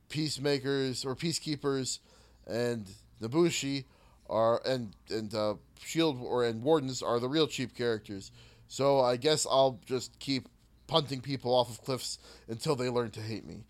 [0.09, 1.99] peacemakers or peacekeepers
[2.47, 2.87] and
[3.21, 3.85] Nobushi
[4.29, 8.31] are and and uh, shield or and wardens are the real cheap characters.
[8.69, 10.49] So I guess I'll just keep
[10.87, 12.19] punting people off of cliffs
[12.49, 13.65] until they learn to hate me.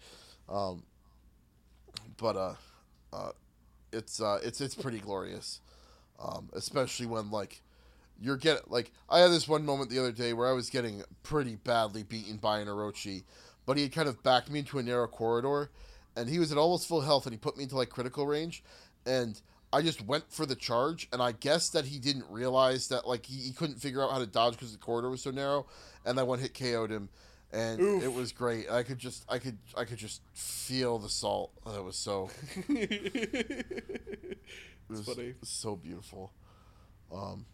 [0.49, 0.83] Um,
[2.16, 2.55] but uh,
[3.12, 3.31] uh,
[3.93, 5.61] it's uh, it's it's pretty glorious,
[6.23, 7.62] um, especially when like
[8.20, 11.03] you're get like I had this one moment the other day where I was getting
[11.23, 13.25] pretty badly beaten by an Orochi,
[13.66, 15.70] but he had kind of backed me into a narrow corridor,
[16.16, 18.62] and he was at almost full health, and he put me into like critical range,
[19.07, 19.41] and
[19.73, 23.27] I just went for the charge, and I guess that he didn't realize that like
[23.27, 25.66] he, he couldn't figure out how to dodge because the corridor was so narrow,
[26.05, 27.11] and I one hit KO'd him,
[27.53, 28.05] and Oof.
[28.05, 28.70] it was great.
[28.70, 31.53] I could just I could I could just feel the salt.
[31.65, 32.31] That was so
[32.69, 34.47] it
[34.89, 35.35] was funny.
[35.43, 36.33] so beautiful.
[37.12, 37.47] Um,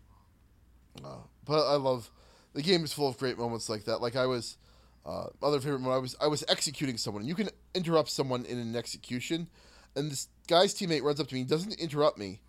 [1.04, 2.10] uh, but I love
[2.54, 4.00] the game is full of great moments like that.
[4.00, 4.56] Like I was,
[5.04, 5.96] uh, other favorite moment.
[5.96, 7.26] I was I was executing someone.
[7.26, 9.48] You can interrupt someone in an execution,
[9.94, 11.40] and this guy's teammate runs up to me.
[11.40, 12.40] He doesn't interrupt me,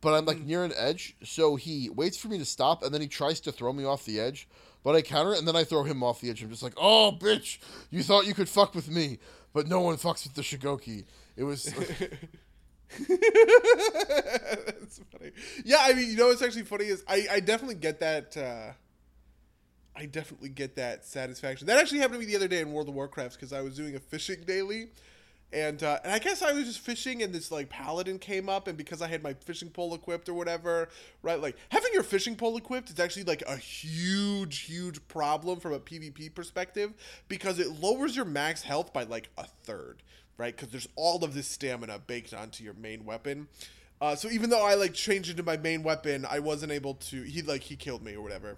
[0.00, 3.00] but I'm like near an edge, so he waits for me to stop, and then
[3.00, 4.48] he tries to throw me off the edge.
[4.86, 6.44] But I counter, it and then I throw him off the edge.
[6.44, 7.58] I'm just like, oh, bitch!
[7.90, 9.18] You thought you could fuck with me,
[9.52, 11.02] but no one fucks with the Shugoki.
[11.34, 11.64] It was.
[13.08, 15.32] That's funny.
[15.64, 18.36] Yeah, I mean, you know what's actually funny is I, I definitely get that.
[18.36, 18.74] Uh,
[19.96, 21.66] I definitely get that satisfaction.
[21.66, 23.74] That actually happened to me the other day in World of Warcraft because I was
[23.74, 24.90] doing a fishing daily,
[25.52, 28.66] and uh, and I guess I was just fishing and this like paladin came up
[28.66, 30.88] and because I had my fishing pole equipped or whatever,
[31.22, 31.40] right?
[31.40, 35.78] Like having your fishing pole equipped is actually like a huge huge problem from a
[35.78, 36.92] PvP perspective
[37.28, 40.02] because it lowers your max health by like a third,
[40.36, 40.54] right?
[40.54, 43.48] Because there's all of this stamina baked onto your main weapon.
[44.00, 47.22] Uh, so even though I like changed into my main weapon, I wasn't able to.
[47.22, 48.56] He like he killed me or whatever.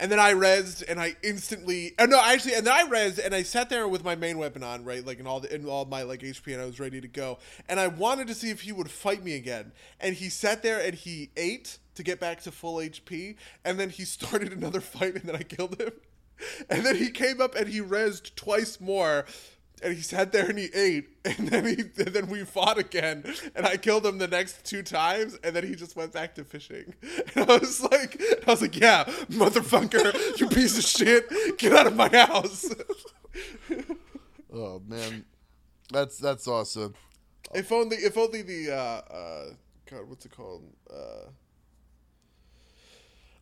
[0.00, 1.92] And then I rezzed, and I instantly.
[1.98, 4.62] Oh no, actually, and then I rezzed, and I sat there with my main weapon
[4.62, 7.00] on, right, like, and all the, and all my like HP, and I was ready
[7.02, 7.38] to go.
[7.68, 9.72] And I wanted to see if he would fight me again.
[10.00, 13.90] And he sat there, and he ate to get back to full HP, and then
[13.90, 15.92] he started another fight, and then I killed him.
[16.70, 19.26] And then he came up and he rezzed twice more,
[19.82, 23.24] and he sat there and he ate, and then he, and then we fought again,
[23.54, 26.44] and I killed him the next two times, and then he just went back to
[26.44, 26.94] fishing.
[27.34, 31.28] And I was like, I was like, yeah, motherfucker, you piece of shit,
[31.58, 32.68] get out of my house.
[34.52, 35.24] oh man,
[35.92, 36.94] that's that's awesome.
[37.54, 39.44] if only, if only the, uh, uh,
[39.88, 40.64] God, what's it called?
[40.92, 41.30] Uh,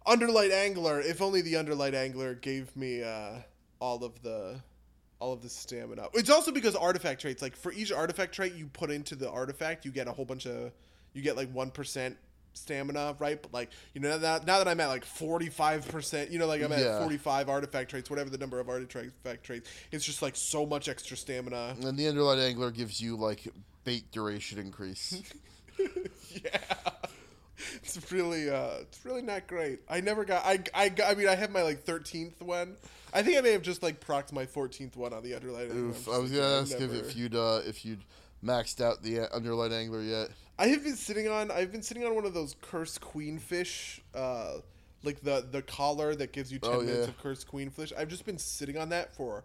[0.06, 1.00] Underlight Angler.
[1.00, 3.40] If only the Underlight Angler gave me uh,
[3.80, 4.60] all of the
[5.20, 6.08] all of the stamina.
[6.14, 9.84] It's also because artifact traits, like for each artifact trait you put into the artifact,
[9.84, 10.72] you get a whole bunch of,
[11.12, 12.16] you get like one percent
[12.54, 13.40] stamina, right?
[13.40, 16.46] But like you know now, now that I'm at like forty five percent, you know,
[16.46, 17.00] like I'm at Yeah.
[17.00, 20.88] forty five artifact traits, whatever the number of artifact traits, it's just like so much
[20.88, 21.76] extra stamina.
[21.82, 23.46] And the underlight angler gives you like
[23.84, 25.22] bait duration increase.
[25.78, 26.58] yeah.
[27.82, 29.80] It's really uh it's really not great.
[29.88, 32.76] I never got I I I mean I have my like 13th one.
[33.12, 35.70] I think I may have just like procced my 14th one on the underlight.
[35.70, 35.76] angler.
[35.76, 38.04] I'm Oof, I was gonna ask if, never- if you'd uh, if you'd
[38.44, 40.28] maxed out the uh, underlight angler yet.
[40.58, 44.58] I have been sitting on I've been sitting on one of those cursed queenfish uh
[45.04, 47.04] like the the collar that gives you 10 Oh, minutes yeah.
[47.04, 47.92] of cursed queenfish.
[47.96, 49.44] I've just been sitting on that for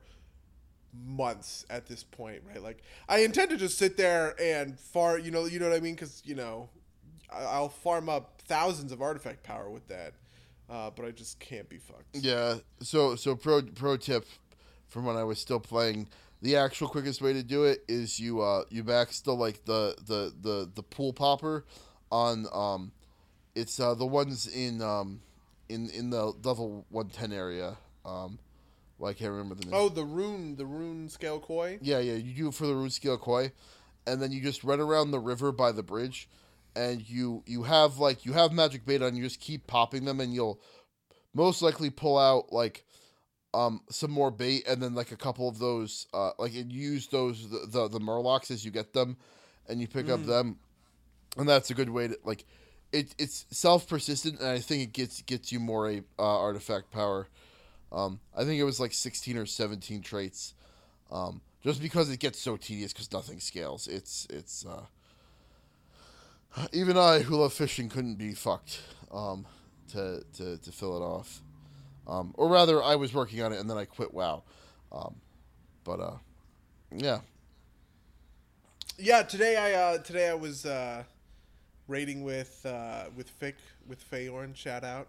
[1.06, 2.62] months at this point, right?
[2.62, 5.80] Like I intend to just sit there and far, you know, you know what I
[5.80, 5.96] mean?
[5.96, 6.70] Because you know,
[7.32, 10.14] I'll farm up thousands of artifact power with that,
[10.70, 12.16] uh, but I just can't be fucked.
[12.16, 12.58] Yeah.
[12.82, 14.26] So so pro pro tip
[14.88, 16.08] from when I was still playing,
[16.42, 19.96] the actual quickest way to do it is you uh you max the like the
[20.06, 21.66] the the the pool popper
[22.12, 22.92] on um
[23.56, 25.22] it's uh the ones in um
[25.70, 27.78] in in the level 110 area.
[28.06, 28.40] Um
[29.00, 29.74] well, I can't remember the name.
[29.74, 31.80] Oh, the rune, the rune scale koi.
[31.82, 33.52] Yeah, yeah, you do it for the root scale koi,
[34.06, 36.30] and then you just run around the river by the bridge,
[36.76, 39.16] and you you have like you have magic bait on.
[39.16, 40.60] You just keep popping them, and you'll
[41.34, 42.86] most likely pull out like
[43.54, 47.08] um some more bait, and then like a couple of those uh like and use
[47.08, 49.18] those the the, the murlocs as you get them,
[49.68, 50.58] and you pick up them,
[51.38, 52.46] and that's a good way to like.
[52.92, 56.92] It, it's self persistent, and I think it gets gets you more a uh, artifact
[56.92, 57.28] power.
[57.92, 60.54] Um, I think it was like sixteen or seventeen traits.
[61.12, 63.88] Um, just because it gets so tedious because nothing scales.
[63.88, 64.86] It's it's uh,
[66.72, 68.82] even I who love fishing couldn't be fucked
[69.12, 69.46] um,
[69.92, 71.42] to, to to fill it off.
[72.08, 74.14] Um, or rather, I was working on it and then I quit.
[74.14, 74.44] WoW,
[74.92, 75.16] um,
[75.84, 76.18] but uh,
[76.96, 77.20] yeah,
[78.98, 81.04] Yeah, today I uh, today I was uh,
[81.88, 83.56] raiding with uh, with Fick
[83.88, 84.56] with Fayorn.
[84.56, 85.08] Shout out.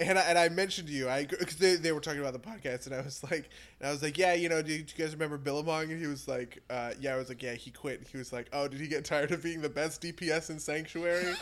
[0.00, 2.38] And I, and I mentioned to you, I because they, they were talking about the
[2.38, 4.94] podcast, and I was like, and I was like, yeah, you know, do you, do
[4.96, 5.90] you guys remember Billabong?
[5.90, 8.08] And he was like, uh, yeah, I was like, yeah, he quit.
[8.10, 11.34] He was like, oh, did he get tired of being the best DPS in Sanctuary?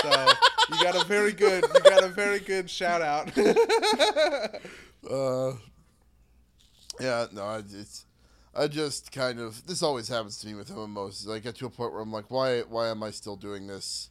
[0.00, 0.32] so
[0.70, 3.36] you got a very good, you got a very good shout out.
[5.10, 5.52] uh,
[6.98, 7.26] yeah.
[7.32, 8.06] No, I, it's
[8.54, 11.30] I just kind of this always happens to me with MMOs.
[11.30, 14.08] I get to a point where I'm like, why why am I still doing this?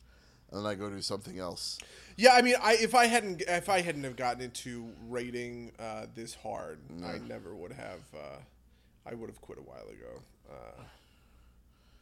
[0.51, 1.79] And then I go do something else.
[2.17, 6.05] Yeah, I mean, I if I hadn't if I hadn't have gotten into raiding uh,
[6.15, 7.99] this hard, I never would have.
[8.13, 8.37] Uh,
[9.05, 10.21] I would have quit a while ago.
[10.49, 10.83] Uh,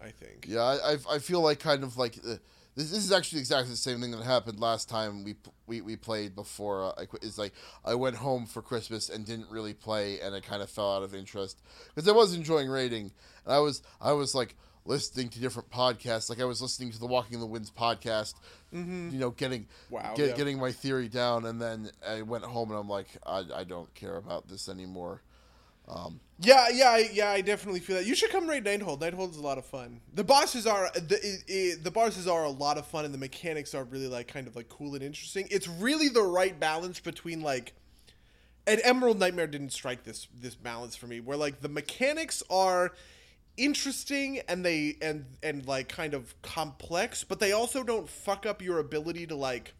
[0.03, 0.45] I think.
[0.47, 2.35] Yeah, I, I, feel like kind of like uh,
[2.75, 5.35] this, this is actually exactly the same thing that happened last time we
[5.65, 7.23] we, we played before uh, I quit.
[7.23, 7.53] It's like
[7.85, 11.03] I went home for Christmas and didn't really play, and I kind of fell out
[11.03, 11.61] of interest
[11.93, 13.11] because I was enjoying raiding,
[13.45, 16.99] and I was I was like listening to different podcasts, like I was listening to
[16.99, 18.35] the Walking the Winds podcast,
[18.73, 19.09] mm-hmm.
[19.11, 20.35] you know, getting Wow, get, yeah.
[20.35, 23.93] getting my theory down, and then I went home and I'm like, I, I don't
[23.93, 25.21] care about this anymore.
[25.87, 27.29] Um, yeah, yeah, yeah.
[27.29, 28.05] I definitely feel that.
[28.05, 29.01] You should come raid Nighthold.
[29.01, 29.99] Nighthold is a lot of fun.
[30.13, 33.83] The bosses are the the bosses are a lot of fun, and the mechanics are
[33.83, 35.47] really like kind of like cool and interesting.
[35.51, 37.73] It's really the right balance between like.
[38.65, 42.93] And Emerald Nightmare didn't strike this this balance for me, where like the mechanics are
[43.57, 48.61] interesting and they and and like kind of complex, but they also don't fuck up
[48.61, 49.73] your ability to like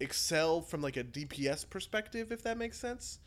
[0.00, 3.18] excel from like a DPS perspective, if that makes sense.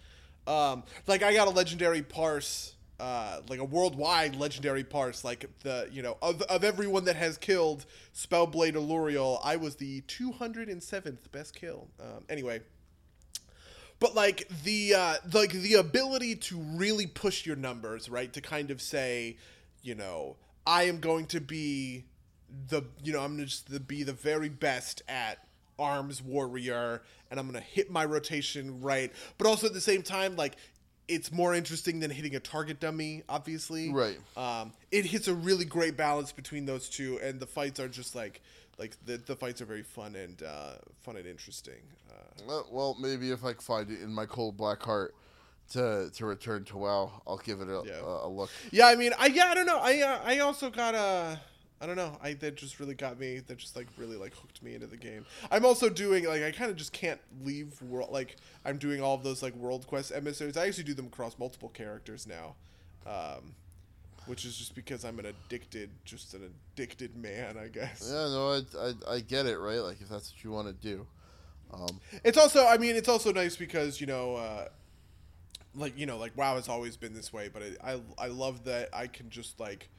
[0.47, 5.87] Um, like I got a legendary parse, uh, like a worldwide legendary parse, like the
[5.91, 10.69] you know of of everyone that has killed Spellblade Aluriel, I was the two hundred
[10.69, 11.87] and seventh best kill.
[11.99, 12.61] Um, anyway,
[13.99, 18.31] but like the uh, like the ability to really push your numbers, right?
[18.33, 19.37] To kind of say,
[19.83, 22.05] you know, I am going to be
[22.69, 25.39] the you know I'm gonna just the, be the very best at
[25.77, 30.35] arms warrior, and I'm gonna hit my rotation right, but also at the same time
[30.35, 30.55] like.
[31.09, 33.91] It's more interesting than hitting a target dummy, obviously.
[33.91, 34.17] Right.
[34.37, 38.15] Um, it hits a really great balance between those two, and the fights are just
[38.15, 38.39] like,
[38.79, 41.81] like the, the fights are very fun and uh, fun and interesting.
[42.09, 45.13] Uh, Well, well, maybe if I find it in my cold black heart
[45.71, 47.99] to to return to WoW, I'll give it a, Yeah.
[48.01, 48.49] a, a look.
[48.71, 49.79] Yeah, I mean, I yeah, I don't know.
[49.79, 51.39] I uh, I also got a.
[51.81, 52.17] I don't know.
[52.23, 53.39] I that just really got me.
[53.39, 55.25] That just like really like hooked me into the game.
[55.51, 58.09] I'm also doing like I kind of just can't leave world.
[58.11, 60.55] Like I'm doing all of those like world quest emissaries.
[60.55, 62.55] I actually do them across multiple characters now,
[63.05, 63.55] um,
[64.27, 68.07] which is just because I'm an addicted, just an addicted man, I guess.
[68.07, 68.77] Yeah, no, I,
[69.11, 69.79] I, I get it, right?
[69.79, 71.05] Like if that's what you want to do.
[71.73, 74.67] Um, It's also, I mean, it's also nice because you know, uh,
[75.75, 78.65] like you know, like WoW it's always been this way, but it, I I love
[78.65, 79.89] that I can just like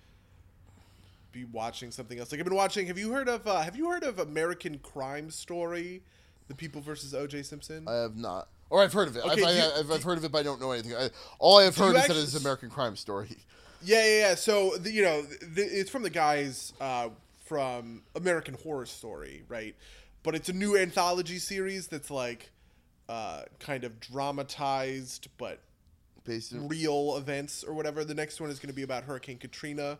[1.32, 2.30] be watching something else.
[2.32, 2.86] Like I've been watching.
[2.86, 6.02] Have you heard of uh, Have you heard of American Crime Story,
[6.48, 7.42] The People versus O.J.
[7.42, 7.86] Simpson?
[7.88, 9.24] I have not, or I've heard of it.
[9.24, 10.94] Okay, I've, do- I, I've, I've heard of it, but I don't know anything.
[10.94, 13.36] I, all I have heard you is that it's American Crime Story.
[13.86, 14.34] Yeah, yeah, yeah.
[14.34, 17.10] So the, you know, the, it's from the guys uh,
[17.44, 19.74] from American Horror Story, right?
[20.22, 22.50] But it's a new anthology series that's like
[23.08, 25.60] uh, kind of dramatized, but
[26.24, 28.02] Based in, real events or whatever.
[28.02, 29.98] The next one is going to be about Hurricane Katrina,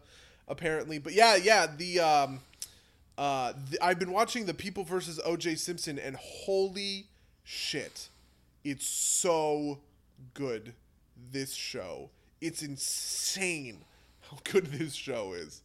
[0.49, 0.99] apparently.
[0.99, 2.41] But yeah, yeah, the um,
[3.19, 5.57] uh, the, I've been watching the People versus O.J.
[5.57, 7.09] Simpson, and holy
[7.43, 8.09] shit,
[8.65, 9.81] it's so
[10.33, 10.73] good.
[11.31, 12.11] This show,
[12.41, 13.85] it's insane
[14.23, 15.61] how good this show is.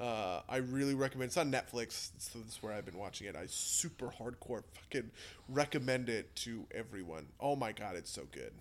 [0.00, 1.28] Uh, I really recommend.
[1.28, 2.10] It's on Netflix.
[2.18, 3.36] So this is where I've been watching it.
[3.36, 5.10] I super hardcore fucking
[5.48, 7.26] recommend it to everyone.
[7.38, 8.52] Oh my god, it's so good.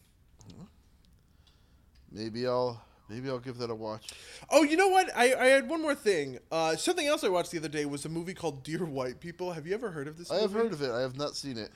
[2.11, 4.09] Maybe I'll maybe I'll give that a watch.
[4.49, 5.09] Oh, you know what?
[5.15, 6.39] I, I had one more thing.
[6.51, 9.53] Uh, something else I watched the other day was a movie called Dear White People.
[9.53, 10.29] Have you ever heard of this?
[10.29, 10.91] I have heard of it.
[10.91, 11.71] I have not seen it.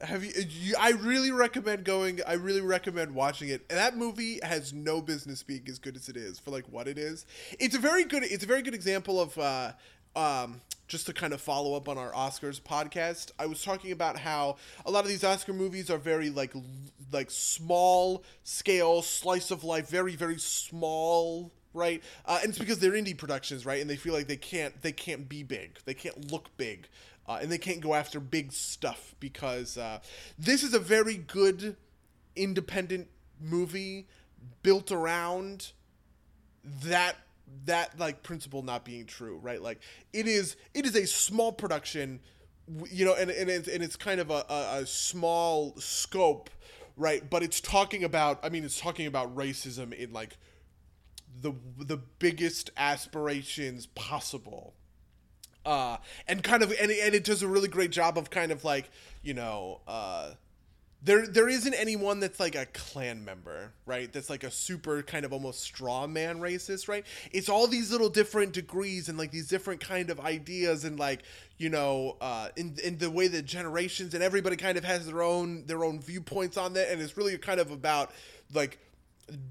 [0.00, 0.74] Have you, you?
[0.78, 2.20] I really recommend going.
[2.26, 3.64] I really recommend watching it.
[3.70, 6.88] And that movie has no business being as good as it is for like what
[6.88, 7.26] it is.
[7.58, 8.22] It's a very good.
[8.24, 9.38] It's a very good example of.
[9.38, 9.72] Uh,
[10.16, 14.18] um, just to kind of follow up on our Oscars podcast, I was talking about
[14.18, 16.52] how a lot of these Oscar movies are very like
[17.10, 22.02] like small scale slice of life, very very small, right?
[22.26, 23.80] Uh, and it's because they're indie productions, right?
[23.80, 26.86] And they feel like they can't they can't be big, they can't look big,
[27.26, 29.98] uh, and they can't go after big stuff because uh,
[30.38, 31.76] this is a very good
[32.36, 33.08] independent
[33.40, 34.06] movie
[34.62, 35.72] built around
[36.64, 37.16] that
[37.66, 39.62] that like principle not being true right?
[39.62, 39.80] Like
[40.12, 42.20] it is it is a small production
[42.90, 46.50] you know and, and, it's, and it's kind of a, a, a small scope
[46.96, 47.28] right?
[47.28, 50.36] But it's talking about i mean it's talking about racism in like
[51.40, 54.74] the the biggest aspirations possible
[55.64, 55.96] uh
[56.28, 58.90] and kind of and, and it does a really great job of kind of like
[59.22, 60.30] you know uh
[61.04, 64.10] there there isn't anyone that's like a Klan member, right?
[64.10, 67.04] That's like a super kind of almost straw man racist, right?
[67.30, 71.22] It's all these little different degrees and like these different kind of ideas and like,
[71.58, 75.22] you know, uh in in the way that generations and everybody kind of has their
[75.22, 78.10] own their own viewpoints on that and it's really kind of about
[78.54, 78.78] like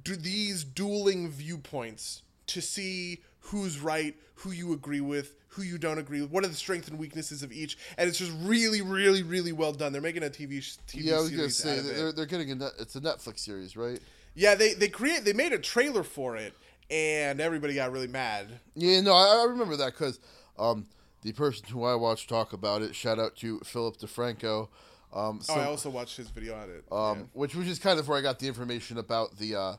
[0.04, 5.98] do these dueling viewpoints to see who's right, who you agree with, who you don't
[5.98, 9.24] agree with, what are the strengths and weaknesses of each, and it's just really, really,
[9.24, 9.92] really well done.
[9.94, 11.96] They're making a TV sh- TV Yeah, I was gonna say out of it.
[11.96, 14.00] they're they're getting a net, it's a Netflix series, right?
[14.36, 16.54] Yeah, they they create they made a trailer for it,
[16.90, 18.60] and everybody got really mad.
[18.76, 20.20] Yeah, no, I, I remember that because
[20.58, 20.88] um,
[21.22, 24.68] the person who I watched talk about it, shout out to Philip DeFranco,
[25.14, 26.84] um, Oh, I also watched his video on it.
[26.92, 27.24] um, yeah.
[27.34, 29.76] which which is kind of where I got the information about the uh,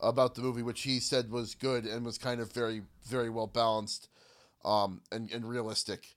[0.00, 3.46] about the movie, which he said was good and was kind of very very well
[3.46, 4.08] balanced,
[4.64, 6.16] um, and and realistic,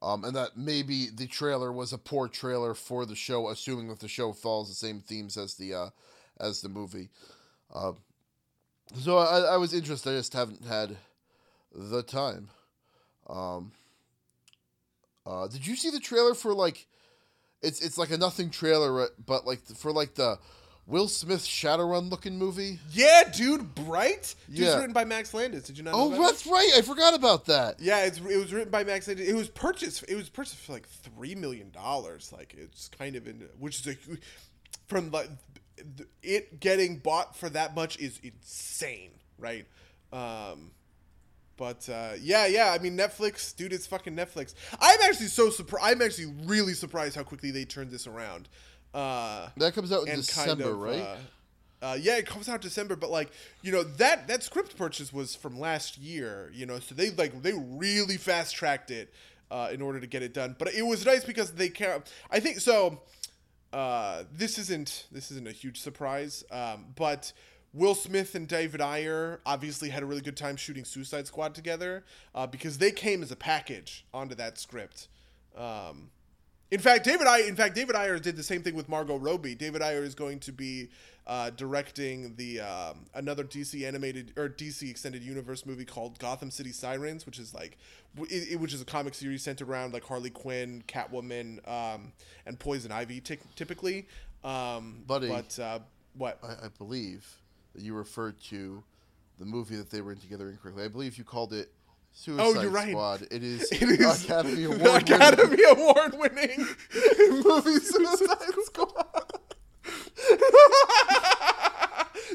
[0.00, 4.00] um, and that maybe the trailer was a poor trailer for the show, assuming that
[4.00, 5.90] the show follows the same themes as the uh,
[6.40, 7.08] as the movie.
[7.72, 7.92] Uh,
[8.98, 10.10] so I, I was interested.
[10.10, 10.96] I just haven't had
[11.74, 12.50] the time.
[13.28, 13.72] Um,
[15.24, 16.86] uh, did you see the trailer for like?
[17.62, 20.38] It's it's like a nothing trailer, but like for like the
[20.86, 22.80] Will Smith Shadowrun looking movie.
[22.90, 24.34] Yeah, dude, Bright.
[24.48, 24.66] Dude, Yeah.
[24.66, 25.62] It's written by Max Landis.
[25.64, 25.92] Did you not?
[25.92, 26.16] know that?
[26.16, 26.30] Oh, that?
[26.30, 26.70] that's right.
[26.76, 27.78] I forgot about that.
[27.80, 29.28] Yeah, it's it was written by Max Landis.
[29.28, 30.04] It was purchased.
[30.08, 32.32] It was purchased for like three million dollars.
[32.32, 33.96] Like it's kind of in, which is a
[34.88, 35.30] from like
[36.22, 39.66] it getting bought for that much is insane, right?
[40.12, 40.72] Um,
[41.56, 42.72] but uh, yeah, yeah.
[42.72, 44.54] I mean, Netflix, dude, it's fucking Netflix.
[44.80, 45.86] I'm actually so surprised.
[45.86, 48.48] I'm actually really surprised how quickly they turned this around.
[48.94, 51.00] Uh, That comes out in December, kind of, right?
[51.00, 51.16] Uh,
[51.82, 53.30] uh, yeah, it comes out December, but like
[53.62, 57.42] you know that that script purchase was from last year, you know, so they like
[57.42, 59.12] they really fast tracked it
[59.50, 60.54] uh, in order to get it done.
[60.58, 62.02] But it was nice because they care.
[62.30, 63.00] I think so.
[63.72, 67.32] Uh, this isn't this isn't a huge surprise, um, but
[67.74, 72.04] Will Smith and David Ayer obviously had a really good time shooting Suicide Squad together
[72.34, 75.08] uh, because they came as a package onto that script.
[75.56, 76.10] Um,
[76.72, 79.54] in fact, David Ayer, in fact, David Ayer did the same thing with Margot Robbie.
[79.54, 80.88] David Ayer is going to be
[81.26, 86.72] uh, directing the um, another DC animated or DC extended universe movie called Gotham City
[86.72, 87.76] Sirens, which is like,
[88.22, 92.12] it, it- which is a comic series centered around like Harley Quinn, Catwoman, um,
[92.46, 94.08] and Poison Ivy, ty- typically.
[94.42, 95.28] Um, Buddy.
[95.28, 95.78] but uh,
[96.16, 96.38] what?
[96.42, 97.24] I, I believe
[97.74, 98.82] that you referred to
[99.38, 100.84] the movie that they were in together incorrectly.
[100.84, 101.70] I believe you called it
[102.14, 102.90] Suicide Oh, you're right.
[102.90, 103.22] Squad.
[103.30, 105.02] It is, It is Academy Award.
[105.02, 106.58] Academy Award winning
[107.44, 109.32] movie Suicide Squad.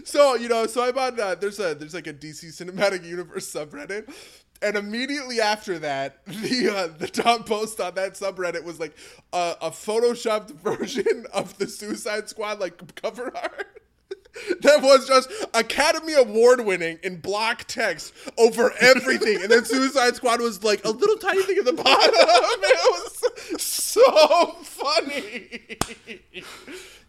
[0.03, 1.19] so you know, so I'm on.
[1.19, 4.11] Uh, there's a there's like a DC Cinematic Universe subreddit,
[4.61, 8.95] and immediately after that, the uh, the top post on that subreddit was like
[9.33, 13.81] a, a photoshopped version of the Suicide Squad like cover art.
[14.61, 19.41] That was just Academy Award winning in block text over everything.
[19.41, 22.13] And then Suicide Squad was like a little tiny thing at the bottom.
[22.69, 23.21] It
[23.53, 25.77] was so funny.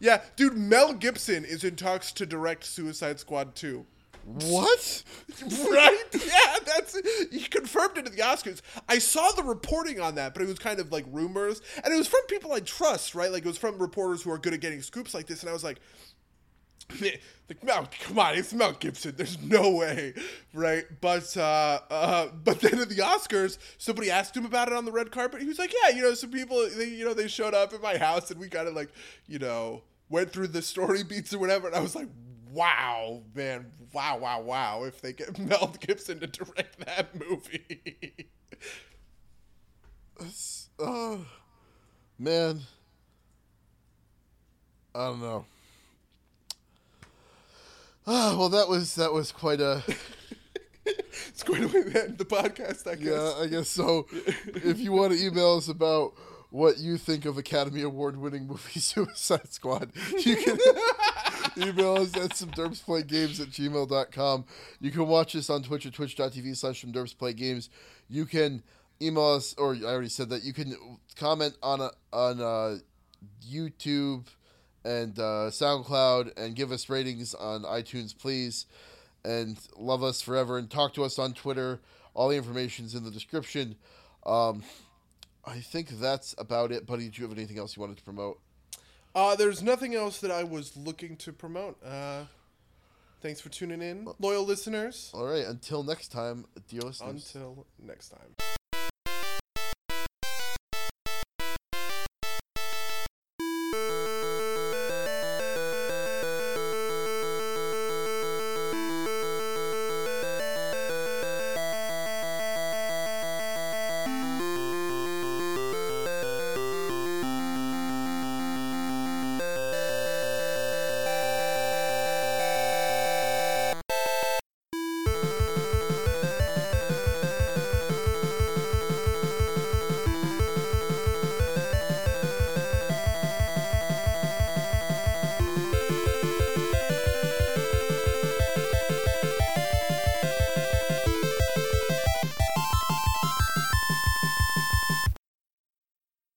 [0.00, 3.84] Yeah, dude, Mel Gibson is in talks to direct Suicide Squad 2.
[4.24, 5.02] What?
[5.70, 6.04] Right?
[6.12, 7.00] Yeah, that's
[7.30, 8.60] he confirmed it at the Oscars.
[8.88, 11.96] I saw the reporting on that, but it was kind of like rumors, and it
[11.96, 13.32] was from people I trust, right?
[13.32, 15.54] Like it was from reporters who are good at getting scoops like this, and I
[15.54, 15.80] was like,
[17.00, 19.14] like Mel, come on, it's Mel Gibson.
[19.16, 20.14] There's no way,
[20.54, 20.84] right?
[21.00, 24.92] But uh, uh, but then at the Oscars, somebody asked him about it on the
[24.92, 25.40] red carpet.
[25.40, 27.82] He was like, yeah, you know, some people, they, you know, they showed up at
[27.82, 28.90] my house and we kind of like,
[29.26, 31.66] you know, went through the story beats or whatever.
[31.66, 32.08] And I was like,
[32.52, 34.84] wow, man, wow, wow, wow.
[34.84, 38.26] If they get Mel Gibson to direct that movie.
[40.80, 41.18] Uh,
[42.18, 42.60] man,
[44.94, 45.44] I don't know.
[48.10, 49.82] Ah, well, that was that was quite a
[50.86, 53.06] it's going to end the podcast, I guess.
[53.06, 53.42] yeah.
[53.42, 54.06] I guess so.
[54.46, 56.14] if you want to email us about
[56.48, 59.92] what you think of Academy Award winning movie Suicide Squad,
[60.24, 60.58] you can
[61.68, 62.50] email us at some
[63.08, 64.44] games at gmail.com.
[64.80, 66.92] You can watch us on Twitch at twitch.tv slash some
[67.36, 67.68] games.
[68.08, 68.62] You can
[69.02, 70.42] email us, or I already said that.
[70.44, 70.74] You can
[71.16, 72.78] comment on a, on uh,
[73.46, 74.24] YouTube
[74.88, 78.66] and uh, SoundCloud and give us ratings on iTunes, please.
[79.24, 81.80] And love us forever and talk to us on Twitter.
[82.14, 83.76] All the information's in the description.
[84.24, 84.62] Um,
[85.44, 87.08] I think that's about it, buddy.
[87.08, 88.40] Do you have anything else you wanted to promote?
[89.14, 91.82] Uh, there's nothing else that I was looking to promote.
[91.84, 92.24] Uh,
[93.20, 95.10] thanks for tuning in, loyal listeners.
[95.12, 97.34] All right, until next time, dear listeners.
[97.34, 98.47] Until next time.